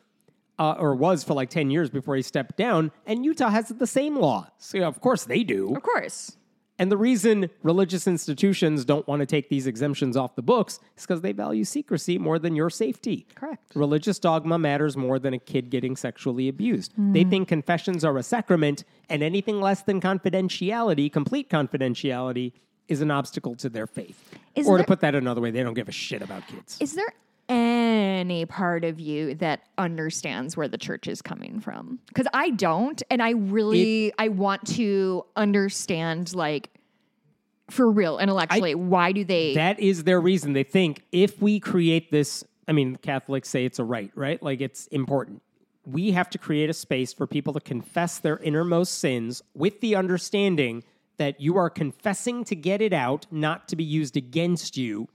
[0.58, 2.90] uh, or was for like 10 years before he stepped down.
[3.06, 4.48] And Utah has the same law.
[4.58, 5.74] So, yeah, of course, they do.
[5.74, 6.36] Of course.
[6.78, 11.04] And the reason religious institutions don't want to take these exemptions off the books is
[11.06, 13.26] because they value secrecy more than your safety.
[13.34, 13.72] Correct.
[13.74, 16.92] Religious dogma matters more than a kid getting sexually abused.
[16.98, 17.30] They Hmm.
[17.30, 22.52] think confessions are a sacrament, and anything less than confidentiality, complete confidentiality,
[22.88, 24.30] is an obstacle to their faith.
[24.54, 26.78] Is or to put that another way, they don't give a shit about kids.
[26.80, 27.12] Is there
[27.48, 31.98] any part of you that understands where the church is coming from?
[32.08, 36.70] Because I don't, and I really I want to understand, like,
[37.70, 39.54] for real, intellectually, why do they?
[39.54, 40.52] That is their reason.
[40.52, 44.42] They think if we create this, I mean, Catholics say it's a right, right?
[44.42, 45.42] Like it's important.
[45.84, 49.94] We have to create a space for people to confess their innermost sins with the
[49.94, 50.82] understanding
[51.18, 55.08] that you are confessing to get it out, not to be used against you,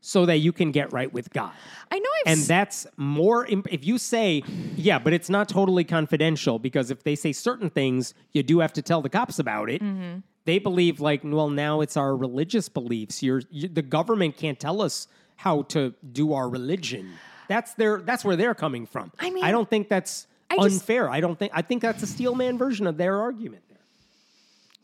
[0.00, 1.50] so that you can get right with God.
[1.90, 4.44] I know I've And that's more, imp- if you say,
[4.76, 8.72] yeah, but it's not totally confidential because if they say certain things, you do have
[8.74, 9.82] to tell the cops about it.
[9.82, 10.20] Mm-hmm.
[10.44, 13.22] They believe, like, well, now it's our religious beliefs.
[13.22, 17.14] You're, you, the government can't tell us how to do our religion.
[17.48, 19.10] That's their, that's where they're coming from.
[19.18, 21.10] I mean, I don't think that's I just- unfair.
[21.10, 23.62] I don't think, I think that's a steelman version of their argument.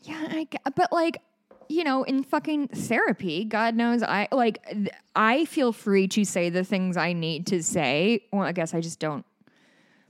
[0.07, 1.21] Yeah, I, but like,
[1.67, 6.49] you know, in fucking therapy, God knows I like th- I feel free to say
[6.49, 8.23] the things I need to say.
[8.31, 9.25] Well, I guess I just don't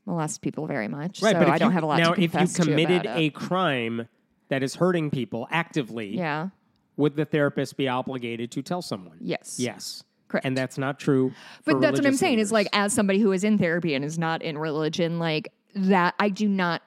[0.05, 2.63] molest people very much, so if I don't you- have a lot now, if you
[2.63, 4.07] committed a crime
[4.49, 6.49] that is hurting people actively, yeah,
[6.97, 9.17] would the therapist be obligated to tell someone?
[9.21, 9.55] Yes.
[9.59, 10.03] Yes.
[10.27, 10.45] Correct.
[10.45, 11.31] And that's not true.
[11.65, 14.17] but that's what I'm saying is like as somebody who is in therapy and is
[14.19, 16.81] not in religion, like that, I do not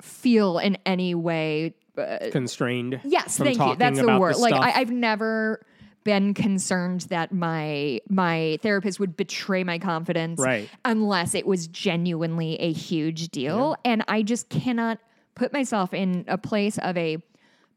[0.00, 3.00] feel in any way uh, constrained.
[3.04, 3.76] Yes, thank you.
[3.76, 4.36] That's the word.
[4.36, 4.54] like.
[4.54, 5.64] I, I've never
[6.04, 10.68] been concerned that my my therapist would betray my confidence Right.
[10.84, 13.76] unless it was genuinely a huge deal.
[13.84, 14.98] And I just cannot
[15.34, 17.18] put myself in a place of a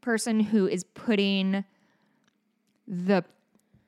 [0.02, 1.64] person who is putting
[2.88, 3.24] the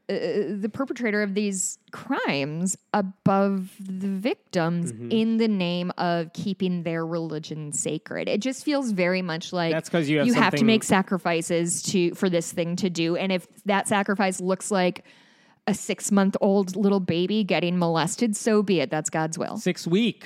[0.08, 5.12] the perpetrator of these crimes above the victims Mm-hmm.
[5.12, 8.30] in the name of keeping their religion sacred.
[8.30, 12.14] It just feels very much like That's 'cause you have to something- make sacrifices to
[12.16, 15.04] for this thing to do, and if that sacrifice looks like
[15.68, 18.90] a six month old little baby getting molested, so be it.
[18.90, 19.58] That's God's will.
[19.58, 20.24] Six week.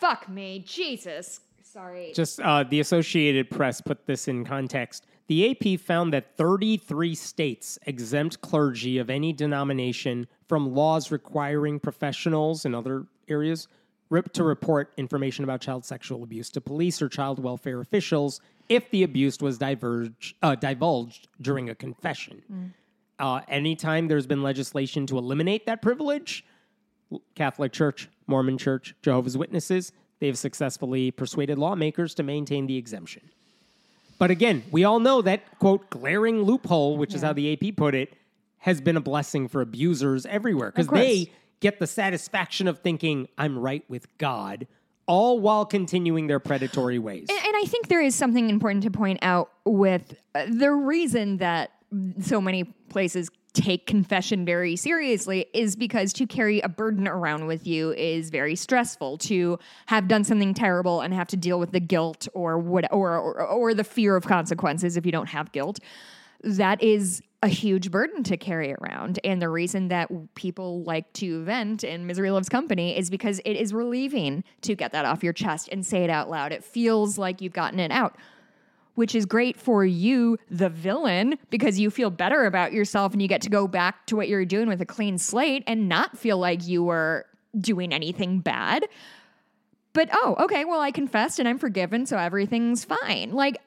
[0.00, 1.40] Fuck me, Jesus.
[1.62, 2.12] Sorry.
[2.14, 5.06] Just uh, the Associated Press put this in context.
[5.32, 12.66] The AP found that 33 states exempt clergy of any denomination from laws requiring professionals
[12.66, 13.66] in other areas
[14.34, 19.04] to report information about child sexual abuse to police or child welfare officials if the
[19.04, 22.74] abuse was diverged, uh, divulged during a confession.
[23.18, 26.44] Uh, anytime there's been legislation to eliminate that privilege,
[27.34, 33.30] Catholic Church, Mormon Church, Jehovah's Witnesses, they've successfully persuaded lawmakers to maintain the exemption.
[34.22, 37.92] But again, we all know that, quote, glaring loophole, which is how the AP put
[37.92, 38.12] it,
[38.58, 43.58] has been a blessing for abusers everywhere because they get the satisfaction of thinking, I'm
[43.58, 44.68] right with God,
[45.06, 47.26] all while continuing their predatory ways.
[47.30, 51.38] And, and I think there is something important to point out with uh, the reason
[51.38, 51.72] that
[52.20, 57.66] so many places take confession very seriously is because to carry a burden around with
[57.66, 59.18] you is very stressful.
[59.18, 63.18] To have done something terrible and have to deal with the guilt or what or
[63.18, 65.80] or, or the fear of consequences if you don't have guilt,
[66.42, 69.18] that is a huge burden to carry around.
[69.24, 73.54] And the reason that people like to vent in Misery Loves Company is because it
[73.54, 76.52] is relieving to get that off your chest and say it out loud.
[76.52, 78.16] It feels like you've gotten it out,
[78.94, 83.28] which is great for you, the villain, because you feel better about yourself and you
[83.28, 86.38] get to go back to what you're doing with a clean slate and not feel
[86.38, 87.26] like you were
[87.58, 88.86] doing anything bad.
[89.92, 93.32] But oh, okay, well, I confessed and I'm forgiven, so everything's fine.
[93.32, 93.58] Like,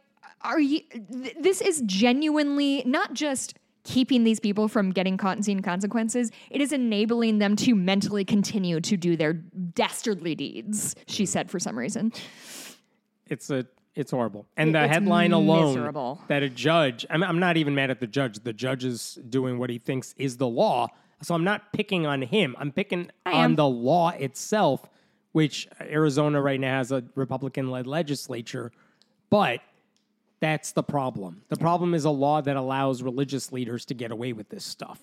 [0.41, 0.81] are you,
[1.11, 6.31] th- this is genuinely not just keeping these people from getting caught and seeing consequences,
[6.49, 11.59] it is enabling them to mentally continue to do their dastardly deeds, she said for
[11.59, 12.11] some reason.
[13.27, 13.65] it's a
[13.95, 14.45] it's horrible.
[14.57, 16.21] And the It's headline alone miserable.
[16.27, 18.39] that a judge, I'm, I'm not even mad at the judge.
[18.43, 20.87] The judge is doing what he thinks is the law.
[21.21, 22.55] So I'm not picking on him.
[22.59, 24.89] I'm picking on the law itself,
[25.31, 28.71] which Arizona right now has a Republican led legislature.
[29.29, 29.61] But
[30.41, 31.43] that's the problem.
[31.47, 34.99] The problem is a law that allows religious leaders to get away with this stuff.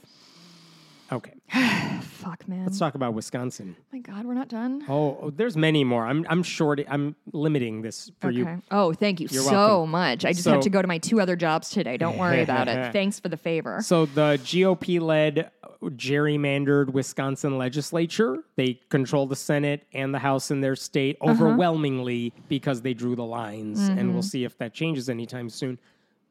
[1.12, 1.34] Okay,
[2.00, 2.64] Fuck, man.
[2.64, 3.76] let's talk about Wisconsin.
[3.92, 4.82] my God, we're not done.
[4.88, 6.06] Oh, oh, there's many more.
[6.06, 6.80] I'm I'm short.
[6.88, 8.36] I'm limiting this for okay.
[8.38, 8.62] you.
[8.70, 9.90] Oh, thank you You're so welcome.
[9.90, 10.24] much.
[10.24, 11.96] I just So- have to go to my two other jobs today.
[11.98, 12.92] Don't worry about it.
[12.92, 13.80] Thanks for the favor.
[13.82, 15.50] So the GOP-led
[15.84, 21.32] gerrymandered Wisconsin legislature, they control the Senate and the House in their state Uh-huh.
[21.32, 24.12] overwhelmingly because they drew the lines, and Mm-hmm.
[24.12, 25.78] we'll see if that changes anytime soon.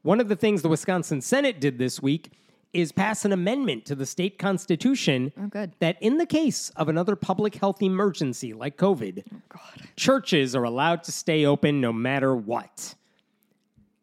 [0.03, 2.31] One of the things the Wisconsin Senate did this week
[2.73, 5.73] is pass an amendment to the state constitution Oh, good.
[5.79, 9.23] that in the case of another public health emergency like COVID,
[9.55, 9.59] Oh,
[9.97, 12.95] churches are allowed to stay open no matter what.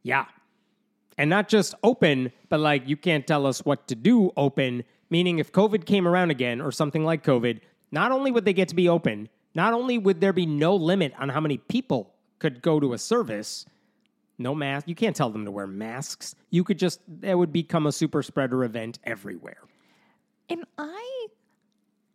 [0.03, 0.27] Yeah.
[1.17, 5.39] And not just open, but like you can't tell us what to do open, meaning
[5.39, 8.75] if COVID came around again or something like COVID, not only would they get to
[8.75, 12.79] be open, not only would there be no limit on how many people could go
[12.79, 13.65] to a service,
[14.39, 16.35] no mask, you can't tell them to wear masks.
[16.51, 19.59] You could just, that would become a super spreader event everywhere.
[20.49, 21.27] Am I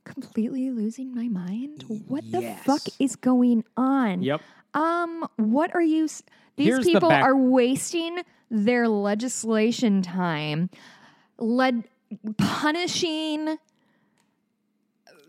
[0.05, 1.83] completely losing my mind?
[2.07, 4.21] What the fuck is going on?
[4.23, 4.41] Yep.
[4.73, 6.05] Um, what are you?
[6.05, 6.23] s-
[6.55, 8.19] These Here's the people back- are wasting
[8.49, 10.69] their legislation time,
[11.37, 11.83] led
[12.37, 13.57] punishing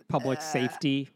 [0.08, 1.08] Public safety.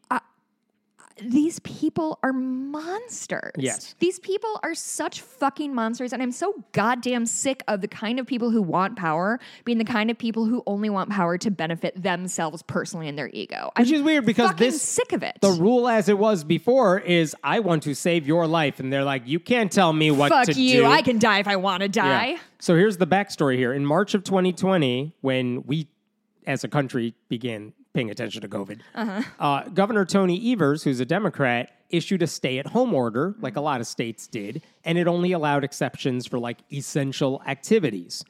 [1.22, 3.52] These people are monsters.
[3.56, 3.94] Yes.
[3.98, 6.12] These people are such fucking monsters.
[6.12, 9.84] And I'm so goddamn sick of the kind of people who want power being the
[9.84, 13.70] kind of people who only want power to benefit themselves personally and their ego.
[13.76, 15.38] Which I'm is weird because this sick of it.
[15.40, 19.04] the rule as it was before is I want to save your life, and they're
[19.04, 20.80] like, you can't tell me what Fuck to you.
[20.82, 20.86] do.
[20.86, 22.08] I can die if I want to Yeah.
[22.08, 22.36] die.
[22.58, 23.72] So here's the backstory here.
[23.72, 25.88] In March of 2020, when we
[26.46, 29.22] as a country began paying attention to COVID, Uh-huh.
[29.40, 33.60] uh, Governor Tony Evers, who's a Democrat, issued a stay at home order, like a
[33.60, 38.24] lot of states did, and it only allowed exceptions for like essential activities.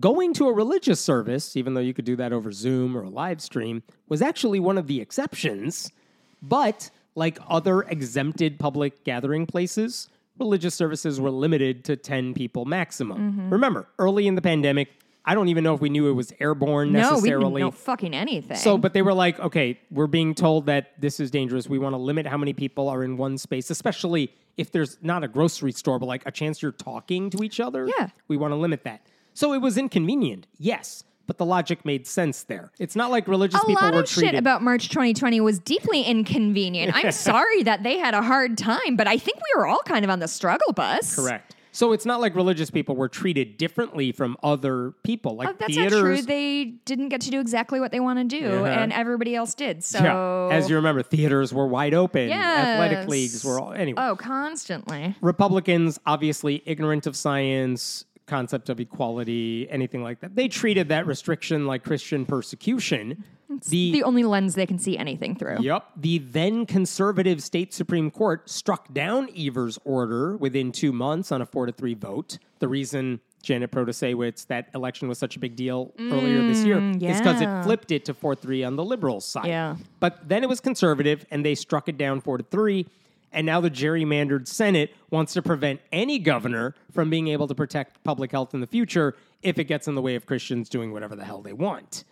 [0.00, 3.10] Going to a religious service, even though you could do that over Zoom or a
[3.10, 5.92] live stream, was actually one of the exceptions.
[6.40, 10.08] But like other exempted public gathering places,
[10.38, 13.50] religious services were limited to 10 people maximum.
[13.50, 14.88] Remember, early in the pandemic,
[15.24, 17.44] I don't even know if we knew it was airborne No, we necessarily.
[17.44, 18.56] didn't know fucking anything.
[18.56, 21.68] So, but they were like, okay, we're being told that this is dangerous.
[21.68, 25.22] We want to limit how many people are in one space, especially if there's not
[25.22, 27.88] a grocery store, but like a chance you're talking to each other.
[27.98, 28.08] Yeah.
[28.26, 29.06] We want to limit that.
[29.32, 32.72] So it was inconvenient, yes, but the logic made sense there.
[32.80, 34.30] It's not like religious a people lot were of treated.
[34.32, 36.92] shit about March 2020 was deeply inconvenient.
[36.94, 40.04] I'm sorry that they had a hard time, but I think we were all kind
[40.04, 41.14] of on the struggle bus.
[41.16, 41.54] Correct.
[41.74, 45.36] So it's not like religious people were treated differently from other people.
[45.36, 46.22] Like Oh, that's theaters, not true.
[46.22, 48.66] They didn't get to do exactly what they want to do, Uh-huh.
[48.66, 49.82] and everybody else did.
[49.82, 52.28] So, yeah, as you remember, theaters were wide open.
[52.28, 52.66] Yes.
[52.66, 54.02] Athletic leagues were all anyway.
[54.02, 55.14] oh, constantly.
[55.22, 60.34] Republicans, obviously ignorant of science, concept of equality, anything like that.
[60.34, 63.24] They treated that restriction like Christian persecution.
[63.68, 65.58] The, The only lens they can see anything through.
[65.60, 65.84] Yep.
[65.96, 71.46] The then conservative state Supreme Court struck down Evers' order within two months on a
[71.46, 72.38] four to three vote.
[72.60, 77.02] The reason Janet Protasiewicz, that election was such a big deal earlier this year mm,
[77.02, 79.46] is because it flipped it to 4 3 on the liberals' side.
[79.46, 79.76] Yeah.
[80.00, 82.86] But then it was conservative and they struck it down 4 to 3.
[83.32, 88.02] And now the gerrymandered Senate wants to prevent any governor from being able to protect
[88.04, 91.16] public health in the future if it gets in the way of Christians doing whatever
[91.16, 92.04] the hell they want.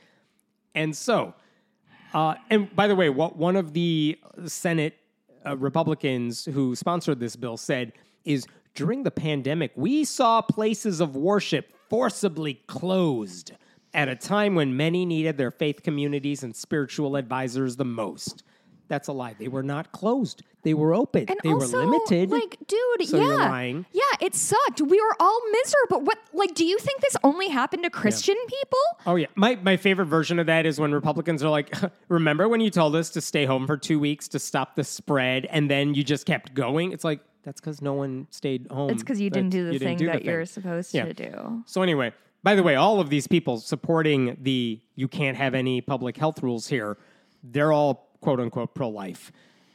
[0.75, 1.35] And so,
[2.15, 4.97] uh, and by the way, what one of the Senate
[5.47, 7.93] uh, Republicans who sponsored this bill said
[8.25, 13.53] is during the pandemic, we saw places of worship forcibly closed
[13.93, 18.45] at a time when many needed their faith communities and spiritual advisors the most.
[18.91, 19.37] That's a lie.
[19.39, 20.43] They were not closed.
[20.65, 21.27] They were open.
[21.29, 22.29] And they also, were limited.
[22.29, 24.81] Like, dude, So yeah, yeah, it sucked.
[24.81, 26.05] We were all miserable.
[26.05, 26.19] What?
[26.33, 28.79] Like, do you think this only happened to Christian people?
[29.07, 31.73] Oh yeah, my my favorite version of that is when Republicans are like,
[32.09, 35.47] "Remember when you told us to stay home for two weeks to stop the spread,
[35.47, 38.91] and then you just kept going?" It's like that's because no one stayed home.
[38.91, 40.25] It's because you didn't do the thing do that thing.
[40.27, 41.05] you're supposed Yeah.
[41.05, 41.63] to do.
[41.65, 42.13] So anyway,
[42.43, 46.43] by the way, all of these people supporting the you can't have any public health
[46.43, 46.99] rules here,
[47.45, 49.33] they're all quote unquote pro life.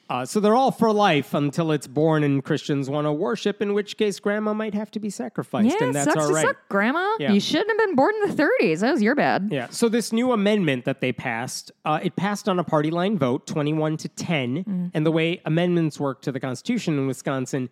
[0.08, 3.74] Uh, so they're all for life until it's born and Christians want to worship, in
[3.74, 6.58] which case grandma might have to be sacrificed, Yeah, and that's sucks all to suck,
[6.70, 7.16] Grandma.
[7.20, 7.32] Yeah.
[7.32, 8.82] You shouldn't have been born in the 30s.
[8.82, 9.50] That was your bad.
[9.52, 9.68] Yeah.
[9.72, 13.48] So this new amendment that they passed, uh, it passed on a party line vote,
[13.48, 14.64] twenty-one to ten.
[14.64, 14.92] Mm.
[14.94, 17.70] And the way amendments work to the Constitution in Wisconsin,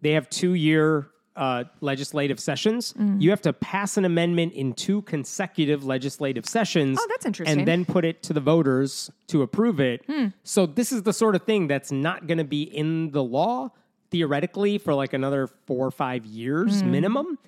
[0.00, 2.92] they have two-year uh, legislative sessions.
[2.94, 3.22] Mm.
[3.22, 6.98] You have to pass an amendment in two consecutive legislative sessions.
[7.00, 7.58] Oh, that's interesting.
[7.60, 10.04] And then put it to the voters to approve it.
[10.06, 10.26] Hmm.
[10.42, 13.70] So this is the sort of thing that's not going to be in the law
[14.10, 16.90] theoretically for like another four or five years Hmm.
[16.90, 17.38] minimum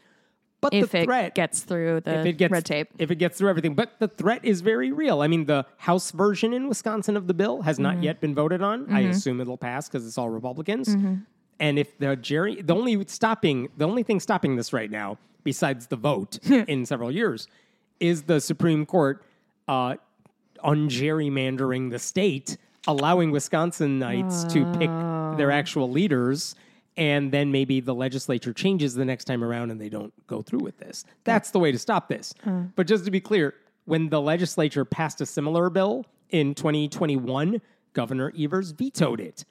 [0.60, 2.88] But if the it threat gets through the if it gets red tape.
[2.98, 3.74] if it gets through everything.
[3.74, 5.22] But the threat is very real.
[5.22, 7.82] I mean, the House version in Wisconsin of the bill has Mm-hmm.
[7.82, 8.92] not yet been voted on.
[8.92, 10.88] I assume it'll pass because it's all Republicans.
[10.94, 11.14] Mm-hmm.
[11.60, 15.86] And if the Jerry, the only stopping, the only thing stopping this right now, besides
[15.86, 17.46] the vote in several years,
[18.00, 19.22] is the Supreme Court
[19.68, 19.96] uh,
[20.64, 22.56] ungerrymandering the state,
[22.86, 24.90] allowing Wisconsinites to pick
[25.38, 26.54] their actual leaders.
[26.96, 30.60] And then maybe the legislature changes the next time around and they don't go through
[30.60, 31.04] with this.
[31.24, 32.34] That's the way to stop this.
[32.74, 33.54] But just to be clear,
[33.84, 37.60] when the legislature passed a similar bill in 2021,
[37.92, 39.44] Governor Evers vetoed it.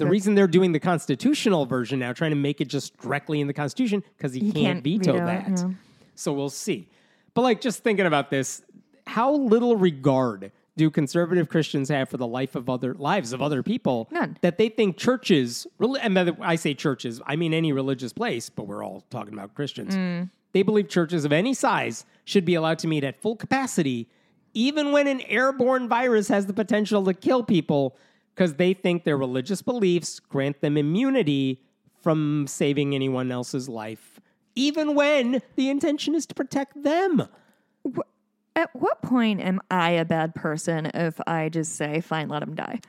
[0.00, 3.46] The reason they're doing the constitutional version now, trying to make it just directly in
[3.46, 5.48] the Constitution, because he, can't, can't veto, veto that.
[5.48, 5.70] yeah.
[6.14, 6.88] So we'll see.
[7.34, 8.62] But like just thinking about this,
[9.06, 13.62] how little regard do conservative Christians have for the life of other lives of other
[13.62, 14.08] people?
[14.10, 14.36] None.
[14.40, 18.48] That they think churches, and by the- I say churches, I mean any religious place,
[18.50, 19.94] but we're all talking about Christians.
[19.94, 20.30] Mm.
[20.52, 24.08] They believe churches of any size should be allowed to meet at full capacity,
[24.54, 27.96] even when an airborne virus has the potential to kill people,
[28.40, 31.60] because they think their religious beliefs grant them immunity
[32.00, 34.18] from saving anyone else's life,
[34.54, 37.28] even when the intention is to protect them.
[38.56, 42.54] At what point am I a bad person if I just say, fine, let him
[42.54, 42.80] die?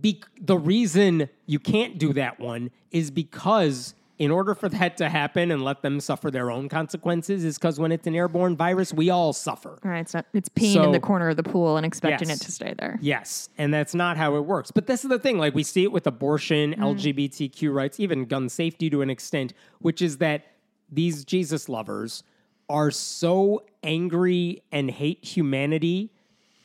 [0.00, 5.08] Be- the reason you can't do that one is because in order for that to
[5.08, 8.92] happen and let them suffer their own consequences is because when it's an airborne virus
[8.92, 9.78] we all suffer.
[9.82, 12.40] Right, it's not, it's peeing in the corner of the pool and expecting Yes.
[12.40, 12.98] it to stay there.
[13.02, 14.70] yes and that's not how it works.
[14.70, 16.82] But this is the thing like we see it with abortion mm-hmm.
[16.82, 20.46] lgbtq rights even gun safety to an extent which is that
[20.90, 22.22] these jesus lovers
[22.68, 26.10] are so angry and hate humanity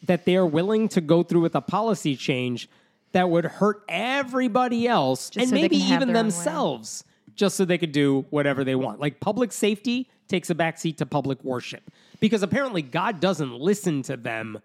[0.04, 2.70] that they are willing to go through with a policy change
[3.12, 7.04] that would hurt everybody else and so maybe even themselves
[7.40, 9.00] just so they could do whatever they want.
[9.00, 11.90] Like public safety takes a backseat to public worship
[12.20, 14.60] because apparently God doesn't listen to them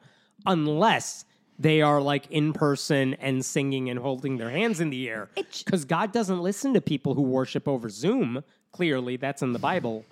[0.45, 1.25] unless
[1.57, 5.31] they are like in person and singing and holding their hands in the air.
[5.37, 8.43] Because God doesn't listen to people who worship over Zoom.
[8.73, 10.05] Clearly, that's in the Bible.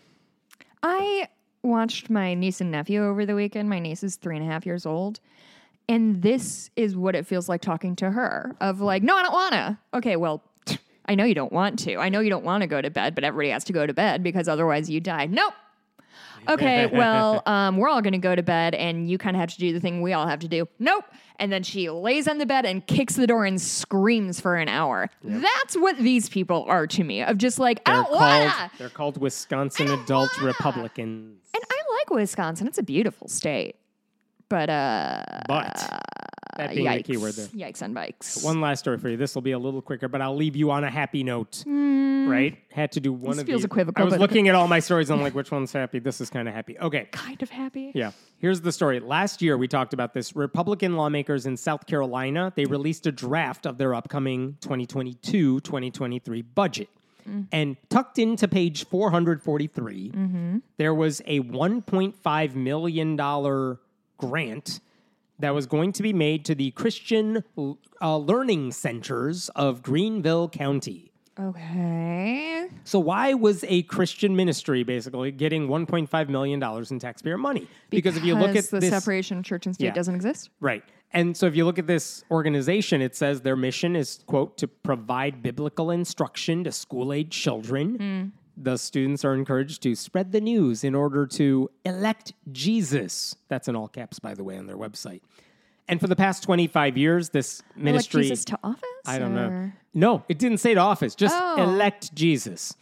[0.85, 1.27] I
[1.65, 3.69] watched my niece and nephew over the weekend.
[3.69, 5.19] My niece is three and a half years old.
[5.89, 9.33] And this is what it feels like talking to her of like, no, I don't
[9.33, 9.81] wanna.
[9.95, 10.45] Okay, well,
[11.07, 11.97] I know you don't want to.
[11.97, 13.93] I know you don't want to go to bed, but everybody has to go to
[13.95, 15.27] bed because otherwise you die.
[15.27, 15.55] Nope.
[16.49, 19.51] Okay, well, um, we're all going to go to bed, and you kind of have
[19.51, 20.67] to do the thing we all have to do.
[20.79, 21.05] Nope.
[21.39, 24.69] And then she lays on the bed and kicks the door and screams for an
[24.69, 25.09] hour.
[25.25, 27.23] That's what these people are to me.
[27.23, 28.71] Of just like, I They're don't called wanna.
[28.79, 30.47] they're called Wisconsin Adult wanna.
[30.49, 31.41] Republicans.
[31.55, 32.67] And I like Wisconsin.
[32.69, 33.77] It's a beautiful state.
[34.49, 36.03] But uh But
[36.57, 37.05] that uh, being the yikes.
[37.05, 37.47] key word there.
[37.47, 38.43] Yikes on bikes.
[38.43, 39.17] One last story for you.
[39.17, 41.65] This will be a little quicker, but I'll leave you on a happy note.
[41.67, 42.29] Mm.
[42.29, 42.59] Right?
[42.71, 43.67] Had to do one This of feels these.
[43.67, 45.11] equivocal, I was looking at all my stories.
[45.11, 45.99] And I'm like, which one's happy?
[45.99, 46.79] This is kind of happy.
[46.79, 47.09] Okay.
[47.11, 47.93] kind of happy.
[47.95, 48.13] Yeah.
[48.39, 49.01] Here's the story.
[49.01, 50.37] Last year, we talked about this.
[50.37, 56.89] Republican lawmakers in South Carolina, they released a draft of their upcoming 2022 2023 budget.
[57.29, 57.47] Mm.
[57.53, 60.59] And tucked into page 443, mm-hmm.
[60.77, 63.79] there was a $1.5 million
[64.19, 64.81] grant
[65.43, 67.45] that was going to be made to the Christian
[68.01, 71.13] uh, Learning Centers of Greenville County.
[71.39, 72.69] Okay.
[72.85, 77.67] So why was a Christian ministry basically getting 1.5 million dollars in taxpayer money?
[77.91, 79.93] Because, if you look at the this, separation of church and state Yeah.
[79.93, 80.51] doesn't exist.
[80.61, 84.57] right, and so if you look at this organization, it says their mission is quote
[84.59, 88.33] to provide biblical instruction to school age children.
[88.57, 93.35] The students are encouraged to spread the news in order to elect Jesus.
[93.49, 95.21] That's in all caps, by the way, on their website.
[95.89, 98.83] And for the past 25 years, this Elect ministry Jesus to office?
[99.07, 99.73] I don't know.
[99.95, 101.63] No, it didn't say to office, just Oh.
[101.63, 102.75] elect Jesus.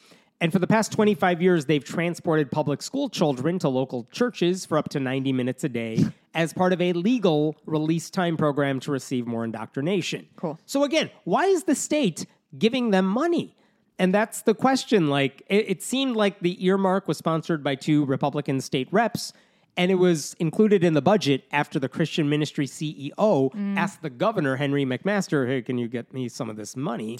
[0.43, 4.79] And for the past 25 years, they've transported public school children to local churches for
[4.79, 8.91] up to 90 minutes a day as part of a legal release time program to
[8.91, 10.27] receive more indoctrination.
[10.37, 10.59] Cool.
[10.65, 12.27] So, again, why is the state
[12.59, 13.55] giving them money?
[14.01, 15.11] And that's the question.
[15.11, 19.35] Like, it, it seemed like the earmark was sponsored by two Republican state reps,
[19.77, 23.77] and it was included in the budget after the Christian ministry CEO mm.
[23.77, 27.19] asked the governor, Henry McMaster, hey, can you get me some of this money?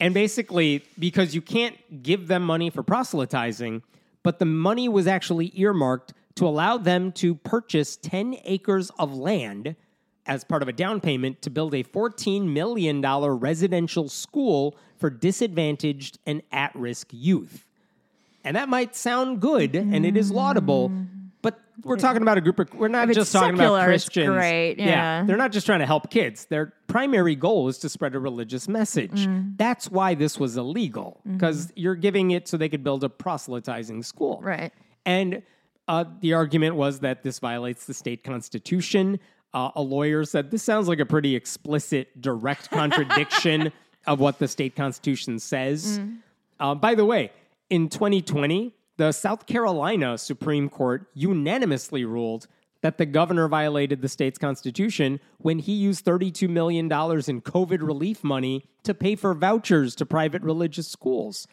[0.00, 3.82] And basically, because you can't give them money for proselytizing,
[4.22, 9.76] but the money was actually earmarked to allow them to purchase 10 acres of land
[10.26, 16.18] as part of a down payment to build a $14 million residential school for disadvantaged
[16.24, 17.66] and at risk youth.
[18.42, 20.90] And that might sound good and it is laudable,
[21.42, 23.90] But we're talking about a group of, we're not If it's just talking about secular,
[23.92, 24.28] it's Christians.
[24.28, 25.22] great, yeah.
[25.24, 26.46] They're not just trying to help kids.
[26.46, 29.26] Their primary goal is to spread a religious message.
[29.26, 29.58] Mm.
[29.58, 34.04] That's why this was illegal, because you're giving it so they could build a proselytizing
[34.04, 34.36] school.
[34.36, 34.46] Mm-hmm.
[34.46, 34.72] Right.
[35.04, 35.42] And
[35.86, 39.20] uh, the argument was that this violates the state constitution.
[39.52, 43.70] Uh, a lawyer said this sounds like a pretty explicit, direct contradiction
[44.06, 45.98] of what the state constitution says.
[46.60, 47.32] Uh, by the way,
[47.70, 52.46] in 2020, the South Carolina Supreme Court unanimously ruled
[52.82, 58.22] that the governor violated the state's constitution when he used $32 million in COVID relief
[58.22, 61.48] money to pay for vouchers to private religious schools.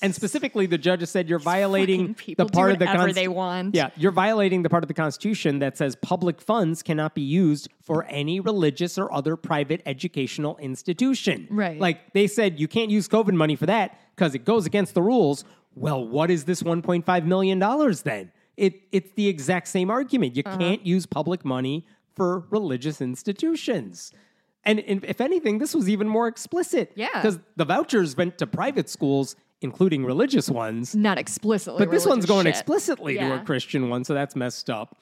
[0.00, 3.74] And specifically, the judge has said you're violating the part of the Const- they want.
[3.74, 7.68] Yeah, you're violating the part of the Constitution that says public funds cannot be used
[7.82, 11.48] for any religious or other private educational institution.
[11.50, 11.78] Right.
[11.78, 15.02] Like they said, you can't use COVID money for that because it goes against the
[15.02, 15.44] rules.
[15.74, 18.30] Well, what is this 1.5 million dollars then?
[18.56, 20.36] It it's the exact same argument.
[20.36, 20.56] You Uh-huh.
[20.58, 21.84] can't use public money
[22.16, 24.12] for religious institutions.
[24.64, 26.92] And, and if anything, this was even more explicit.
[26.96, 27.08] Yeah.
[27.14, 30.94] Because the vouchers went to private schools, including religious ones.
[30.94, 31.84] Not explicitly.
[31.84, 32.54] But this one's going shit.
[32.54, 34.98] explicitly to a Christian one, so that's messed up.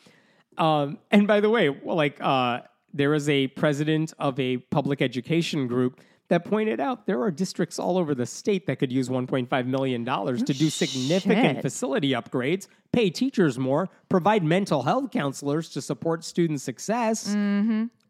[0.58, 2.60] Um, and by the way, like uh,
[2.94, 7.78] there is a president of a public education group that pointed out there are districts
[7.78, 11.62] all over the state that could use 1.5 million dollars to do significant shit.
[11.62, 17.32] facility upgrades, pay teachers more, provide mental health counselors to support student success.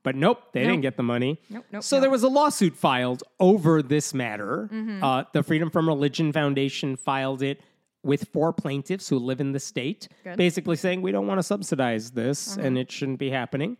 [0.06, 1.40] But nope, they didn't get the money.
[1.50, 2.02] Nope, nope, so nope.
[2.02, 4.70] there was a lawsuit filed over this matter.
[4.72, 5.02] Mm-hmm.
[5.02, 7.60] Uh, the Freedom from Religion Foundation filed it
[8.04, 10.28] with four plaintiffs who live in the state, Good.
[10.28, 10.36] Uh-huh.
[10.36, 13.78] basically saying we don't want to subsidize this and it shouldn't be happening.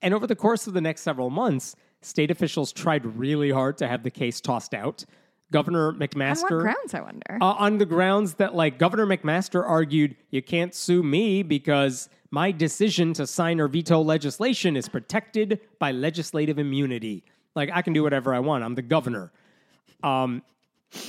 [0.00, 3.88] And over the course of the next several months, state officials tried really hard to
[3.88, 5.04] have the case tossed out.
[5.52, 7.38] Governor On what McMaster grounds, I wonder?
[7.42, 12.50] uh, on the grounds that like Governor McMaster argued you can't sue me because my
[12.52, 17.24] decision to sign or veto legislation is protected by legislative immunity.
[17.54, 18.64] Like I can do whatever I want.
[18.64, 19.32] I'm the governor.
[20.02, 20.42] Um,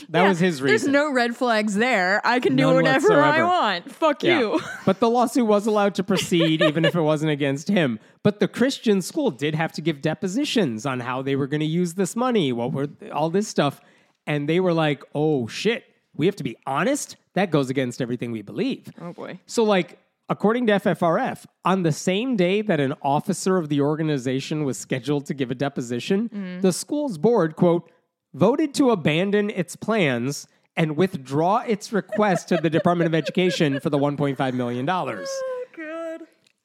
[0.09, 0.91] that Yeah, was his reason.
[0.91, 2.21] There's no red flags there.
[2.25, 3.91] I can do None whatever I want.
[3.91, 4.39] Fuck Yeah.
[4.39, 4.59] you.
[4.85, 7.99] but the lawsuit was allowed to proceed even if it wasn't against him.
[8.23, 11.65] But the Christian school did have to give depositions on how they were going to
[11.65, 13.79] use this money, what were all this stuff.
[14.27, 17.15] And they were like, oh shit, we have to be honest?
[17.35, 18.87] That goes against everything we believe.
[19.01, 19.39] Oh boy.
[19.45, 19.97] So, like,
[20.29, 25.25] according to FFRF, on the same day that an officer of the organization was scheduled
[25.25, 27.89] to give a deposition, the school's board, quote,
[28.33, 33.89] voted to abandon its plans and withdraw its request to the Department of Education for
[33.89, 34.89] the $1.5 million.
[34.89, 36.21] Oh god.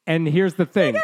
[0.07, 0.95] And here's the thing.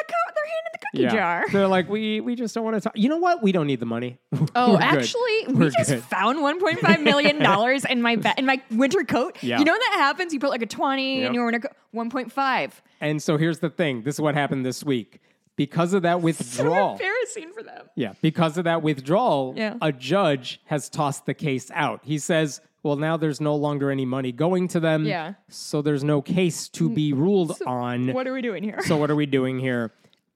[0.92, 1.12] Cookie Yeah.
[1.14, 1.46] jar.
[1.52, 2.94] They're like, we, we just don't want to talk.
[2.98, 3.42] You know what?
[3.42, 4.20] We don't need the money.
[4.56, 6.04] Oh, actually, we We're just good.
[6.04, 9.38] found 1.5 million dollars in my ba- in my winter coat.
[9.42, 9.60] Yeah.
[9.60, 10.34] You know when that happens?
[10.34, 11.28] You put like a 20 Yep.
[11.30, 11.72] in your winter coat.
[11.96, 12.72] 1.5.
[13.00, 14.04] And so here's the thing.
[14.04, 15.20] This is what happened this week.
[15.56, 16.94] Because of that So withdrawal.
[16.94, 17.86] embarrassing for them.
[17.96, 19.76] Yeah, because of that withdrawal, Yeah.
[19.82, 22.02] a judge has tossed the case out.
[22.04, 25.06] He says, well, now there's no longer any money going to them.
[25.06, 25.34] Yeah.
[25.50, 28.12] So there's no case to be ruled on.
[28.14, 28.82] What are we doing here?
[28.84, 29.92] so what are we doing here?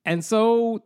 [0.06, 0.84] And so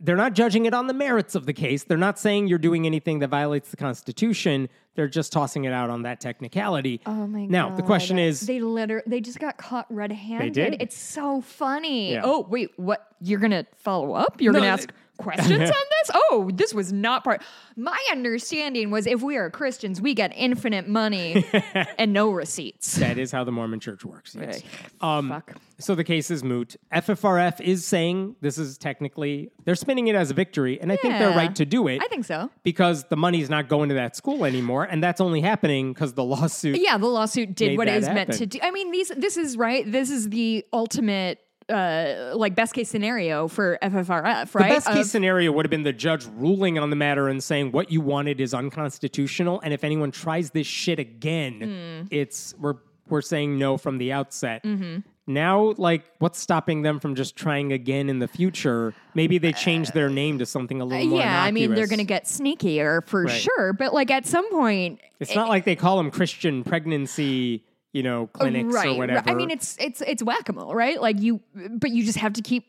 [0.00, 1.84] they're not judging it on the merits of the case.
[1.84, 4.68] They're not saying you're doing anything that violates the Constitution.
[4.94, 7.00] They're just tossing it out on that technicality.
[7.06, 7.50] Oh my god.
[7.50, 10.54] Now, the question is they literally they just got caught red-handed.
[10.54, 10.82] They did.
[10.82, 12.12] It's so funny.
[12.14, 12.22] Yeah.
[12.24, 13.06] Oh, wait, what?
[13.20, 14.40] You're going to follow up?
[14.40, 16.10] You're going to No, ask questions on this?
[16.12, 17.42] Oh, this was not part.
[17.76, 21.44] My understanding was if we are Christians, we get infinite money
[21.98, 22.96] and no receipts.
[22.96, 24.34] that is how the Mormon church works.
[24.38, 24.62] Yes.
[25.00, 25.54] Um, Fuck.
[25.78, 26.76] So the case is moot.
[26.92, 31.14] FFRF is saying this is technically, they're spinning it as a victory, and I think
[31.18, 31.36] they're Yeah.
[31.36, 32.50] right to do it I think so.
[32.62, 36.24] because the money's not going to that school anymore, and that's only happening because the
[36.24, 36.78] lawsuit.
[36.80, 38.36] Yeah, the lawsuit did Made what it that is meant happen.
[38.38, 38.58] to do.
[38.62, 39.90] I mean, these this is right.
[39.90, 44.68] This is the ultimate uh like best case scenario for FFRF, right?
[44.68, 47.42] The best case Of- scenario would have been the judge ruling on the matter and
[47.42, 52.06] saying what you wanted is unconstitutional, and if anyone tries this shit again, Hmm.
[52.14, 52.74] it's we're
[53.08, 54.62] we're saying no from the outset.
[54.64, 55.00] Mm-hmm.
[55.26, 58.92] Now, like, what's stopping them from just trying again in the future?
[59.14, 61.20] Maybe they change their name to something a little more.
[61.20, 63.40] Uh, yeah, I mean they're going to get sneakier for Right.
[63.40, 67.62] sure, but like at some point, It's not like they call them Christian pregnancy,
[67.92, 68.86] you know, clinics right?
[68.86, 68.98] or right.
[68.98, 69.30] whatever.
[69.30, 71.00] I mean, it's it's it's whack a mole, right?
[71.00, 71.40] Like you,
[71.70, 72.66] but you just have to keep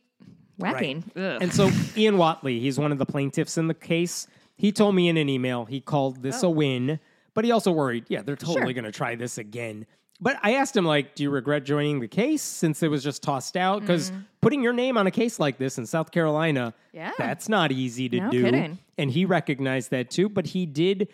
[0.57, 1.03] whacking.
[1.15, 1.37] Ugh.
[1.41, 4.27] And so Ian Watley, he's one of the plaintiffs in the case.
[4.55, 6.99] He told me in an email he called this a win,
[7.33, 8.65] but he also worried, yeah, they're totally Oh.
[8.65, 8.73] Sure.
[8.73, 9.85] going to try this again.
[10.21, 13.23] But I asked him, like, do you regret joining the case since it was just
[13.23, 13.81] tossed out?
[13.81, 16.97] Because putting your name on a case like this in South Carolina, Mm.
[16.97, 17.11] Yeah.
[17.17, 18.43] that's not easy to No do.
[18.43, 18.77] kidding.
[18.99, 21.07] And he recognized that too, but he did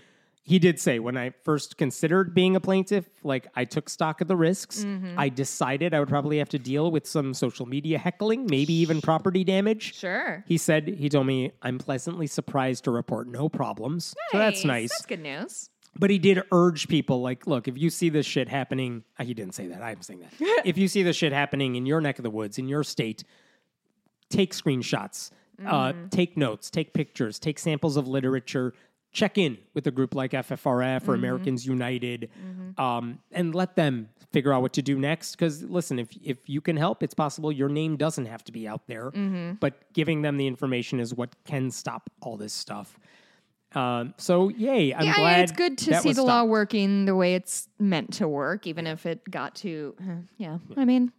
[0.44, 4.28] he did say when I first considered being a plaintiff, like I took stock of
[4.28, 4.84] the risks.
[4.84, 5.20] Mm-hmm.
[5.20, 9.02] I decided I would probably have to deal with some social media heckling, maybe even
[9.02, 9.96] property damage.
[9.96, 10.44] Sure.
[10.48, 14.16] He said, he told me, I'm pleasantly surprised to report no problems.
[14.32, 14.90] So that's nice.
[14.90, 15.70] That's good news.
[15.98, 19.34] But he did urge people, like, look, if you see this shit happening, uh, he
[19.34, 19.82] didn't say that.
[19.82, 20.32] I'm saying that.
[20.66, 23.24] if you see this shit happening in your neck of the woods, in your state,
[24.30, 25.32] take screenshots,
[25.66, 28.74] uh, take notes, take pictures, take samples of literature,
[29.12, 32.30] check in with a group like FFRF or Americans United,
[32.78, 35.32] um, and let them figure out what to do next.
[35.32, 38.68] Because listen, if if you can help, it's possible your name doesn't have to be
[38.68, 39.12] out there,
[39.60, 43.00] but giving them the information is what can stop all this stuff.
[43.76, 44.94] Um, so yay!
[44.94, 48.28] I'm yeah, glad it's good to see the law working the way it's meant to
[48.28, 49.96] work, even if it got to.
[50.04, 51.12] huh, yeah, I mean,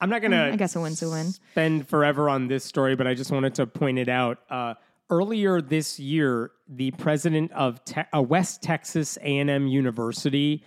[0.00, 0.50] I'm not gonna.
[0.52, 1.32] I guess a win's a win.
[1.32, 4.38] Spend forever on this story, but I just wanted to point it out.
[4.50, 4.74] Uh,
[5.10, 10.64] earlier this year, the president of Te- uh, West Texas A&M University,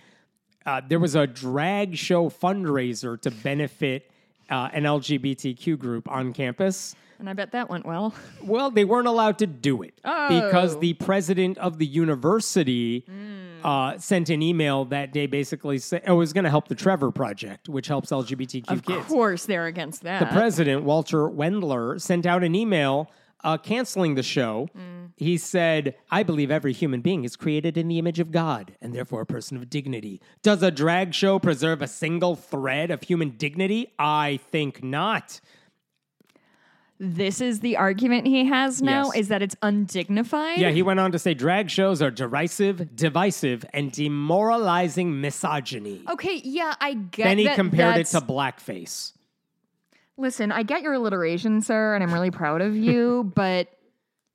[0.66, 4.10] uh, there was a drag show fundraiser to benefit
[4.50, 6.94] uh, an LGBTQ group on campus.
[7.18, 8.14] and I bet that went well.
[8.42, 10.78] Well, they weren't allowed to do it because Oh.
[10.80, 13.04] the president of the university
[13.64, 17.10] uh, sent an email that day basically saying it was going to help the Trevor
[17.10, 18.98] Project, which helps LGBTQ Of kids.
[19.00, 20.20] Of course, they're against that.
[20.20, 23.10] The president, Walter Wendler, sent out an email
[23.44, 24.68] uh, canceling the show.
[25.16, 28.94] He said, I believe every human being is created in the image of God and
[28.94, 30.20] therefore a person of dignity.
[30.42, 33.92] Does a drag show preserve a single thread of human dignity?
[33.98, 35.40] I think not.
[37.00, 39.16] this is the argument he has now: Yes.
[39.16, 40.58] is that it's undignified.
[40.58, 46.02] Yeah, he went on to say drag shows are derisive, divisive, and demoralizing misogyny.
[46.10, 47.24] Okay, yeah, I get.
[47.24, 49.12] then he that compared it to blackface.
[50.18, 53.68] Listen, I get your alliteration, sir, and I'm really proud of you, but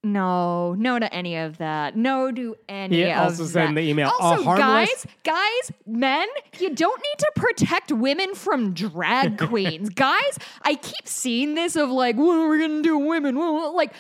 [0.05, 1.95] no, no to any of that.
[1.95, 6.27] No to any He of also in the email, Also, guys, guys, men,
[6.59, 9.89] you don't need to protect women from drag queens.
[9.89, 13.35] guys, I keep seeing this of like, what are we gonna do, women?
[13.73, 13.93] Like,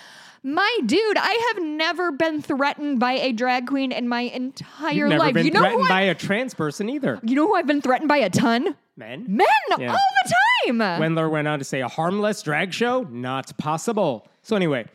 [0.43, 4.93] my dude, I have never been threatened by a drag queen in my entire life.
[4.95, 5.33] You've never life.
[5.33, 7.19] been you know threatened who by I, a trans person either.
[7.23, 8.75] you know who I've been threatened by a ton?
[8.97, 9.25] Men?
[9.27, 9.47] Men
[9.79, 9.91] Yeah.
[9.91, 10.33] all the
[10.67, 10.79] time.
[11.01, 14.27] Wendler went on to say a harmless drag show not possible.
[14.43, 14.85] So anyway,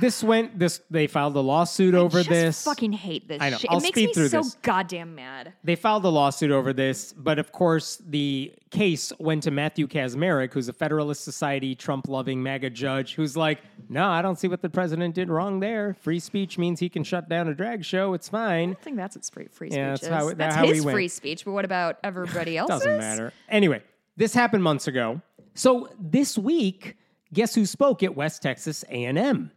[0.00, 2.64] this went this they filed a lawsuit over just this.
[2.64, 3.56] fucking hate this I know.
[3.58, 3.70] shit.
[3.70, 4.54] I'll it makes speed me through so this.
[4.62, 5.52] goddamn mad.
[5.64, 10.52] they filed a lawsuit over this, but of course the case went to Matthew Kacsmaryk,
[10.52, 14.68] who's a Federalist Society Trump-loving MAGA judge, who's like, "No, I don't see what the
[14.70, 15.94] president did wrong there.
[16.00, 18.14] Free speech means he can shut down a drag show.
[18.14, 18.70] It's fine.
[18.72, 20.08] I think that's what free, free speech Yeah, that's is.
[20.08, 22.80] how it- that's how his we free speech, but what about everybody else's?
[22.80, 23.32] Doesn't matter.
[23.48, 23.82] Anyway,
[24.16, 25.20] this happened months ago.
[25.54, 26.96] So this week,
[27.32, 29.52] guess who spoke at West Texas A&M?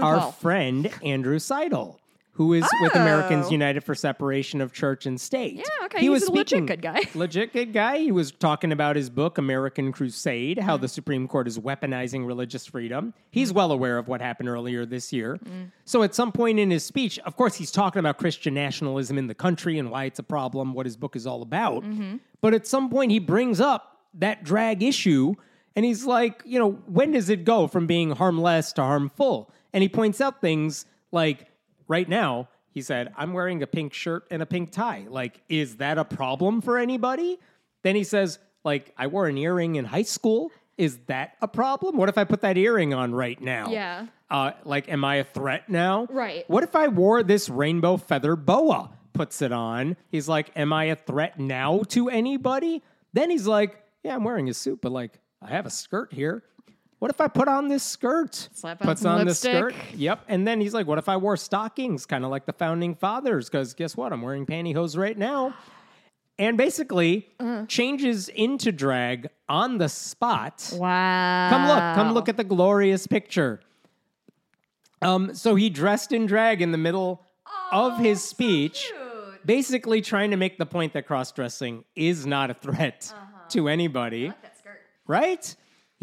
[0.00, 1.98] Our friend Andrew Seidel,
[2.32, 3.50] who is with Americans Oh.
[3.50, 5.54] United for Separation of Church and State.
[5.54, 7.00] Yeah, okay, He he's a legit good guy.
[7.14, 7.98] legit good guy.
[7.98, 10.80] He was talking about his book American Crusade, how Mm.
[10.80, 13.14] the Supreme Court is weaponizing religious freedom.
[13.30, 15.38] He's well aware of what happened earlier this year.
[15.44, 15.70] Mm.
[15.84, 19.28] So at some point in his speech, of course, he's talking about Christian nationalism in
[19.28, 21.84] the country and why it's a problem, what his book is all about.
[21.84, 22.16] Mm-hmm.
[22.40, 25.34] But at some point, he brings up that drag issue.
[25.76, 29.50] And he's like, you know, when does it go from being harmless to harmful?
[29.74, 31.48] And he points out things like
[31.88, 35.06] right now, he said, I'm wearing a pink shirt and a pink tie.
[35.08, 37.38] Like, is that a problem for anybody?
[37.82, 40.50] Then he says, like, I wore an earring in high school.
[40.78, 41.96] Is that a problem?
[41.96, 43.68] What if I put that earring on right now?
[43.70, 44.06] Yeah.
[44.30, 46.06] Uh, like, am I a threat now?
[46.10, 46.48] Right.
[46.48, 48.90] What if I wore this rainbow feather boa?
[49.12, 49.96] Puts it on.
[50.10, 52.82] He's like, am I a threat now to anybody?
[53.12, 56.42] Then he's like, yeah, I'm wearing a suit, but like, I have a skirt here.
[57.04, 58.48] What if I put on this skirt?
[58.54, 59.52] Slap on Puts some on lipstick.
[59.52, 59.94] the skirt.
[59.94, 60.24] Yep.
[60.26, 63.50] And then he's like, what if I wore stockings, kind of like the founding fathers?
[63.50, 64.10] Because guess what?
[64.10, 65.52] I'm wearing pantyhose right now.
[66.38, 67.66] And basically Uh-huh.
[67.66, 70.70] changes into drag on the spot.
[70.72, 71.48] Wow.
[71.50, 73.60] Come look, come look at the glorious picture.
[75.02, 77.20] Um, so he dressed in drag in the middle
[77.70, 78.90] of his speech,
[79.44, 83.12] basically trying to make the point that cross dressing is not a threat
[83.50, 84.32] to anybody.
[85.06, 85.54] Right?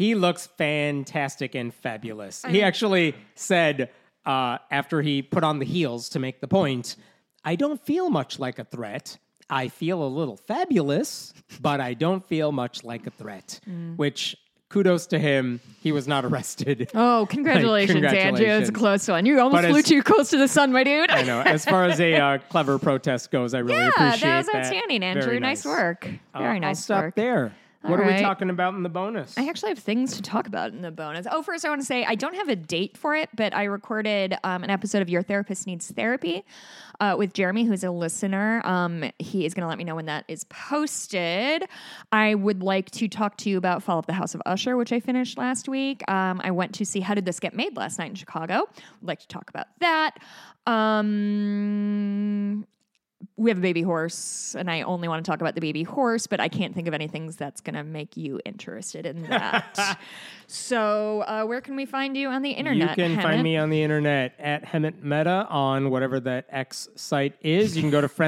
[0.02, 2.44] He looks fantastic and fabulous.
[2.48, 3.90] he actually said
[4.26, 6.96] uh, after he put on the heels to make the point,
[7.44, 9.16] I don't feel much like a threat.
[9.48, 13.60] I feel a little fabulous, but I don't feel much like a threat.
[13.94, 14.36] Which
[14.70, 15.60] kudos to him.
[15.80, 16.90] He was not arrested.
[16.96, 18.44] Oh, congratulations, Andrew.
[18.46, 19.24] It's a close one.
[19.26, 21.10] You almost But flew as- too close to the sun, my dude.
[21.10, 21.40] I know.
[21.42, 24.56] As far as a uh, clever protest goes, I really yeah, appreciate that was that.
[24.56, 25.38] outstanding, Andrew.
[25.38, 26.08] Nice nice work.
[26.34, 27.14] Uh, Very I'll nice stop work.
[27.82, 27.90] There.
[27.90, 29.36] What are we talking about in the bonus?
[29.36, 31.26] I actually have things to talk about in the bonus.
[31.30, 33.64] Oh, first, I want to say I don't have a date for it, but I
[33.64, 36.44] recorded um, an episode of Your Therapist Needs Therapy
[37.00, 38.62] uh, with Jeremy, who's a listener.
[38.64, 41.64] Um, he is going to let me know when that is posted.
[42.12, 44.92] I would like to talk to you about Fall of the House of Usher, which
[44.92, 46.08] I finished last week.
[46.10, 48.68] Um, I went to see How Did This Get Made last night in Chicago.
[48.76, 50.18] I'd like to talk about that.
[50.66, 51.06] Um,
[53.36, 56.26] we have a baby horse, and I only want to talk about the baby horse,
[56.26, 59.98] but I can't think of anything that's going to make you interested in that.
[60.52, 62.90] so, uh, where can we find you on the internet?
[62.90, 63.22] you can Hannah?
[63.22, 67.74] find me on the internet at Hemant Mehta on whatever that X site is.
[67.74, 68.08] You can go to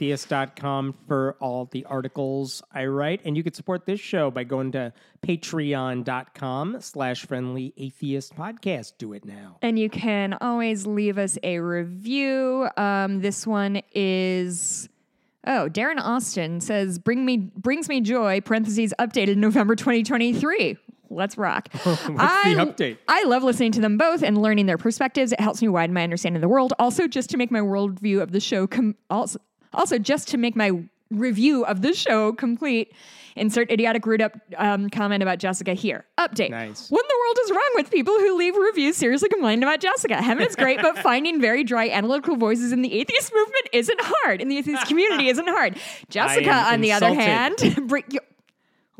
[0.00, 3.22] friendlyatheist.com for all the articles I write.
[3.24, 4.92] And you can support this show by going to
[5.26, 8.92] patreon.com slash friendly atheist podcast.
[8.98, 9.56] Do it now.
[9.62, 12.68] And you can always leave us a review.
[12.76, 14.88] Um, this one is.
[15.46, 20.76] Oh, Darren Austin says, "Bring me brings me joy." Parentheses updated November 2023.
[21.10, 21.68] Let's rock.
[21.82, 22.98] What's the update?
[23.08, 25.32] I love listening to them both and learning their perspectives.
[25.32, 26.72] It helps me widen my understanding of the world.
[26.78, 29.40] Also, just to make my worldview of the show com- also,
[29.72, 30.70] also just to make my
[31.10, 32.94] review of the show complete.
[33.36, 36.04] Insert idiotic rude up um, comment about Jessica here.
[36.18, 36.50] Update.
[36.50, 36.90] Nice.
[36.90, 40.14] What in the world is wrong with people who leave reviews seriously complaining about Jessica?
[40.14, 44.40] Hemant is great, but finding very dry analytical voices in the atheist movement isn't hard.
[44.40, 45.78] In the atheist community isn't hard.
[46.08, 47.56] Jessica, on the other hand,
[47.86, 48.04] bring,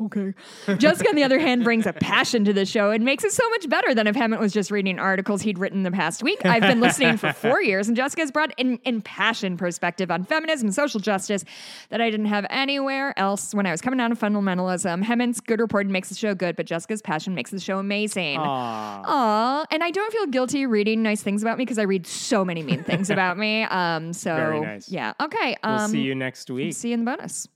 [0.05, 0.33] Okay.
[0.77, 3.47] Jessica, on the other hand, brings a passion to the show and makes it so
[3.49, 6.43] much better than if Hemant was just reading articles he'd written the past week.
[6.45, 10.75] I've been listening for four years, and Jessica's brought an impassioned perspective on feminism and
[10.75, 11.45] social justice
[11.89, 15.03] that I didn't have anywhere else when I was coming down to fundamentalism.
[15.03, 18.37] Hemant's good reporting makes the show good, but Jessica's passion makes the show amazing.
[18.37, 19.01] Aw.
[19.05, 22.43] Aw, and I don't feel guilty reading nice things about me because I read so
[22.43, 23.63] many mean things about me.
[23.63, 24.89] Um, so Very nice.
[24.89, 25.55] yeah, okay.
[25.63, 26.73] Um, We'll see you next week.
[26.73, 27.47] See you in the bonus.